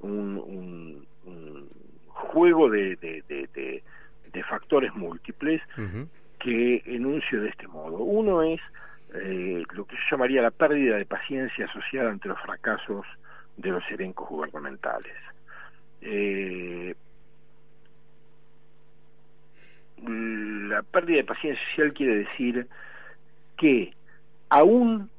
un, 0.00 1.06
un, 1.24 1.68
juego 2.06 2.68
de, 2.68 2.96
de, 2.96 3.22
de, 3.28 3.82
de, 4.32 4.44
factores 4.44 4.94
múltiples 4.94 5.62
que 6.38 6.82
enuncio 6.86 7.40
de 7.40 7.48
este 7.48 7.66
modo. 7.68 7.98
Uno 7.98 8.42
es 8.42 8.60
eh, 9.14 9.62
lo 9.72 9.84
que 9.86 9.96
yo 9.96 10.02
llamaría 10.10 10.42
la 10.42 10.50
pérdida 10.50 10.96
de 10.96 11.06
paciencia 11.06 11.66
asociada 11.66 12.10
ante 12.10 12.28
los 12.28 12.40
fracasos 12.40 13.06
de 13.56 13.70
los 13.70 13.82
elencos 13.90 14.28
gubernamentales. 14.28 15.14
Eh, 16.00 16.94
la 20.06 20.82
pérdida 20.82 21.18
de 21.18 21.24
paciencia 21.24 21.64
social 21.70 21.92
quiere 21.92 22.16
decir 22.18 22.66
que 23.56 23.92
aún 24.48 25.10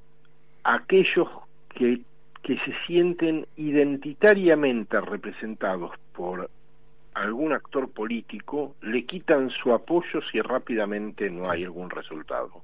aquellos 0.64 1.28
que, 1.70 2.02
que 2.42 2.58
se 2.60 2.74
sienten 2.86 3.46
identitariamente 3.58 5.00
representados 5.02 5.92
por 6.14 6.50
algún 7.14 7.54
actor 7.54 7.92
político 7.92 8.76
le 8.82 9.06
quitan 9.06 9.50
su 9.50 9.74
apoyo 9.74 10.22
si 10.32 10.42
rápidamente 10.42 11.30
no 11.30 11.50
hay 11.50 11.64
algún 11.64 11.90
resultado. 11.90 12.62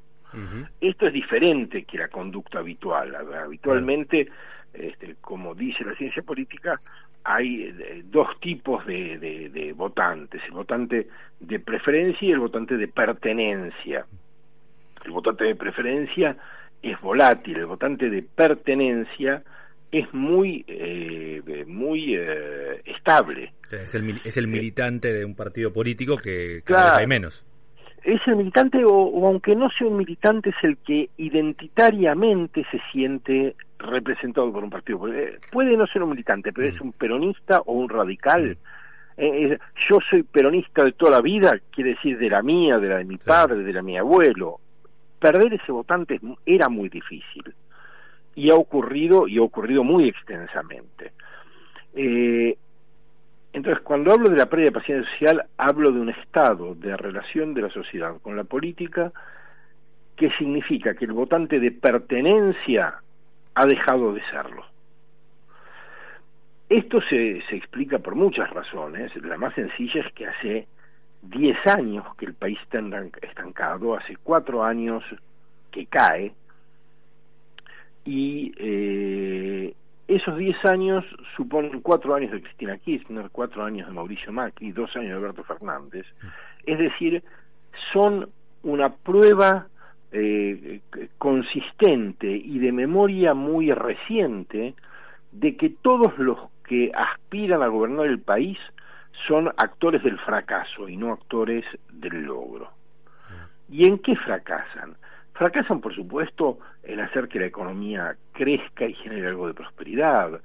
Esto 0.81 1.07
es 1.07 1.13
diferente 1.13 1.83
que 1.83 1.97
la 1.97 2.09
conducta 2.09 2.59
habitual. 2.59 3.15
Habitualmente, 3.15 4.27
este, 4.73 5.15
como 5.21 5.55
dice 5.55 5.85
la 5.85 5.95
ciencia 5.95 6.23
política, 6.23 6.81
hay 7.23 7.63
eh, 7.63 8.03
dos 8.05 8.27
tipos 8.41 8.85
de, 8.85 9.17
de, 9.17 9.73
votantes, 9.73 10.41
el 10.45 10.51
votante 10.51 11.07
de 11.39 11.59
preferencia 11.59 12.27
y 12.27 12.31
el 12.31 12.39
votante 12.39 12.75
de 12.75 12.87
pertenencia. 12.89 14.05
El 15.05 15.11
votante 15.11 15.45
de 15.45 15.55
preferencia 15.55 16.35
es 16.81 16.99
volátil, 17.01 17.57
el 17.57 17.65
votante 17.65 18.09
de 18.09 18.21
pertenencia 18.23 19.43
es 19.91 20.13
muy 20.13 20.65
eh, 20.67 21.63
muy 21.67 22.15
eh, 22.15 22.81
estable. 22.85 23.53
Es 23.71 23.95
el, 23.95 24.21
es 24.23 24.37
el 24.37 24.47
militante 24.47 25.13
de 25.13 25.25
un 25.25 25.35
partido 25.35 25.71
político 25.71 26.17
que 26.17 26.61
cada 26.65 26.91
vez 26.91 26.93
hay 26.99 27.07
menos. 27.07 27.45
Es 28.03 28.21
el 28.27 28.35
militante, 28.35 28.83
o, 28.85 29.27
aunque 29.27 29.55
no 29.55 29.69
sea 29.71 29.87
un 29.87 29.97
militante, 29.97 30.51
es 30.51 30.63
el 30.63 30.77
que 30.77 31.09
identitariamente 31.17 32.63
se 32.69 32.79
siente 32.91 33.55
representado 33.79 34.51
por 34.51 34.63
un 34.63 34.69
partido. 34.69 34.99
Puede 35.51 35.75
no 35.75 35.87
ser 35.87 36.03
un 36.03 36.11
militante, 36.11 36.53
pero 36.53 36.67
es 36.67 36.79
mm. 36.79 36.83
un 36.83 36.93
peronista 36.93 37.61
o 37.65 37.73
un 37.73 37.89
radical. 37.89 38.57
Mm. 39.17 39.53
yo 39.89 39.97
soy 40.07 40.23
peronista 40.23 40.83
de 40.83 40.91
toda 40.91 41.11
la 41.11 41.21
vida, 41.21 41.57
quiere 41.71 41.91
decir 41.91 42.19
de 42.19 42.29
la 42.29 42.43
mía, 42.43 42.77
de 42.77 42.89
la 42.89 42.97
de 42.97 43.05
mi 43.05 43.17
padre, 43.17 43.57
de 43.57 43.73
la 43.73 43.79
de 43.79 43.83
mi 43.83 43.97
abuelo. 43.97 44.59
Perder 45.25 45.55
ese 45.55 45.71
votante 45.71 46.21
era 46.45 46.69
muy 46.69 46.87
difícil 46.87 47.51
y 48.35 48.51
ha 48.51 48.53
ocurrido 48.53 49.27
y 49.27 49.39
ha 49.39 49.41
ocurrido 49.41 49.83
muy 49.83 50.07
extensamente. 50.07 51.13
Eh, 51.95 52.55
entonces, 53.51 53.81
cuando 53.81 54.13
hablo 54.13 54.29
de 54.29 54.37
la 54.37 54.45
pérdida 54.45 54.67
de 54.67 54.79
paciencia 54.79 55.11
social, 55.13 55.43
hablo 55.57 55.91
de 55.91 55.99
un 55.99 56.09
estado 56.09 56.75
de 56.75 56.95
relación 56.95 57.55
de 57.55 57.63
la 57.63 57.71
sociedad 57.71 58.21
con 58.21 58.37
la 58.37 58.43
política 58.43 59.11
que 60.15 60.29
significa 60.37 60.93
que 60.93 61.05
el 61.05 61.13
votante 61.13 61.59
de 61.59 61.71
pertenencia 61.71 62.93
ha 63.55 63.65
dejado 63.65 64.13
de 64.13 64.21
serlo. 64.29 64.63
Esto 66.69 67.01
se, 67.01 67.41
se 67.49 67.55
explica 67.55 67.97
por 67.97 68.13
muchas 68.13 68.51
razones. 68.51 69.11
La 69.23 69.37
más 69.37 69.55
sencilla 69.55 70.01
es 70.01 70.13
que 70.13 70.27
hace 70.27 70.67
10 71.29 71.67
años 71.67 72.05
que 72.17 72.25
el 72.25 72.33
país 72.33 72.57
está 72.63 72.79
estancado, 73.21 73.95
hace 73.95 74.15
4 74.23 74.63
años 74.63 75.03
que 75.71 75.85
cae, 75.85 76.33
y 78.05 78.53
eh, 78.57 79.73
esos 80.07 80.37
10 80.37 80.65
años 80.65 81.03
suponen 81.35 81.81
4 81.81 82.15
años 82.15 82.31
de 82.31 82.41
Cristina 82.41 82.77
Kirchner, 82.77 83.29
4 83.31 83.63
años 83.63 83.87
de 83.87 83.93
Mauricio 83.93 84.31
Macri, 84.31 84.71
2 84.71 84.95
años 84.97 85.09
de 85.09 85.15
Alberto 85.15 85.43
Fernández. 85.43 86.05
Es 86.65 86.77
decir, 86.77 87.23
son 87.91 88.29
una 88.63 88.89
prueba 88.93 89.67
eh, 90.11 90.81
consistente 91.17 92.27
y 92.27 92.59
de 92.59 92.71
memoria 92.71 93.33
muy 93.33 93.71
reciente 93.71 94.75
de 95.31 95.57
que 95.57 95.69
todos 95.69 96.17
los 96.17 96.37
que 96.67 96.91
aspiran 96.93 97.61
a 97.61 97.67
gobernar 97.67 98.05
el 98.05 98.19
país 98.19 98.57
son 99.27 99.47
actores 99.57 100.03
del 100.03 100.19
fracaso 100.19 100.87
y 100.87 100.97
no 100.97 101.13
actores 101.13 101.65
del 101.91 102.23
logro. 102.23 102.71
¿Y 103.69 103.87
en 103.87 103.99
qué 103.99 104.15
fracasan? 104.15 104.95
Fracasan, 105.33 105.81
por 105.81 105.93
supuesto, 105.93 106.59
en 106.83 106.99
hacer 106.99 107.27
que 107.27 107.39
la 107.39 107.47
economía 107.47 108.15
crezca 108.33 108.85
y 108.85 108.93
genere 108.93 109.27
algo 109.27 109.47
de 109.47 109.53
prosperidad. 109.53 110.39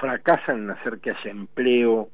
Fracasan 0.00 0.64
en 0.64 0.70
hacer 0.70 0.98
que 1.00 1.10
haya 1.10 1.30
empleo 1.30 2.10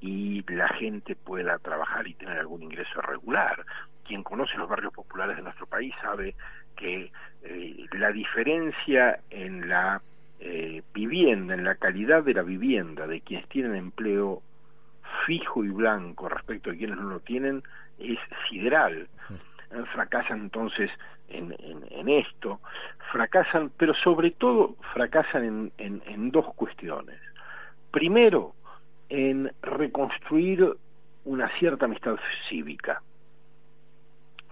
y 0.00 0.42
la 0.52 0.68
gente 0.68 1.14
pueda 1.14 1.58
trabajar 1.58 2.08
y 2.08 2.14
tener 2.14 2.38
algún 2.38 2.62
ingreso 2.62 3.00
regular. 3.02 3.64
Quien 4.06 4.22
conoce 4.22 4.56
los 4.56 4.68
barrios 4.68 4.92
populares 4.92 5.36
de 5.36 5.42
nuestro 5.42 5.66
país 5.66 5.94
sabe 6.00 6.34
que 6.76 7.12
eh, 7.42 7.86
la 7.92 8.10
diferencia 8.10 9.20
en 9.28 9.68
la 9.68 10.00
eh, 10.40 10.82
vivienda, 10.94 11.54
en 11.54 11.64
la 11.64 11.74
calidad 11.74 12.24
de 12.24 12.34
la 12.34 12.42
vivienda 12.42 13.06
de 13.06 13.20
quienes 13.20 13.46
tienen 13.48 13.76
empleo 13.76 14.42
fijo 15.26 15.64
y 15.64 15.68
blanco 15.68 16.28
respecto 16.28 16.70
a 16.70 16.74
quienes 16.74 16.96
no 16.96 17.10
lo 17.10 17.20
tienen 17.20 17.62
es 17.98 18.18
sideral. 18.48 19.08
Mm. 19.28 19.84
Fracasan 19.92 20.40
entonces 20.40 20.90
en, 21.28 21.54
en, 21.90 22.08
esto, 22.08 22.60
fracasan, 23.12 23.70
pero 23.76 23.94
sobre 23.94 24.32
todo 24.32 24.74
fracasan 24.92 25.70
en, 25.78 26.02
en, 26.04 26.30
dos 26.30 26.52
cuestiones. 26.54 27.20
Primero, 27.92 28.54
en 29.08 29.52
reconstruir 29.62 30.76
una 31.24 31.48
cierta 31.58 31.84
amistad 31.84 32.16
cívica. 32.48 33.02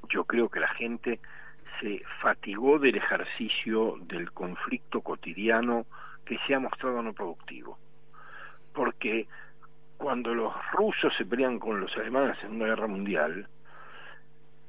Yo 0.08 0.24
creo 0.24 0.48
que 0.48 0.60
la 0.60 0.68
gente 0.68 1.20
se 1.80 2.02
fatigó 2.20 2.78
del 2.78 2.96
ejercicio 2.96 3.96
del 4.02 4.32
conflicto 4.32 5.00
cotidiano 5.00 5.86
que 6.24 6.38
se 6.46 6.54
ha 6.54 6.60
mostrado 6.60 7.02
no 7.02 7.12
productivo. 7.12 7.78
Porque 8.72 9.26
cuando 9.98 10.32
los 10.32 10.54
rusos 10.72 11.12
se 11.18 11.26
pelean 11.26 11.58
con 11.58 11.80
los 11.80 11.94
alemanes 11.96 12.38
en 12.44 12.52
una 12.52 12.66
guerra 12.66 12.86
mundial, 12.86 13.46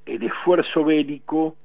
el 0.06 0.24
esfuerzo 0.24 0.84
bélico 0.84 1.56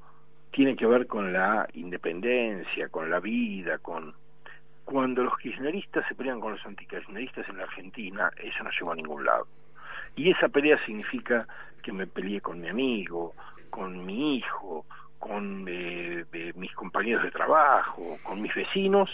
tiene 0.52 0.76
que 0.76 0.86
ver 0.86 1.06
con 1.06 1.32
la 1.32 1.66
independencia, 1.72 2.88
con 2.88 3.10
la 3.10 3.18
vida, 3.18 3.78
con... 3.78 4.14
Cuando 4.84 5.24
los 5.24 5.36
kirchneristas 5.38 6.06
se 6.06 6.14
pelean 6.14 6.40
con 6.40 6.52
los 6.52 6.66
antikirchneristas 6.66 7.48
en 7.48 7.56
la 7.56 7.64
Argentina, 7.64 8.30
eso 8.36 8.62
no 8.62 8.70
lleva 8.70 8.92
a 8.92 8.96
ningún 8.96 9.24
lado. 9.24 9.46
Y 10.14 10.30
esa 10.30 10.48
pelea 10.50 10.78
significa 10.84 11.48
que 11.82 11.90
me 11.90 12.06
peleé 12.06 12.42
con 12.42 12.60
mi 12.60 12.68
amigo, 12.68 13.32
con 13.70 14.04
mi 14.04 14.36
hijo, 14.36 14.84
con 15.18 15.64
eh, 15.68 16.24
mis 16.54 16.72
compañeros 16.74 17.24
de 17.24 17.30
trabajo, 17.30 18.18
con 18.22 18.42
mis 18.42 18.54
vecinos. 18.54 19.08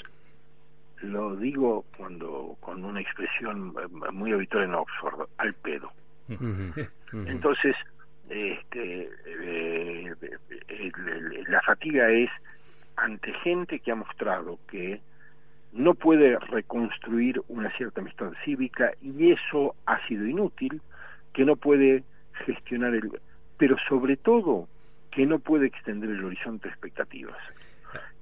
Lo 1.03 1.37
digo 1.37 1.85
cuando 1.97 2.57
con 2.61 2.85
una 2.85 3.01
expresión 3.01 3.75
muy 4.13 4.33
habitual 4.33 4.65
en 4.65 4.75
Oxford, 4.75 5.29
al 5.39 5.55
pedo. 5.55 5.91
Entonces, 7.13 7.75
este, 8.29 9.11
eh, 9.27 10.15
la 11.49 11.61
fatiga 11.63 12.09
es 12.11 12.31
ante 12.97 13.33
gente 13.35 13.81
que 13.81 13.93
ha 13.93 13.97
mostrado 13.97 14.59
que 14.69 15.01
no 15.73 15.95
puede 15.95 16.39
reconstruir 16.39 17.41
una 17.49 17.71
cierta 17.77 18.01
amistad 18.01 18.33
cívica 18.45 18.93
y 19.01 19.33
eso 19.33 19.75
ha 19.87 20.05
sido 20.07 20.27
inútil, 20.27 20.81
que 21.33 21.45
no 21.45 21.57
puede 21.57 22.03
gestionar 22.45 22.95
el... 22.95 23.11
pero 23.57 23.77
sobre 23.89 24.17
todo 24.17 24.69
que 25.11 25.27
no 25.27 25.39
puede 25.39 25.67
extender 25.67 26.11
el 26.11 26.25
horizonte 26.25 26.69
de 26.69 26.73
expectativas, 26.73 27.37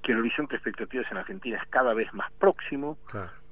que 0.03 0.11
el 0.11 0.19
horizonte 0.19 0.53
de 0.53 0.57
expectativas 0.57 1.11
en 1.11 1.17
Argentina 1.17 1.57
es 1.61 1.69
cada 1.69 1.93
vez 1.93 2.13
más 2.13 2.31
próximo, 2.33 2.97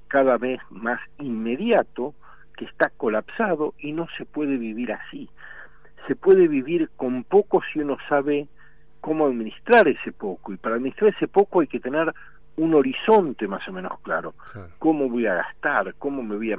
cada 0.08 0.38
vez 0.38 0.60
más 0.70 1.00
inmediato, 1.20 2.14
que 2.56 2.66
está 2.66 2.90
colapsado 2.90 3.76
y 3.80 3.92
no 3.92 4.08
se 4.18 4.26
puede 4.26 4.58
vivir 4.58 4.92
así 4.92 5.30
se 6.08 6.16
puede 6.16 6.48
vivir 6.48 6.90
con 6.96 7.24
poco 7.24 7.62
si 7.72 7.80
uno 7.80 7.98
sabe 8.08 8.48
cómo 9.02 9.28
administrar 9.28 9.88
ese 9.88 10.12
poco. 10.12 10.54
Y 10.54 10.58
para 10.58 10.76
administrar 10.76 11.14
ese 11.14 11.28
poco 11.28 11.60
hay 11.60 11.68
que 11.68 11.80
tener 11.80 12.14
un 12.56 12.74
horizonte 12.74 13.48
más 13.48 13.68
o 13.68 13.74
menos 13.74 14.00
claro. 14.02 14.34
¿Cómo 14.80 15.10
voy 15.10 15.28
a 15.28 15.36
gastar? 15.36 15.94
¿Cómo 16.00 16.24
me 16.24 16.38
voy 16.38 16.54
a, 16.54 16.58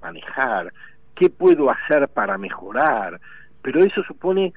manejar? 0.00 0.72
¿Qué 1.14 1.28
puedo 1.28 1.70
hacer 1.70 2.08
para 2.08 2.38
mejorar? 2.38 3.20
Pero 3.60 3.82
eso 3.84 4.02
supone 4.04 4.54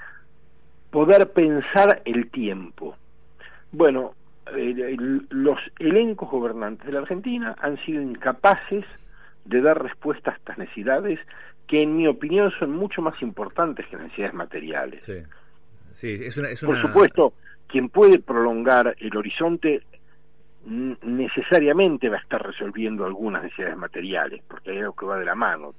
poder 0.92 1.32
pensar 1.32 2.02
el 2.06 2.30
tiempo. 2.30 2.96
Bueno, 3.72 4.14
los 5.30 5.60
elencos 5.80 6.30
gobernantes 6.30 6.86
de 6.86 6.94
la 6.94 7.00
Argentina 7.00 7.56
han 7.60 7.78
sido 7.86 8.02
incapaces 8.02 8.86
de 9.46 9.62
dar 9.62 9.82
respuesta 9.82 10.32
a 10.32 10.36
estas 10.36 10.58
necesidades 10.58 11.20
que 11.68 11.84
en 11.84 11.96
mi 11.96 12.08
opinión 12.08 12.52
son 12.60 12.72
mucho 12.72 13.02
más 13.02 13.22
importantes 13.22 13.86
que 13.88 13.96
las 13.96 14.06
necesidades 14.06 14.34
materiales. 14.34 15.06
Sí. 15.94 16.10
es 16.10 16.38
una, 16.38 16.50
Por 16.66 16.82
supuesto, 16.82 17.34
quien 17.68 17.90
puede 17.90 18.20
prolongar 18.20 18.96
el 19.00 19.16
horizonte 19.16 19.84
necesariamente 20.66 22.10
va 22.10 22.18
a 22.18 22.22
estar 22.22 22.46
resolviendo 22.46 23.06
algunas 23.06 23.44
necesidades 23.44 23.78
materiales, 23.78 24.42
porque 24.48 24.72
hay 24.72 24.80
algo 24.80 24.96
que 24.96 25.06
va 25.06 25.18
de 25.18 25.26
la 25.26 25.36
mano. 25.36 25.74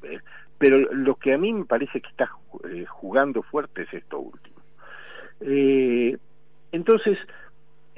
Pero 0.58 0.78
lo 0.92 1.16
que 1.16 1.34
a 1.34 1.38
mí 1.38 1.52
me 1.52 1.64
parece 1.64 2.00
que 2.00 2.08
está 2.08 2.30
eh, 2.68 2.84
jugando 2.86 3.42
fuerte 3.42 3.82
es 3.82 3.92
esto 3.92 4.18
último. 4.18 4.56
Eh, 5.40 6.16
entonces, 6.72 7.18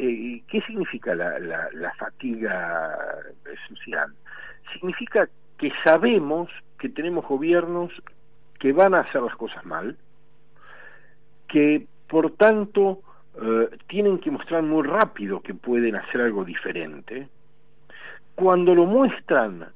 eh, 0.05 0.42
¿qué 0.48 0.61
significa 0.62 1.14
la, 1.14 1.38
la, 1.38 1.68
la 1.72 1.94
fatiga 1.94 2.98
social? 3.68 4.12
Significa 4.72 5.28
que 5.59 5.72
sabemos 5.84 6.50
que 6.76 6.88
tenemos 6.88 7.24
gobiernos 7.26 7.92
que 8.59 8.72
van 8.72 8.94
a 8.94 9.00
hacer 9.00 9.22
las 9.22 9.36
cosas 9.36 9.64
mal, 9.64 9.96
que 11.46 11.86
por 12.09 12.32
tanto 12.32 13.00
eh, 13.40 13.68
tienen 13.86 14.18
que 14.18 14.32
mostrar 14.32 14.64
muy 14.64 14.82
rápido 14.82 15.40
que 15.40 15.55
pueden 15.55 15.94
hacer 15.94 16.20
algo 16.20 16.44
diferente. 16.44 17.28
Cuando 18.34 18.74
lo 18.74 18.86
muestran, 18.86 19.68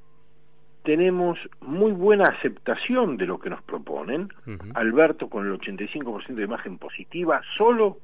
tenemos 0.83 1.39
muy 1.61 1.93
buena 1.93 2.29
aceptación 2.31 3.17
de 3.17 3.27
lo 3.27 3.39
que 3.39 3.51
nos 3.51 3.63
proponen. 3.63 4.29
Alberto 4.75 5.29
con 5.29 5.47
el 5.47 5.57
85% 5.59 6.35
de 6.35 6.45
imagen 6.45 6.79
positiva, 6.79 7.43
solo 7.57 7.99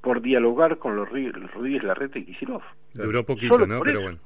por 0.00 0.20
dialogar 0.22 0.78
con 0.78 0.96
los 0.96 1.08
Rodríguez 1.08 1.82
Larreta 1.82 2.18
y 2.18 2.24
Kicillof. 2.24 2.62
Duró 2.94 3.24
poquito, 3.24 3.66
¿no? 3.66 3.80
Pero 3.80 4.02
bueno. 4.02 4.18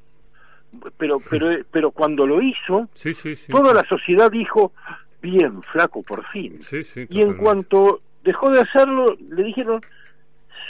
Pero 0.96 1.18
pero 1.28 1.64
pero 1.70 1.90
cuando 1.90 2.26
lo 2.26 2.40
hizo 2.40 2.88
toda 3.50 3.74
la 3.74 3.84
sociedad 3.84 4.30
dijo 4.30 4.72
bien 5.20 5.62
flaco 5.62 6.02
por 6.02 6.24
fin 6.28 6.58
y 7.10 7.20
en 7.20 7.34
cuanto 7.34 8.00
dejó 8.24 8.50
de 8.50 8.60
hacerlo 8.60 9.14
le 9.28 9.44
dijeron 9.44 9.82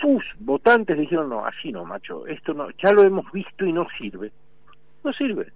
sus 0.00 0.24
votantes 0.40 0.98
dijeron 0.98 1.28
no 1.28 1.46
así 1.46 1.70
no 1.70 1.84
macho 1.84 2.26
esto 2.26 2.52
no 2.52 2.68
ya 2.82 2.90
lo 2.90 3.04
hemos 3.04 3.30
visto 3.30 3.64
y 3.64 3.72
no 3.72 3.86
sirve 3.96 4.32
no 5.04 5.12
sirve. 5.12 5.52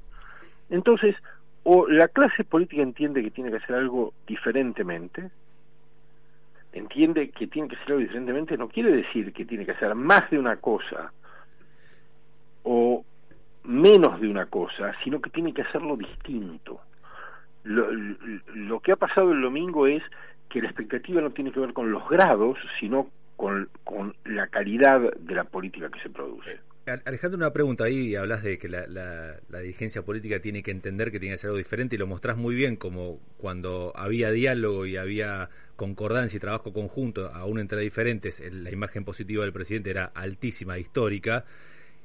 Entonces, 0.71 1.15
o 1.63 1.89
la 1.89 2.09
clase 2.09 2.45
política 2.45 2.83
entiende 2.83 3.23
que 3.23 3.31
tiene 3.31 3.51
que 3.51 3.57
hacer 3.57 3.77
algo 3.77 4.13
diferentemente, 4.27 5.31
entiende 6.77 7.31
que 7.31 7.47
tiene 7.47 7.69
que 7.69 7.77
hacer 7.77 7.89
algo 7.89 8.01
diferentemente, 8.01 8.57
no 8.57 8.69
quiere 8.69 8.93
decir 8.93 9.33
que 9.33 9.45
tiene 9.45 9.65
que 9.65 9.73
hacer 9.73 9.95
más 9.95 10.31
de 10.31 10.39
una 10.39 10.57
cosa 10.57 11.13
o 12.65 13.05
menos 13.65 14.21
de 14.21 14.29
una 14.29 14.47
cosa, 14.47 14.93
sino 15.03 15.21
que 15.21 15.31
tiene 15.31 15.53
que 15.53 15.63
hacerlo 15.63 15.97
distinto. 15.97 16.81
Lo, 17.65 17.91
lo 17.91 18.81
que 18.81 18.93
ha 18.93 18.97
pasado 18.97 19.33
el 19.33 19.43
domingo 19.43 19.87
es 19.87 20.03
que 20.49 20.61
la 20.61 20.69
expectativa 20.69 21.21
no 21.21 21.31
tiene 21.31 21.53
que 21.53 21.61
ver 21.61 21.73
con 21.73 21.91
los 21.91 22.09
grados, 22.09 22.59
sino 22.79 23.09
con, 23.37 23.69
con 23.85 24.15
la 24.25 24.47
calidad 24.49 25.01
de 25.19 25.35
la 25.35 25.45
política 25.45 25.91
que 25.91 26.01
se 26.01 26.11
produce. 26.11 26.61
Alejandro, 26.87 27.37
una 27.37 27.53
pregunta 27.53 27.85
ahí, 27.85 28.15
hablas 28.15 28.45
de 28.45 28.59
que 28.59 28.69
la, 28.69 29.41
dirigencia 29.61 30.03
política 30.03 30.39
tiene 30.39 30.63
que 30.63 30.71
entender 30.71 31.11
que 31.11 31.19
tiene 31.19 31.33
que 31.33 31.41
hacer 31.41 31.49
algo 31.49 31.59
diferente 31.59 31.97
y 31.97 31.99
lo 31.99 32.07
mostrás 32.07 32.37
muy 32.37 32.55
bien, 32.55 32.77
como 32.77 33.19
cuando 33.39 33.93
había 33.97 34.31
diálogo 34.31 34.87
y 34.87 34.97
había 34.97 35.51
concordancia 35.75 36.37
y 36.37 36.41
trabajo 36.41 36.73
conjunto, 36.73 37.27
aún 37.35 37.59
entre 37.59 37.81
diferentes, 37.81 38.41
la 38.53 38.71
imagen 38.71 39.05
positiva 39.05 39.43
del 39.43 39.53
presidente 39.53 39.91
era 39.91 40.05
altísima, 40.05 40.79
histórica. 40.79 41.45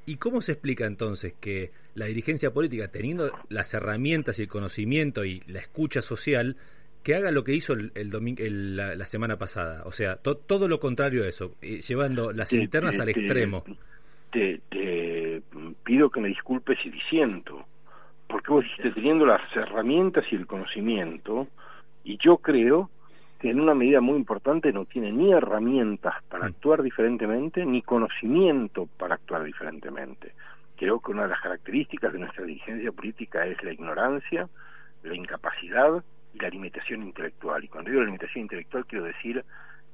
¿Y 0.08 0.16
cómo 0.16 0.42
se 0.42 0.54
explica 0.54 0.88
entonces 0.88 1.36
que 1.40 1.72
la 1.94 2.08
dirigencia 2.08 2.52
política, 2.52 2.88
teniendo 2.88 3.32
las 3.50 3.72
herramientas 3.76 4.40
y 4.40 4.44
el 4.44 4.48
conocimiento 4.48 5.26
y 5.26 5.42
la 5.46 5.60
escucha 5.60 6.02
social, 6.02 6.58
que 7.04 7.14
haga 7.14 7.30
lo 7.30 7.44
que 7.44 7.54
hizo 7.54 7.74
el, 7.74 7.92
el, 7.94 8.76
la, 8.76 9.06
semana 9.06 9.38
pasada? 9.38 9.84
O 9.86 9.92
sea, 9.92 10.16
todo 10.16 10.68
lo 10.68 10.80
contrario 10.80 11.24
a 11.24 11.28
eso, 11.28 11.56
eh, 11.62 11.82
llevando 11.82 12.34
las 12.34 12.52
internas 12.52 13.00
al 13.00 13.10
extremo 13.10 13.64
te, 14.32 14.62
te 14.70 15.44
pido 15.84 16.10
que 16.10 16.22
me 16.22 16.30
disculpes 16.30 16.80
si 16.82 16.90
disiento, 16.90 17.66
porque 18.28 18.52
vos 18.52 18.64
dijiste 18.64 18.92
teniendo 18.92 19.26
las 19.26 19.42
herramientas 19.56 20.26
y 20.32 20.36
el 20.36 20.48
conocimiento, 20.48 21.48
y 22.04 22.18
yo 22.18 22.38
creo 22.38 22.90
que 23.40 23.50
en 23.50 23.60
una 23.60 23.74
medida 23.74 24.02
muy 24.02 24.16
importante 24.16 24.72
no 24.72 24.86
tiene 24.86 25.12
ni 25.12 25.32
herramientas 25.32 26.16
para 26.30 26.46
mm. 26.46 26.48
actuar 26.48 26.84
diferentemente, 26.84 27.66
ni 27.66 27.82
conocimiento 27.82 28.88
para 28.98 29.16
actuar 29.16 29.44
diferentemente. 29.44 30.34
Creo 30.78 31.00
que 31.00 31.12
una 31.12 31.24
de 31.24 31.30
las 31.30 31.42
características 31.42 32.14
de 32.14 32.20
nuestra 32.20 32.46
dirigencia 32.46 32.92
política 32.92 33.46
es 33.46 33.62
la 33.64 33.74
ignorancia, 33.74 34.48
la 35.04 35.16
incapacidad 35.16 36.04
y 36.34 36.40
la 36.40 36.50
limitación 36.50 37.04
intelectual. 37.04 37.64
Y 37.64 37.68
cuando 37.68 37.90
digo 37.90 38.02
la 38.02 38.08
limitación 38.08 38.44
intelectual 38.44 38.86
quiero 38.86 39.06
decir 39.06 39.44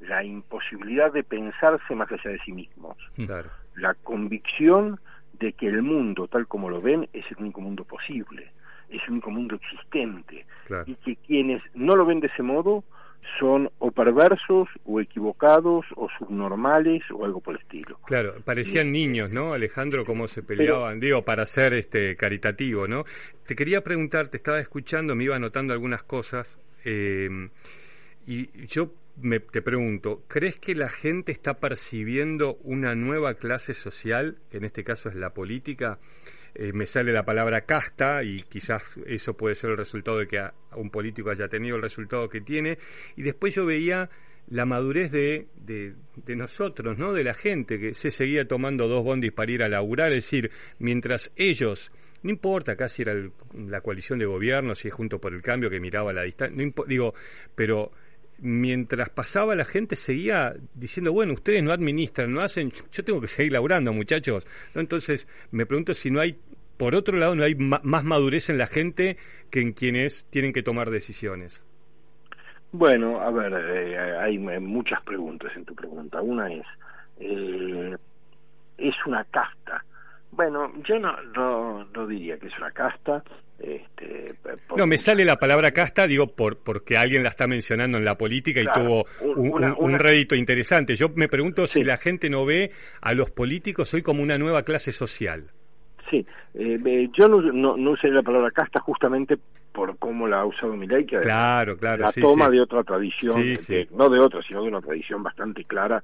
la 0.01 0.23
imposibilidad 0.23 1.11
de 1.11 1.23
pensarse 1.23 1.95
más 1.95 2.11
allá 2.11 2.31
de 2.31 2.39
sí 2.39 2.51
mismos. 2.51 2.97
Claro 3.15 3.49
la 3.77 3.93
convicción 3.93 4.99
de 5.39 5.53
que 5.53 5.67
el 5.67 5.81
mundo 5.81 6.27
tal 6.27 6.47
como 6.47 6.69
lo 6.69 6.81
ven 6.81 7.07
es 7.13 7.25
el 7.31 7.37
único 7.37 7.61
mundo 7.61 7.83
posible, 7.83 8.51
es 8.89 9.01
el 9.03 9.13
único 9.13 9.31
mundo 9.31 9.55
existente, 9.55 10.45
y 10.85 10.95
que 10.95 11.15
quienes 11.17 11.61
no 11.73 11.95
lo 11.95 12.05
ven 12.05 12.19
de 12.19 12.27
ese 12.27 12.43
modo 12.43 12.83
son 13.39 13.69
o 13.79 13.91
perversos 13.91 14.69
o 14.85 15.01
equivocados 15.01 15.85
o 15.95 16.07
subnormales 16.17 17.03
o 17.11 17.25
algo 17.25 17.41
por 17.41 17.55
el 17.55 17.61
estilo. 17.61 17.99
Claro, 18.05 18.35
parecían 18.43 18.91
niños, 18.91 19.31
¿no, 19.31 19.53
Alejandro, 19.53 20.05
cómo 20.05 20.27
se 20.27 20.43
peleaban, 20.43 20.99
digo, 20.99 21.23
para 21.23 21.45
ser 21.45 21.73
este 21.73 22.15
caritativo, 22.15 22.87
¿no? 22.87 23.03
Te 23.45 23.55
quería 23.55 23.81
preguntar, 23.81 24.29
te 24.29 24.37
estaba 24.37 24.59
escuchando, 24.59 25.13
me 25.13 25.25
iba 25.25 25.35
anotando 25.35 25.73
algunas 25.73 26.03
cosas 26.03 26.57
eh, 26.85 27.29
y 28.25 28.65
yo 28.67 28.91
me, 29.21 29.39
te 29.39 29.61
pregunto, 29.61 30.23
¿crees 30.27 30.57
que 30.57 30.75
la 30.75 30.89
gente 30.89 31.31
está 31.31 31.55
percibiendo 31.55 32.55
una 32.63 32.95
nueva 32.95 33.35
clase 33.35 33.73
social, 33.73 34.37
que 34.49 34.57
en 34.57 34.65
este 34.65 34.83
caso 34.83 35.09
es 35.09 35.15
la 35.15 35.33
política? 35.33 35.99
Eh, 36.55 36.71
me 36.73 36.87
sale 36.87 37.11
la 37.11 37.23
palabra 37.23 37.61
casta 37.61 38.23
y 38.23 38.43
quizás 38.43 38.81
eso 39.05 39.35
puede 39.35 39.55
ser 39.55 39.71
el 39.71 39.77
resultado 39.77 40.17
de 40.17 40.27
que 40.27 40.43
un 40.75 40.89
político 40.89 41.29
haya 41.29 41.47
tenido 41.47 41.75
el 41.75 41.81
resultado 41.81 42.29
que 42.29 42.41
tiene. 42.41 42.77
Y 43.15 43.23
después 43.23 43.53
yo 43.53 43.65
veía 43.65 44.09
la 44.49 44.65
madurez 44.65 45.11
de, 45.11 45.47
de, 45.55 46.35
nosotros, 46.35 46.97
¿no? 46.97 47.13
De 47.13 47.23
la 47.23 47.33
gente 47.33 47.79
que 47.79 47.93
se 47.93 48.11
seguía 48.11 48.47
tomando 48.47 48.87
dos 48.87 49.03
bondis 49.03 49.33
para 49.33 49.51
ir 49.51 49.61
a 49.61 49.69
laburar, 49.69 50.09
es 50.13 50.23
decir, 50.23 50.51
mientras 50.79 51.31
ellos, 51.35 51.91
no 52.23 52.29
importa 52.29 52.77
casi 52.77 53.01
era 53.01 53.13
la 53.53 53.81
coalición 53.81 54.19
de 54.19 54.25
gobierno, 54.25 54.73
si 54.73 54.87
es 54.87 54.93
junto 54.93 55.19
por 55.19 55.33
el 55.33 55.41
cambio 55.41 55.69
que 55.69 55.81
miraba 55.81 56.13
la 56.13 56.23
distancia, 56.23 56.55
no 56.55 56.85
digo, 56.85 57.13
pero 57.55 57.91
mientras 58.39 59.09
pasaba 59.09 59.55
la 59.55 59.65
gente 59.65 59.95
seguía 59.95 60.55
diciendo, 60.73 61.11
bueno, 61.11 61.33
ustedes 61.33 61.63
no 61.63 61.71
administran, 61.71 62.31
no 62.33 62.41
hacen, 62.41 62.71
yo 62.91 63.03
tengo 63.03 63.21
que 63.21 63.27
seguir 63.27 63.53
laburando, 63.53 63.93
muchachos. 63.93 64.45
Entonces, 64.75 65.27
me 65.51 65.65
pregunto 65.65 65.93
si 65.93 66.11
no 66.11 66.19
hay, 66.19 66.37
por 66.77 66.95
otro 66.95 67.17
lado, 67.17 67.35
no 67.35 67.43
hay 67.43 67.55
más 67.55 68.03
madurez 68.03 68.49
en 68.49 68.57
la 68.57 68.67
gente 68.67 69.17
que 69.49 69.61
en 69.61 69.73
quienes 69.73 70.25
tienen 70.29 70.53
que 70.53 70.63
tomar 70.63 70.89
decisiones. 70.89 71.63
Bueno, 72.71 73.21
a 73.21 73.31
ver, 73.31 73.53
eh, 73.53 74.17
hay 74.17 74.37
muchas 74.37 75.01
preguntas 75.03 75.51
en 75.55 75.65
tu 75.65 75.73
pregunta. 75.73 76.21
Una 76.21 76.51
es, 76.51 76.65
eh, 77.19 77.95
¿es 78.77 78.95
una 79.05 79.23
casta? 79.25 79.83
Bueno, 80.37 80.71
yo 80.87 80.99
no, 80.99 81.19
no, 81.35 81.83
no 81.83 82.05
diría 82.05 82.37
que 82.37 82.45
es 82.45 82.57
una 82.59 82.69
casta. 82.69 83.23
Este, 83.57 84.35
no, 84.75 84.85
me 84.85 84.99
sale 84.99 85.25
la 85.25 85.37
palabra 85.37 85.71
casta, 85.71 86.05
digo, 86.05 86.27
por, 86.27 86.59
porque 86.59 86.95
alguien 86.95 87.23
la 87.23 87.29
está 87.29 87.47
mencionando 87.47 87.97
en 87.97 88.05
la 88.05 88.19
política 88.19 88.61
y 88.61 88.67
tuvo 88.71 89.07
un, 89.19 89.97
rédito 89.97 90.35
interesante. 90.35 90.93
Yo 90.93 91.09
me 91.15 91.27
pregunto 91.27 91.65
si 91.65 91.83
la 91.83 91.97
gente 91.97 92.29
no 92.29 92.45
ve 92.45 92.71
a 93.01 93.15
los 93.15 93.31
políticos 93.31 93.91
hoy 93.95 94.03
como 94.03 94.21
una 94.21 94.37
nueva 94.37 94.61
clase 94.61 94.91
social. 94.91 95.49
Sí, 96.11 96.23
eh, 96.53 97.09
yo 97.17 97.27
no, 97.27 97.41
no, 97.75 97.91
usé 97.91 98.09
la 98.09 98.21
palabra 98.21 98.51
casta 98.51 98.79
justamente 98.79 99.39
por 99.77 99.95
cómo 99.99 100.27
la 100.27 100.39
ha 100.39 100.45
usado 100.45 100.75
Milei, 100.75 101.05
que 101.05 101.19
claro, 101.19 101.77
claro, 101.77 102.05
la 102.05 102.11
toma 102.11 102.49
de 102.49 102.59
otra 102.59 102.83
tradición, 102.83 103.39
no 103.91 104.09
de 104.09 104.19
otra, 104.19 104.41
sino 104.41 104.63
de 104.63 104.69
una 104.69 104.81
tradición 104.81 105.21
bastante 105.21 105.63
clara 105.65 106.03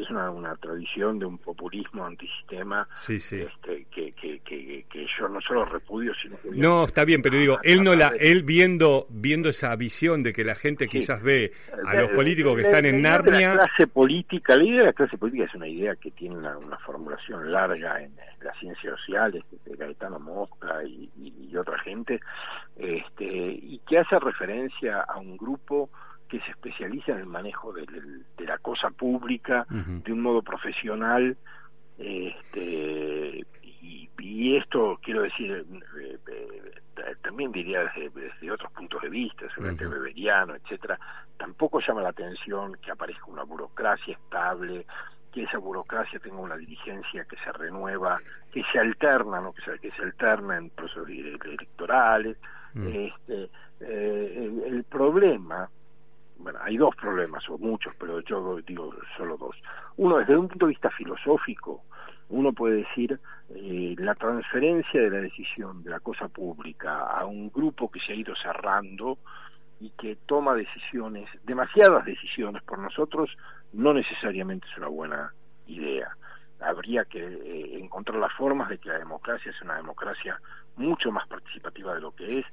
es 0.00 0.10
una, 0.10 0.30
una 0.30 0.56
tradición 0.56 1.18
de 1.18 1.26
un 1.26 1.38
populismo 1.38 2.04
antisistema 2.04 2.86
Este, 3.08 3.48
que, 3.62 4.12
que, 4.12 4.40
que, 4.40 4.84
que, 4.88 5.06
yo 5.18 5.28
no 5.28 5.40
solo 5.40 5.64
repudio, 5.64 6.12
sino 6.20 6.36
que... 6.40 6.50
No, 6.50 6.84
está 6.84 7.04
bien, 7.04 7.22
pero 7.22 7.38
digo, 7.38 7.58
él 7.62 7.82
no 7.82 7.94
la, 7.94 8.12
él 8.18 8.42
viendo, 8.42 9.06
viendo 9.10 9.48
esa 9.48 9.74
visión 9.76 10.22
de 10.22 10.32
que 10.32 10.44
la 10.44 10.54
gente 10.54 10.86
quizás 10.86 11.22
ve 11.22 11.52
a 11.86 11.94
los 11.94 12.10
políticos 12.10 12.56
que 12.56 12.62
están 12.62 12.86
en 12.86 13.02
Narnia... 13.02 13.54
La 13.54 13.66
clase 13.66 13.86
política, 13.86 14.56
la 14.56 14.64
idea 14.64 14.80
de 14.80 14.86
la 14.86 14.92
clase 14.92 15.18
política 15.18 15.44
es 15.44 15.54
una 15.54 15.68
idea 15.68 15.96
que 15.96 16.10
tiene 16.12 16.36
una, 16.36 16.78
formulación 16.84 17.52
larga 17.52 18.02
en, 18.02 18.12
las 18.42 18.58
ciencias 18.58 18.98
sociales, 18.98 19.44
de 19.64 19.76
Gaetano 19.76 20.18
Mosca 20.18 20.82
y, 20.84 21.08
y, 21.16 21.56
otra 21.56 21.78
gente, 21.80 22.20
este, 22.76 23.24
y 23.24 23.80
que 23.86 23.98
hace 23.98 24.18
referencia 24.18 25.00
a 25.00 25.18
un 25.18 25.36
grupo 25.36 25.90
que 26.28 26.40
se 26.40 26.50
especializa 26.50 27.12
en 27.12 27.18
el 27.18 27.26
manejo 27.26 27.72
de, 27.72 27.86
la 28.38 28.58
cosa 28.58 28.90
pública 28.90 29.66
de 29.68 30.12
un 30.12 30.20
modo 30.20 30.42
profesional 30.42 31.36
este, 31.98 33.44
y, 33.82 34.56
esto 34.56 34.98
quiero 35.02 35.22
decir 35.22 35.64
eh, 36.00 36.18
eh, 36.26 37.16
también 37.22 37.52
diría 37.52 37.90
desde, 37.94 38.50
otros 38.50 38.72
puntos 38.72 39.00
de 39.02 39.08
vista 39.08 39.46
seguramente 39.48 39.86
beberiano 39.86 40.54
etcétera 40.54 40.98
tampoco 41.38 41.80
llama 41.80 42.02
la 42.02 42.10
atención 42.10 42.76
que 42.82 42.90
aparezca 42.90 43.26
una 43.26 43.44
burocracia 43.44 44.14
estable 44.14 44.86
que 45.32 45.44
esa 45.44 45.58
burocracia 45.58 46.20
tenga 46.20 46.36
una 46.36 46.56
dirigencia 46.56 47.24
que 47.24 47.36
se 47.36 47.50
renueva, 47.52 48.20
que 48.52 48.62
se 48.70 48.78
alterna, 48.78 49.40
¿no? 49.40 49.52
que, 49.52 49.62
se, 49.62 49.78
que 49.78 49.90
se 49.92 50.02
alterna 50.02 50.58
en 50.58 50.70
procesos 50.70 51.08
electorales. 51.08 52.36
Este, 52.74 53.50
eh, 53.80 54.62
el, 54.66 54.84
problema 54.84 55.68
bueno, 56.38 56.58
hay 56.62 56.76
dos 56.76 56.96
problemas, 56.96 57.48
o 57.48 57.58
muchos, 57.58 57.94
pero 57.98 58.20
yo 58.20 58.60
digo 58.66 58.94
solo 59.16 59.36
dos. 59.36 59.56
Uno, 59.96 60.18
desde 60.18 60.36
un 60.36 60.48
punto 60.48 60.66
de 60.66 60.70
vista 60.70 60.90
filosófico, 60.90 61.82
uno 62.30 62.52
puede 62.52 62.76
decir 62.76 63.18
eh, 63.50 63.94
la 63.98 64.14
transferencia 64.14 65.00
de 65.00 65.10
la 65.10 65.20
decisión 65.20 65.82
de 65.82 65.90
la 65.90 66.00
cosa 66.00 66.28
pública 66.28 67.06
a 67.06 67.26
un 67.26 67.50
grupo 67.50 67.90
que 67.90 68.00
se 68.00 68.12
ha 68.12 68.16
ido 68.16 68.34
cerrando 68.36 69.18
y 69.80 69.90
que 69.90 70.16
toma 70.26 70.54
decisiones, 70.54 71.28
demasiadas 71.44 72.04
decisiones 72.04 72.62
por 72.62 72.78
nosotros, 72.78 73.30
no 73.72 73.92
necesariamente 73.92 74.66
es 74.70 74.78
una 74.78 74.88
buena 74.88 75.32
idea. 75.66 76.16
Habría 76.60 77.04
que 77.04 77.18
eh, 77.18 77.78
encontrar 77.78 78.18
las 78.18 78.32
formas 78.32 78.68
de 78.68 78.78
que 78.78 78.88
la 78.88 78.98
democracia 78.98 79.52
sea 79.52 79.64
una 79.64 79.76
democracia 79.76 80.40
mucho 80.76 81.10
más 81.10 81.26
participativa 81.28 81.94
de 81.94 82.00
lo 82.00 82.14
que 82.14 82.40
es, 82.40 82.46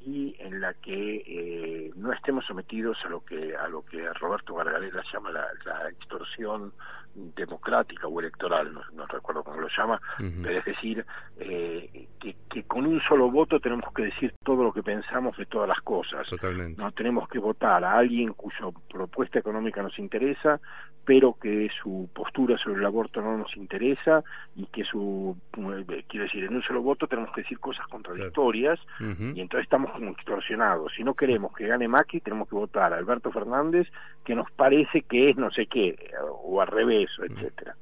y 0.00 0.36
en 0.38 0.60
la 0.60 0.74
que 0.74 1.22
eh, 1.26 1.92
no 1.96 2.12
estemos 2.12 2.44
sometidos 2.46 2.96
a 3.04 3.08
lo 3.08 3.24
que 3.24 3.56
a 3.56 3.68
lo 3.68 3.84
que 3.84 4.08
Roberto 4.14 4.54
Gargarella 4.54 5.02
llama 5.12 5.30
la, 5.30 5.48
extorsión 5.90 6.72
democrática 7.14 8.06
o 8.06 8.20
electoral, 8.20 8.72
no, 8.94 9.06
recuerdo 9.06 9.42
cómo 9.42 9.60
lo 9.60 9.68
llama, 9.76 10.00
pero 10.18 10.58
es 10.58 10.64
decir, 10.64 11.04
eh, 11.38 12.06
que, 12.20 12.62
con 12.64 12.86
un 12.86 13.00
solo 13.00 13.30
voto 13.30 13.58
tenemos 13.58 13.92
que 13.92 14.04
decir 14.04 14.32
todo 14.44 14.62
lo 14.62 14.72
que 14.72 14.82
pensamos 14.82 15.36
de 15.36 15.46
todas 15.46 15.68
las 15.68 15.80
cosas. 15.80 16.28
Totalmente. 16.28 16.80
No 16.80 16.92
tenemos 16.92 17.28
que 17.28 17.40
votar 17.40 17.82
a 17.84 17.98
alguien 17.98 18.34
cuya 18.34 18.68
propuesta 18.88 19.40
económica 19.40 19.82
nos 19.82 19.98
interesa, 19.98 20.60
pero 21.08 21.38
que 21.40 21.70
su 21.82 22.06
postura 22.12 22.58
sobre 22.58 22.80
el 22.80 22.84
aborto 22.84 23.22
no 23.22 23.38
nos 23.38 23.56
interesa 23.56 24.22
y 24.54 24.66
que 24.66 24.84
su 24.84 25.34
eh, 25.56 26.04
quiero 26.06 26.26
decir, 26.26 26.44
en 26.44 26.54
un 26.54 26.62
solo 26.62 26.82
voto 26.82 27.06
tenemos 27.06 27.32
que 27.32 27.40
decir 27.40 27.58
cosas 27.58 27.86
contradictorias 27.86 28.78
y 29.00 29.40
entonces 29.40 29.62
estamos 29.62 29.90
como 29.92 30.10
extorsionados. 30.10 30.92
Si 30.94 31.02
no 31.02 31.14
queremos 31.14 31.56
que 31.56 31.66
gane 31.66 31.88
Macri, 31.88 32.20
tenemos 32.20 32.46
que 32.46 32.56
votar 32.56 32.92
a 32.92 32.98
Alberto 32.98 33.32
Fernández 33.32 33.88
que 34.22 34.34
nos 34.34 34.50
parece 34.50 35.00
que 35.00 35.30
es 35.30 35.38
no 35.38 35.50
sé 35.50 35.64
qué 35.64 35.96
o 36.44 36.60
al 36.60 36.66
revés, 36.66 37.08
etcétera. 37.22 37.74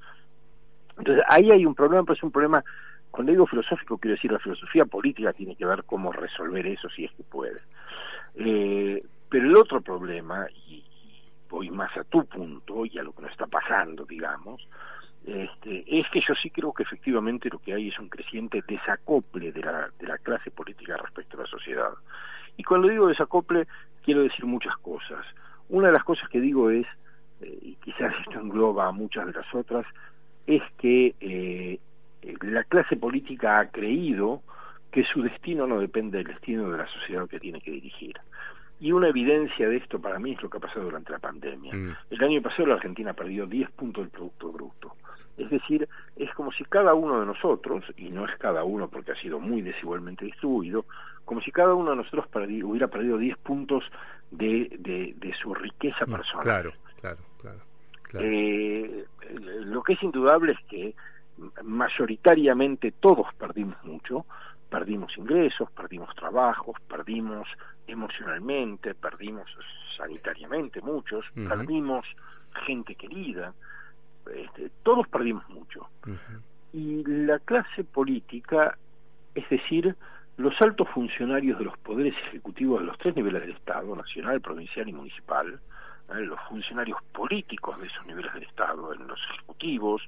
Entonces 0.97 1.25
ahí 1.29 1.51
hay 1.51 1.67
un 1.67 1.75
problema, 1.75 2.05
pero 2.05 2.15
es 2.15 2.23
un 2.23 2.31
problema 2.31 2.63
cuando 3.11 3.33
digo 3.33 3.49
filosófico, 3.49 3.99
quiero 3.99 4.15
decir 4.15 4.31
la 4.31 4.39
filosofía 4.39 4.85
política 4.85 5.33
tiene 5.33 5.57
que 5.57 5.67
ver 5.67 5.83
cómo 5.83 6.13
resolver 6.13 6.65
eso 6.65 6.89
si 6.91 7.07
es 7.07 7.11
que 7.11 7.25
puede. 7.25 7.59
Eh, 8.37 9.03
pero 9.29 9.47
el 9.47 9.57
otro 9.57 9.81
problema, 9.81 10.47
y, 10.69 10.85
voy 11.57 11.71
más 11.71 11.97
a 11.97 12.05
tu 12.05 12.27
punto 12.27 12.85
y 12.85 12.99
a 12.99 13.03
lo 13.03 13.13
que 13.13 13.23
nos 13.23 13.31
está 13.31 13.47
pasando, 13.47 14.05
digamos, 14.05 14.69
este, 15.25 15.85
es 15.87 16.07
que 16.11 16.21
yo 16.21 16.35
sí 16.35 16.51
creo 16.51 16.73
que 16.75 16.83
efectivamente 16.83 17.49
lo 17.51 17.59
que 17.59 17.73
hay 17.73 17.89
es 17.89 17.99
un 17.99 18.11
creciente 18.11 18.63
desacople 18.69 19.53
de 19.53 19.61
la, 19.63 19.91
de 19.99 20.07
la 20.07 20.19
clase 20.19 20.51
política 20.51 20.99
respecto 20.99 21.39
a 21.39 21.43
la 21.43 21.47
sociedad. 21.47 21.91
Y 22.59 22.63
cuando 22.63 22.89
digo 22.89 23.09
desacople, 23.09 23.67
quiero 24.05 24.23
decir 24.23 24.45
muchas 24.45 24.77
cosas. 24.79 25.25
Una 25.71 25.87
de 25.87 25.95
las 25.95 26.05
cosas 26.05 26.29
que 26.29 26.41
digo 26.41 26.69
es, 26.69 26.87
eh, 27.41 27.59
y 27.63 27.75
quizás 27.77 28.13
esto 28.27 28.39
engloba 28.39 28.87
a 28.87 28.93
muchas 28.93 29.27
de 29.27 29.33
las 29.33 29.55
otras, 29.55 29.87
es 30.47 30.63
que 30.77 31.15
eh, 31.21 31.81
la 32.43 32.65
clase 32.65 32.97
política 32.97 33.61
ha 33.61 33.71
creído 33.71 34.43
que 34.93 35.05
su 35.05 35.23
destino 35.23 35.67
no 35.67 35.81
depende 35.81 36.19
del 36.19 36.29
destino 36.29 36.71
de 36.71 36.79
la 36.79 36.87
sociedad 36.87 37.27
que 37.29 37.41
tiene 37.41 37.63
que 37.63 37.71
dirigir. 37.71 38.15
Y 38.79 38.93
una 38.93 39.09
evidencia 39.09 39.69
de 39.69 39.77
esto 39.77 39.99
para 39.99 40.19
mí 40.19 40.33
es 40.33 40.43
lo 40.43 40.51
que 40.51 40.59
ha 40.59 40.61
pasado 40.61 40.85
durante 40.85 41.13
la 41.13 41.19
pandemia. 41.19 41.75
Mm. 41.75 41.97
El 42.11 42.25
año 42.25 42.43
pasado 42.43 42.67
la 42.67 42.75
Argentina 42.75 43.15
perdió 43.15 43.47
10 43.47 43.71
puntos 43.71 44.05
del 44.05 44.11
Producto 44.11 44.53
Bruto. 44.53 44.97
Es 45.37 45.51
decir, 45.51 45.89
es 46.17 46.33
como 46.35 46.51
si 46.53 46.65
cada 46.65 46.95
uno 46.95 47.21
de 47.21 47.27
nosotros, 47.27 47.85
y 47.97 48.09
no 48.09 48.25
es 48.25 48.37
cada 48.39 48.65
uno 48.65 48.89
porque 48.89 49.13
ha 49.13 49.21
sido 49.21 49.39
muy 49.39 49.61
desigualmente 49.61 50.25
distribuido, 50.25 50.87
como 51.25 51.41
si 51.43 51.53
cada 51.53 51.75
uno 51.75 51.91
de 51.91 51.97
nosotros 51.97 52.27
hubiera 52.65 52.89
perdido 52.89 53.19
10 53.19 53.37
puntos 53.39 53.85
de, 54.31 54.75
de, 54.79 55.35
su 55.43 55.55
riqueza 55.55 56.07
mm, 56.07 56.11
personal. 56.11 56.43
Claro, 56.43 56.73
claro, 57.01 57.19
claro. 57.41 57.59
Eh, 58.19 59.05
lo 59.65 59.83
que 59.83 59.95
es 59.95 60.03
indudable 60.03 60.53
es 60.53 60.59
que 60.69 60.95
mayoritariamente 61.63 62.93
todos 62.93 63.27
perdimos 63.35 63.77
mucho, 63.85 64.25
perdimos 64.71 65.17
ingresos, 65.19 65.71
perdimos 65.73 66.15
trabajos, 66.15 66.77
perdimos 66.89 67.47
emocionalmente, 67.87 68.95
perdimos 68.95 69.49
sanitariamente 69.97 70.81
muchos, 70.81 71.25
perdimos 71.35 72.07
gente 72.67 72.95
querida, 72.95 73.55
este, 74.35 74.71
todos 74.83 75.07
perdimos 75.09 75.49
mucho. 75.49 75.89
Y 76.73 77.05
la 77.05 77.39
clase 77.39 77.85
política, 77.85 78.77
es 79.35 79.49
decir, 79.49 79.97
los 80.37 80.55
altos 80.61 80.89
funcionarios 80.91 81.59
de 81.59 81.65
los 81.65 81.79
poderes 81.79 82.15
ejecutivos 82.29 82.81
de 82.81 82.87
los 82.87 82.99
tres 82.99 83.17
niveles 83.17 83.43
del 83.43 83.53
Estado, 83.53 83.95
nacional, 83.97 84.41
provincial 84.41 84.89
y 84.89 84.93
municipal, 84.93 85.61
¿eh? 86.11 86.21
los 86.21 86.39
funcionarios 86.49 86.99
políticos 87.13 87.81
de 87.81 87.87
esos 87.87 88.07
niveles 88.07 88.33
del 88.35 88.43
Estado, 88.43 88.93
en 88.93 89.07
los 89.07 89.19
ejecutivos, 89.33 90.03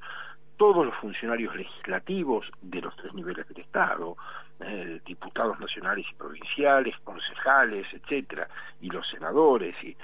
todos 0.58 0.84
los 0.84 0.94
funcionarios 0.96 1.56
legislativos 1.56 2.44
de 2.60 2.82
los 2.82 2.94
tres 2.96 3.14
niveles 3.14 3.48
del 3.48 3.60
Estado, 3.60 4.16
eh, 4.60 5.00
diputados 5.06 5.58
nacionales 5.58 6.04
y 6.10 6.14
provinciales, 6.14 6.94
concejales, 7.04 7.86
etcétera, 7.94 8.48
y 8.82 8.90
los 8.90 9.08
senadores 9.08 9.74
y, 9.82 9.96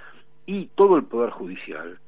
y 0.46 0.66
todo 0.74 0.96
el 0.96 1.04
poder 1.04 1.30
judicial, 1.30 1.98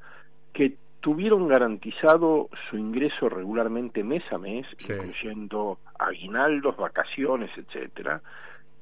que 0.53 0.75
tuvieron 1.01 1.47
garantizado 1.47 2.49
su 2.69 2.77
ingreso 2.77 3.29
regularmente 3.29 4.03
mes 4.03 4.23
a 4.31 4.37
mes, 4.37 4.65
incluyendo 4.79 5.77
aguinaldos, 5.99 6.75
vacaciones, 6.77 7.51
etcétera, 7.55 8.21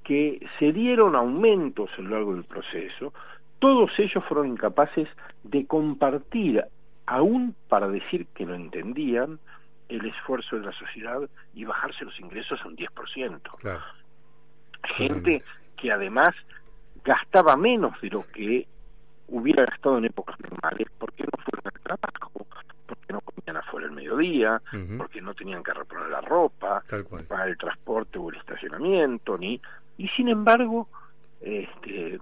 que 0.03 0.47
se 0.59 0.71
dieron 0.71 1.15
aumentos 1.15 1.89
a 1.97 2.01
lo 2.01 2.09
largo 2.09 2.33
del 2.35 2.43
proceso, 2.43 3.13
todos 3.59 3.91
ellos 3.97 4.23
fueron 4.25 4.47
incapaces 4.47 5.07
de 5.43 5.65
compartir, 5.65 6.63
aún 7.05 7.55
para 7.67 7.87
decir 7.87 8.27
que 8.33 8.45
lo 8.45 8.55
entendían, 8.55 9.39
el 9.89 10.05
esfuerzo 10.05 10.57
de 10.57 10.65
la 10.65 10.71
sociedad 10.73 11.21
y 11.53 11.63
bajarse 11.63 12.05
los 12.05 12.19
ingresos 12.19 12.59
a 12.61 12.67
un 12.67 12.75
10%. 12.75 13.41
Claro. 13.59 13.81
Gente 14.95 15.43
que 15.77 15.91
además 15.91 16.29
gastaba 17.03 17.55
menos 17.55 17.99
de 18.01 18.09
lo 18.09 18.25
que 18.27 18.67
hubiera 19.27 19.65
gastado 19.65 19.97
en 19.97 20.05
épocas 20.05 20.39
normales 20.39 20.87
porque 20.97 21.23
no 21.23 21.43
fueron 21.43 21.61
al 21.65 21.81
trabajo, 21.81 22.45
porque 22.85 23.13
no 23.13 23.21
comían 23.21 23.57
afuera 23.57 23.87
el 23.87 23.93
mediodía, 23.93 24.61
porque 24.97 25.21
no 25.21 25.33
tenían 25.33 25.63
que 25.63 25.73
reponer 25.73 26.09
la 26.09 26.21
ropa, 26.21 26.83
para 27.27 27.47
el 27.47 27.57
transporte 27.57 28.17
o 28.17 28.29
el 28.29 28.37
estacionamiento, 28.37 29.37
ni 29.37 29.61
y 29.97 30.07
sin 30.09 30.27
embargo, 30.27 30.89
este 31.41 32.19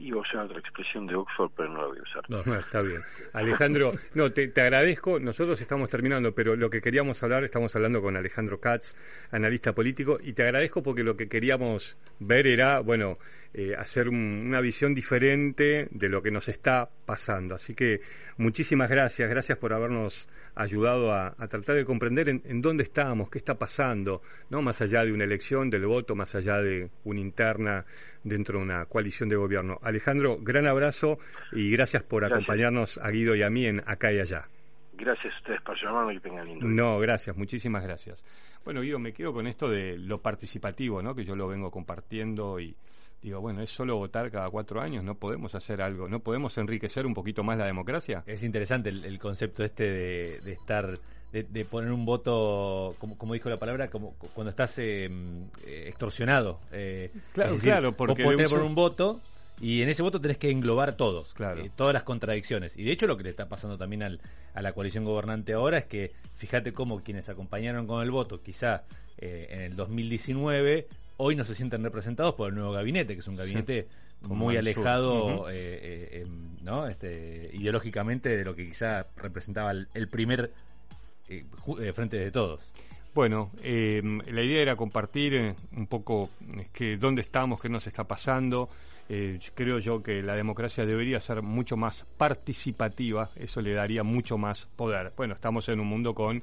iba 0.00 0.18
a 0.18 0.22
usar 0.22 0.44
otra 0.44 0.58
expresión 0.58 1.06
de 1.06 1.14
Oxford, 1.14 1.50
pero 1.56 1.68
no 1.68 1.82
la 1.82 1.88
voy 1.88 1.98
a 1.98 2.02
usar. 2.02 2.22
No, 2.28 2.54
está 2.58 2.82
bien. 2.82 3.00
Alejandro, 3.32 3.92
no, 4.14 4.32
te, 4.32 4.52
agradezco. 4.60 5.18
Nosotros 5.20 5.60
estamos 5.60 5.88
terminando, 5.88 6.34
pero 6.34 6.56
lo 6.56 6.70
que 6.70 6.80
queríamos 6.80 7.22
hablar, 7.22 7.44
estamos 7.44 7.74
hablando 7.76 8.00
con 8.02 8.16
Alejandro 8.16 8.60
Katz, 8.60 8.94
analista 9.30 9.74
político, 9.74 10.18
y 10.22 10.32
te 10.32 10.42
agradezco 10.42 10.82
porque 10.82 11.04
lo 11.04 11.16
que 11.16 11.28
queríamos 11.28 11.96
ver 12.18 12.46
era, 12.46 12.80
bueno, 12.80 13.18
eh, 13.54 13.74
hacer 13.76 14.08
una 14.08 14.60
visión 14.60 14.94
diferente 14.94 15.88
de 15.90 16.08
lo 16.08 16.22
que 16.22 16.30
nos 16.30 16.48
está 16.48 16.88
pasando. 17.06 17.54
Así 17.54 17.74
que 17.74 18.00
muchísimas 18.36 18.90
gracias, 18.90 19.28
gracias 19.28 19.58
por 19.58 19.72
habernos 19.72 20.28
ayudado 20.54 21.12
a, 21.14 21.34
tratar 21.48 21.76
de 21.76 21.84
comprender 21.84 22.28
en, 22.28 22.60
dónde 22.60 22.82
estamos, 22.82 23.30
qué 23.30 23.38
está 23.38 23.56
pasando, 23.56 24.22
no 24.50 24.60
más 24.60 24.80
allá 24.82 25.04
de 25.04 25.12
una 25.12 25.24
elección, 25.24 25.70
del 25.70 25.86
voto, 25.86 26.16
más 26.16 26.34
allá 26.34 26.58
de 26.58 26.90
una 27.04 27.20
interna 27.20 27.84
dentro 28.24 28.58
de 28.58 28.64
una 28.64 28.84
coalición 28.86 29.28
de 29.28 29.36
gobierno. 29.36 29.78
Alejandro, 29.82 30.38
gran 30.40 30.66
abrazo 30.66 31.18
y 31.52 31.70
gracias 31.70 32.02
por 32.02 32.24
acompañarnos 32.24 32.98
a 32.98 33.10
Guido 33.10 33.36
y 33.36 33.42
a 33.42 33.50
mí 33.50 33.66
en 33.66 33.82
acá 33.86 34.12
y 34.12 34.18
allá. 34.18 34.46
Gracias 34.94 35.32
a 35.32 35.36
ustedes 35.38 35.62
por 35.62 35.80
llamarme 35.80 36.14
y 36.14 36.20
tengan 36.20 36.46
lindo. 36.46 36.66
No, 36.66 36.98
gracias, 36.98 37.36
muchísimas 37.36 37.84
gracias. 37.84 38.24
Bueno, 38.64 38.80
Guido, 38.80 38.98
me 38.98 39.12
quedo 39.12 39.32
con 39.32 39.46
esto 39.46 39.70
de 39.70 39.96
lo 39.96 40.20
participativo, 40.20 41.00
¿no? 41.02 41.14
Que 41.14 41.22
yo 41.22 41.36
lo 41.36 41.46
vengo 41.46 41.70
compartiendo 41.70 42.58
y 42.58 42.74
digo, 43.22 43.40
bueno, 43.40 43.62
es 43.62 43.70
solo 43.70 43.96
votar 43.96 44.30
cada 44.30 44.48
cuatro 44.50 44.80
años, 44.80 45.02
no 45.02 45.16
podemos 45.16 45.54
hacer 45.54 45.82
algo, 45.82 46.08
no 46.08 46.20
podemos 46.20 46.56
enriquecer 46.58 47.06
un 47.06 47.14
poquito 47.14 47.42
más 47.42 47.58
la 47.58 47.66
democracia. 47.66 48.22
Es 48.26 48.42
interesante 48.42 48.90
el, 48.90 49.18
concepto 49.18 49.64
este 49.64 49.84
de, 50.40 50.52
estar, 50.52 50.98
de, 51.32 51.64
poner 51.64 51.90
un 51.90 52.04
voto, 52.04 52.94
como, 52.98 53.34
dijo 53.34 53.48
la 53.48 53.58
palabra, 53.58 53.88
como 53.88 54.14
cuando 54.34 54.50
estás 54.50 54.78
em, 54.78 55.44
eh, 55.66 55.86
extorsionado. 55.88 56.60
Eh, 56.72 57.10
claro, 57.32 57.58
claro, 57.58 57.96
porque 57.96 58.22
vos 58.22 58.34
podés 58.34 58.50
poner 58.50 58.64
un 58.64 58.74
voto 58.74 59.20
y 59.60 59.82
en 59.82 59.88
ese 59.88 60.04
voto 60.04 60.20
tenés 60.20 60.38
que 60.38 60.50
englobar 60.52 60.96
todos, 60.96 61.34
claro. 61.34 61.64
Eh, 61.64 61.70
todas 61.74 61.92
las 61.92 62.04
contradicciones. 62.04 62.76
Y 62.76 62.84
de 62.84 62.92
hecho 62.92 63.08
lo 63.08 63.16
que 63.16 63.24
le 63.24 63.30
está 63.30 63.48
pasando 63.48 63.76
también 63.76 64.04
al, 64.04 64.20
a 64.54 64.62
la 64.62 64.72
coalición 64.72 65.04
gobernante 65.04 65.54
ahora 65.54 65.78
es 65.78 65.86
que 65.86 66.12
fíjate 66.36 66.72
cómo 66.72 67.02
quienes 67.02 67.28
acompañaron 67.28 67.88
con 67.88 68.02
el 68.02 68.12
voto, 68.12 68.40
quizá 68.42 68.84
en 69.20 69.62
el 69.62 69.74
2019 69.74 70.86
hoy 71.18 71.36
no 71.36 71.44
se 71.44 71.54
sienten 71.54 71.82
representados 71.84 72.34
por 72.34 72.48
el 72.48 72.54
nuevo 72.54 72.72
gabinete, 72.72 73.12
que 73.12 73.20
es 73.20 73.28
un 73.28 73.36
gabinete 73.36 73.88
muy 74.22 74.56
alejado 74.56 75.50
eh, 75.50 75.54
eh, 75.54 76.22
em, 76.22 76.56
¿no? 76.62 76.86
este, 76.88 77.50
ideológicamente 77.52 78.36
de 78.36 78.44
lo 78.44 78.54
que 78.54 78.66
quizá 78.66 79.06
representaba 79.16 79.72
el, 79.72 80.08
primer 80.08 80.52
eh, 81.28 81.44
frente 81.92 82.16
de 82.16 82.30
todos. 82.30 82.60
Bueno, 83.14 83.50
em, 83.62 84.20
la 84.28 84.42
idea 84.42 84.62
era 84.62 84.76
compartir 84.76 85.54
un 85.76 85.86
poco 85.86 86.30
que 86.72 86.96
dónde 86.96 87.22
estamos, 87.22 87.60
qué 87.60 87.68
nos 87.68 87.86
está 87.86 88.04
pasando. 88.04 88.68
Creo 89.54 89.78
yo 89.78 90.02
que 90.02 90.22
la 90.22 90.34
democracia 90.34 90.84
debería 90.84 91.20
ser 91.20 91.42
mucho 91.42 91.76
más 91.76 92.06
participativa, 92.16 93.30
eso 93.36 93.60
le 93.60 93.72
daría 93.72 94.02
mucho 94.02 94.38
más 94.38 94.66
poder. 94.76 95.12
Bueno, 95.16 95.34
estamos 95.34 95.68
en 95.68 95.80
un 95.80 95.86
mundo 95.86 96.14
con 96.14 96.42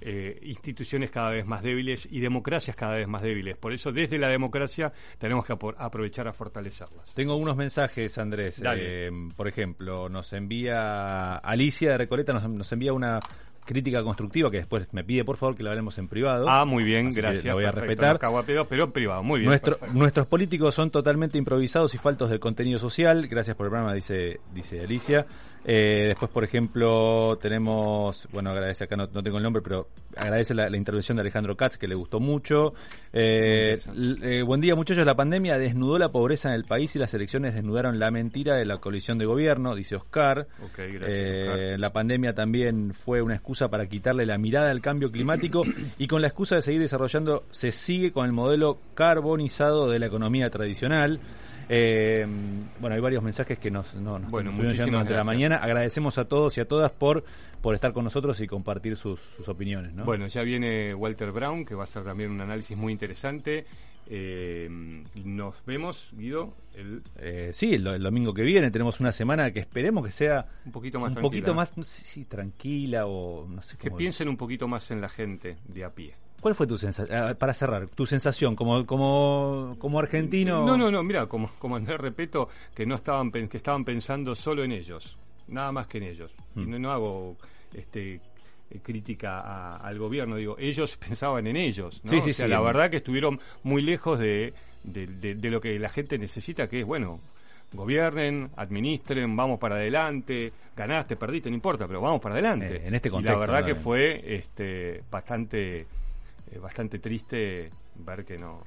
eh, 0.00 0.38
instituciones 0.42 1.10
cada 1.10 1.30
vez 1.30 1.46
más 1.46 1.62
débiles 1.62 2.08
y 2.10 2.20
democracias 2.20 2.76
cada 2.76 2.96
vez 2.96 3.08
más 3.08 3.22
débiles. 3.22 3.56
Por 3.56 3.72
eso, 3.72 3.92
desde 3.92 4.18
la 4.18 4.28
democracia 4.28 4.92
tenemos 5.18 5.44
que 5.44 5.52
aprovechar 5.52 6.28
a 6.28 6.32
fortalecerlas. 6.32 7.14
Tengo 7.14 7.36
unos 7.36 7.56
mensajes, 7.56 8.18
Andrés. 8.18 8.60
Eh, 8.76 9.10
por 9.36 9.48
ejemplo, 9.48 10.08
nos 10.08 10.32
envía 10.32 11.36
Alicia 11.36 11.92
de 11.92 11.98
Recoleta, 11.98 12.32
nos, 12.32 12.72
envía 12.72 12.92
una 12.92 13.20
crítica 13.64 14.02
constructiva 14.02 14.50
que 14.50 14.58
después 14.58 14.86
me 14.92 15.04
pide 15.04 15.24
por 15.24 15.36
favor 15.36 15.56
que 15.56 15.62
la 15.62 15.70
hablemos 15.70 15.98
en 15.98 16.08
privado. 16.08 16.48
Ah, 16.48 16.64
muy 16.64 16.84
bien, 16.84 17.10
gracias. 17.10 17.44
La 17.44 17.54
voy 17.54 17.64
a 17.64 17.72
perfecto, 17.72 17.88
respetar. 17.88 18.18
pero 18.66 18.84
en 18.84 18.92
privado, 18.92 19.22
muy 19.22 19.40
bien. 19.40 19.48
Nuestro, 19.48 19.78
nuestros 19.92 20.26
políticos 20.26 20.74
son 20.74 20.90
totalmente 20.90 21.38
improvisados 21.38 21.94
y 21.94 21.98
faltos 21.98 22.30
de 22.30 22.38
contenido 22.38 22.78
social. 22.78 23.26
Gracias 23.28 23.56
por 23.56 23.66
el 23.66 23.70
programa, 23.70 23.94
dice, 23.94 24.40
dice 24.52 24.80
Alicia. 24.80 25.26
Eh, 25.66 26.08
después, 26.08 26.30
por 26.30 26.44
ejemplo, 26.44 27.38
tenemos, 27.40 28.28
bueno, 28.32 28.50
agradece 28.50 28.84
acá, 28.84 28.96
no, 28.96 29.08
tengo 29.08 29.38
el 29.38 29.42
nombre, 29.42 29.62
pero 29.62 29.88
agradece 30.14 30.52
la, 30.52 30.76
intervención 30.76 31.16
de 31.16 31.22
Alejandro 31.22 31.56
Katz, 31.56 31.78
que 31.78 31.88
le 31.88 31.94
gustó 31.94 32.20
mucho. 32.20 32.74
Eh, 33.12 33.78
eh, 34.22 34.42
buen 34.42 34.60
día, 34.60 34.74
muchachos. 34.74 35.06
La 35.06 35.16
pandemia 35.16 35.58
desnudó 35.58 35.98
la 35.98 36.12
pobreza 36.12 36.50
en 36.50 36.56
el 36.56 36.64
país 36.64 36.94
y 36.96 36.98
las 36.98 37.14
elecciones 37.14 37.54
desnudaron 37.54 37.98
la 37.98 38.10
mentira 38.10 38.56
de 38.56 38.66
la 38.66 38.76
coalición 38.78 39.16
de 39.16 39.24
gobierno, 39.24 39.74
dice 39.74 39.96
Oscar. 39.96 40.48
Oscar. 40.62 41.78
La 41.78 41.92
pandemia 41.92 42.34
también 42.34 42.92
fue 42.92 43.22
una 43.22 43.34
excusa 43.34 43.68
para 43.68 43.86
quitarle 43.86 44.26
la 44.26 44.36
mirada 44.36 44.70
al 44.70 44.82
cambio 44.82 45.10
climático 45.10 45.62
y 45.98 46.06
con 46.08 46.20
la 46.20 46.28
excusa 46.28 46.56
de 46.56 46.62
seguir 46.62 46.82
desarrollando, 46.82 47.44
se 47.50 47.72
sigue 47.72 48.12
con 48.12 48.26
el 48.26 48.32
modelo 48.32 48.78
carbonizado 48.94 49.88
de 49.88 49.98
la 49.98 50.06
economía 50.06 50.50
tradicional. 50.50 51.20
Eh, 51.68 52.26
bueno, 52.80 52.94
hay 52.94 53.00
varios 53.00 53.22
mensajes 53.22 53.58
que 53.58 53.70
nos, 53.70 53.94
no, 53.94 54.18
nos 54.18 54.30
bueno, 54.30 54.52
durante 54.52 55.14
la 55.14 55.24
mañana. 55.24 55.56
Agradecemos 55.56 56.18
a 56.18 56.26
todos 56.26 56.56
y 56.58 56.60
a 56.60 56.68
todas 56.68 56.92
por, 56.92 57.24
por 57.60 57.74
estar 57.74 57.92
con 57.92 58.04
nosotros 58.04 58.40
y 58.40 58.46
compartir 58.46 58.96
sus, 58.96 59.20
opiniones. 59.46 59.94
Bueno, 60.04 60.26
ya 60.26 60.42
viene 60.42 60.94
Walter 60.94 61.32
Brown, 61.32 61.64
que 61.64 61.74
va 61.74 61.82
a 61.82 61.84
hacer 61.84 62.04
también 62.04 62.30
un 62.30 62.40
análisis 62.40 62.76
muy 62.76 62.92
interesante. 62.92 63.66
Eh, 64.06 64.68
nos 65.24 65.54
vemos, 65.64 66.10
Guido. 66.12 66.54
El... 66.74 67.02
Eh, 67.16 67.50
sí, 67.54 67.74
el, 67.74 68.02
domingo 68.02 68.34
que 68.34 68.42
viene 68.42 68.70
tenemos 68.70 69.00
una 69.00 69.12
semana 69.12 69.50
que 69.50 69.60
esperemos 69.60 70.04
que 70.04 70.10
sea 70.10 70.46
un 70.66 70.72
poquito 70.72 71.00
más 71.00 71.16
un 71.16 71.22
poquito 71.22 71.54
más, 71.54 71.78
no 71.78 71.84
sé 71.84 72.04
si 72.04 72.24
tranquila 72.24 73.06
o 73.06 73.46
no 73.48 73.62
sé 73.62 73.78
que 73.78 73.90
piensen 73.90 74.28
un 74.28 74.36
poquito 74.36 74.68
más 74.68 74.90
en 74.90 75.00
la 75.00 75.08
gente 75.08 75.56
de 75.68 75.84
a 75.84 75.90
pie. 75.90 76.14
¿Cuál 76.44 76.54
fue 76.54 76.66
tu 76.66 76.76
sensación, 76.76 77.18
ah, 77.18 77.34
para 77.38 77.54
cerrar, 77.54 77.86
tu 77.86 78.04
sensación 78.04 78.54
como, 78.54 78.84
como, 78.84 79.76
como 79.78 79.98
argentino? 79.98 80.66
No, 80.66 80.76
no, 80.76 80.90
no, 80.90 81.02
mira, 81.02 81.26
como, 81.26 81.48
como 81.58 81.76
Andrés 81.76 81.98
Repeto, 81.98 82.50
que 82.74 82.84
no 82.84 82.96
estaban, 82.96 83.30
que 83.30 83.56
estaban 83.56 83.82
pensando 83.82 84.34
solo 84.34 84.62
en 84.62 84.72
ellos, 84.72 85.16
nada 85.48 85.72
más 85.72 85.86
que 85.86 85.96
en 85.96 86.04
ellos. 86.04 86.34
Y 86.54 86.60
mm. 86.60 86.82
no, 86.82 86.90
hago 86.90 87.38
este 87.72 88.20
crítica 88.82 89.78
al 89.78 89.98
gobierno, 89.98 90.36
digo, 90.36 90.56
ellos 90.58 90.94
pensaban 91.08 91.46
en 91.46 91.56
ellos, 91.56 92.02
¿no? 92.04 92.10
Sí, 92.10 92.34
sí, 92.34 92.46
la 92.46 92.60
verdad 92.60 92.90
que 92.90 92.98
estuvieron 92.98 93.40
muy 93.62 93.80
lejos 93.80 94.18
de, 94.18 94.52
de, 94.82 95.50
lo 95.50 95.62
que 95.62 95.78
la 95.78 95.88
gente 95.88 96.18
necesita, 96.18 96.68
que 96.68 96.80
es, 96.80 96.86
bueno, 96.86 97.20
gobiernen, 97.72 98.50
administren, 98.56 99.34
vamos 99.34 99.58
para 99.58 99.76
adelante, 99.76 100.52
ganaste, 100.76 101.16
perdiste, 101.16 101.48
no 101.48 101.56
importa, 101.56 101.86
pero 101.86 102.02
vamos 102.02 102.20
para 102.20 102.34
adelante. 102.34 102.66
Eh, 102.66 102.82
en 102.88 102.94
este 102.94 103.08
contexto. 103.08 103.32
Y 103.32 103.34
la 103.34 103.40
verdad 103.40 103.64
que 103.64 103.76
fue 103.76 104.22
este, 104.26 105.02
bastante 105.10 105.86
bastante 106.60 106.98
triste 106.98 107.70
ver 107.96 108.24
que 108.24 108.38
no 108.38 108.62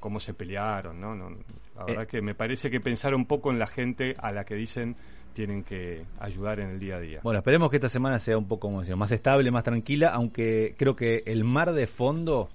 cómo 0.00 0.20
se 0.20 0.34
pelearon, 0.34 1.00
¿no? 1.00 1.14
no 1.14 1.30
la 1.74 1.84
verdad 1.84 2.04
eh. 2.04 2.06
que 2.06 2.20
me 2.20 2.34
parece 2.34 2.70
que 2.70 2.78
pensar 2.78 3.14
un 3.14 3.24
poco 3.24 3.50
en 3.50 3.58
la 3.58 3.66
gente 3.66 4.14
a 4.18 4.32
la 4.32 4.44
que 4.44 4.54
dicen 4.54 4.96
tienen 5.32 5.62
que 5.62 6.04
ayudar 6.18 6.60
en 6.60 6.70
el 6.70 6.78
día 6.80 6.96
a 6.96 7.00
día. 7.00 7.20
Bueno, 7.22 7.38
esperemos 7.38 7.70
que 7.70 7.76
esta 7.76 7.88
semana 7.88 8.18
sea 8.18 8.36
un 8.36 8.48
poco 8.48 8.70
más 8.70 9.12
estable, 9.12 9.50
más 9.50 9.62
tranquila, 9.62 10.08
aunque 10.08 10.74
creo 10.76 10.96
que 10.96 11.22
el 11.26 11.44
mar 11.44 11.72
de 11.72 11.86
fondo 11.86 12.48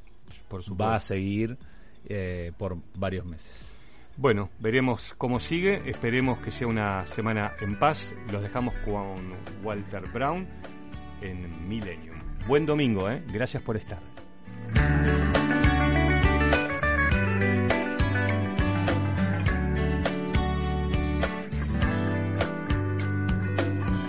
por 0.50 0.62
va 0.80 0.96
a 0.96 1.00
seguir 1.00 1.58
eh, 2.06 2.52
por 2.58 2.78
varios 2.96 3.26
meses. 3.26 3.78
Bueno, 4.18 4.50
veremos 4.60 5.16
cómo 5.18 5.40
sigue, 5.40 5.90
esperemos 5.90 6.40
que 6.40 6.52
sea 6.52 6.68
una 6.68 7.06
semana 7.06 7.54
en 7.62 7.80
paz. 7.80 8.14
Los 8.32 8.44
dejamos 8.44 8.74
con 8.86 9.34
Walter 9.64 10.04
Brown 10.12 10.46
en 11.22 11.68
Millennium. 11.68 12.18
Buen 12.48 12.66
domingo, 12.66 13.10
¿eh? 13.10 13.24
Gracias 13.32 13.64
por 13.64 13.78
estar. 13.78 14.13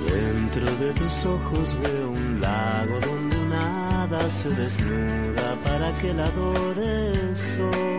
Dentro 0.06 0.76
de 0.76 0.92
tus 0.92 1.26
ojos 1.26 1.76
veo 1.82 2.10
un 2.10 2.40
lago 2.40 3.00
donde 3.00 3.36
nada 3.48 4.28
se 4.28 4.48
desnuda 4.50 5.56
para 5.64 5.92
que 5.98 6.14
la 6.14 6.26
adore 6.26 7.08
el 7.08 7.36
sol. 7.36 7.94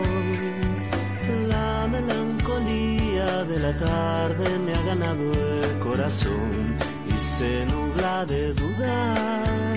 La 1.48 1.86
melancolía 1.88 3.44
de 3.44 3.58
la 3.58 3.72
tarde 3.72 4.58
me 4.58 4.74
ha 4.74 4.82
ganado 4.82 5.32
el 5.32 5.78
corazón 5.80 6.76
y 7.08 7.16
se 7.36 7.66
nubla 7.66 8.24
de 8.24 8.54
dudar 8.54 9.75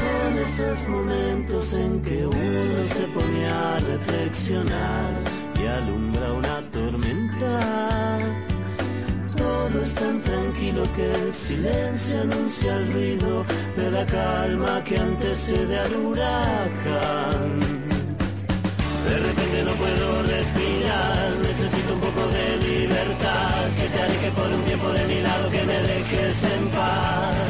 son 0.00 0.38
esos 0.38 0.88
momentos 0.88 1.72
en 1.74 2.02
que 2.02 2.26
uno 2.26 2.86
se 2.94 3.04
pone 3.14 3.46
a 3.48 3.78
reflexionar 3.78 5.12
y 5.60 5.66
alumbra 5.66 6.32
una 6.32 6.70
tormenta. 6.70 8.18
Todo 9.36 9.82
es 9.82 9.92
tan 9.94 10.22
tranquilo 10.22 10.82
que 10.96 11.06
el 11.14 11.32
silencio 11.32 12.20
anuncia 12.20 12.76
el 12.76 12.92
ruido 12.92 13.44
de 13.76 13.90
la 13.90 14.06
calma 14.06 14.84
que 14.84 14.98
antecede 14.98 15.78
al 15.78 15.96
huracán. 15.96 17.50
De 19.08 19.16
repente 19.26 19.64
no 19.64 19.72
puedo 19.82 20.22
respirar, 20.22 21.30
necesito 21.48 21.94
un 21.94 22.00
poco 22.00 22.22
de 22.36 22.46
libertad, 22.68 23.60
que 23.76 23.86
te 23.92 24.02
aleje 24.02 24.30
por 24.32 24.48
un 24.56 24.62
tiempo 24.62 24.88
de 24.90 25.06
mi 25.06 25.20
lado, 25.20 25.50
que 25.50 25.62
me 25.64 25.78
dejes 25.82 26.44
en 26.44 26.68
paz 26.68 27.49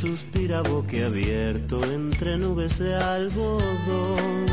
Suspira 0.00 0.62
boquiabierto 0.62 1.82
entre 1.82 2.36
nubes 2.36 2.78
de 2.78 2.94
algodón. 2.94 4.46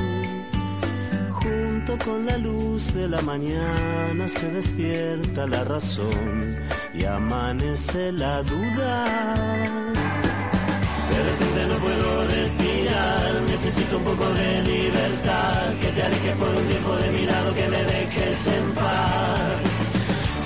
Junto 1.33 1.97
con 2.03 2.25
la 2.25 2.37
luz 2.39 2.91
de 2.95 3.07
la 3.07 3.21
mañana 3.21 4.27
se 4.27 4.49
despierta 4.49 5.45
la 5.45 5.63
razón 5.63 6.55
y 6.95 7.05
amanece 7.05 8.11
la 8.11 8.41
duda. 8.41 9.05
De 11.11 11.19
repente 11.29 11.61
no 11.69 11.75
puedo 11.75 12.25
respirar, 12.25 13.41
necesito 13.47 13.97
un 13.97 14.03
poco 14.03 14.27
de 14.33 14.63
libertad, 14.63 15.73
que 15.79 15.89
te 15.89 16.01
alejes 16.01 16.35
por 16.37 16.55
un 16.55 16.65
tiempo 16.65 16.95
de 16.95 17.11
mi 17.11 17.25
lado, 17.27 17.53
que 17.53 17.67
me 17.69 17.83
dejes 17.83 18.47
en 18.47 18.71
paz. 18.73 19.75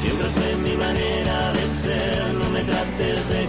Siempre 0.01 0.27
fue 0.27 0.55
mi 0.57 0.75
manera 0.75 1.53
de 1.53 1.67
ser, 1.83 2.33
no 2.33 2.49
me 2.49 2.61
trates 2.63 3.29
de 3.29 3.48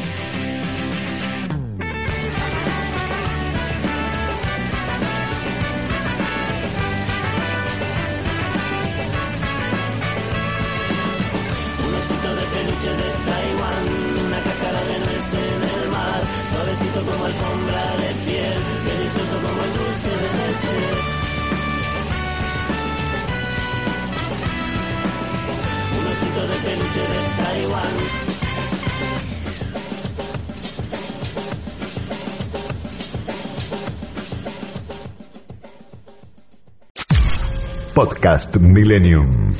de 12.89 13.09
Taiwán, 13.27 13.85
una 14.25 14.39
cáscara 14.41 14.81
de 14.81 14.99
nuez 14.99 15.33
en 15.33 15.61
el 15.69 15.89
mar, 15.91 16.21
suavecito 16.51 16.99
como 17.05 17.25
alfombra 17.25 17.83
de 17.97 18.09
piel, 18.25 18.59
delicioso 18.85 19.35
como 19.37 19.61
el 19.61 19.71
dulce 19.77 20.09
de 20.21 20.29
leche. 20.39 20.77
Un 25.93 26.05
osito 26.11 26.41
de 26.47 26.57
peluche 26.65 27.01
de 27.01 27.21
Taiwán. 27.43 27.95
Podcast 37.93 38.57
Millennium. 38.57 39.50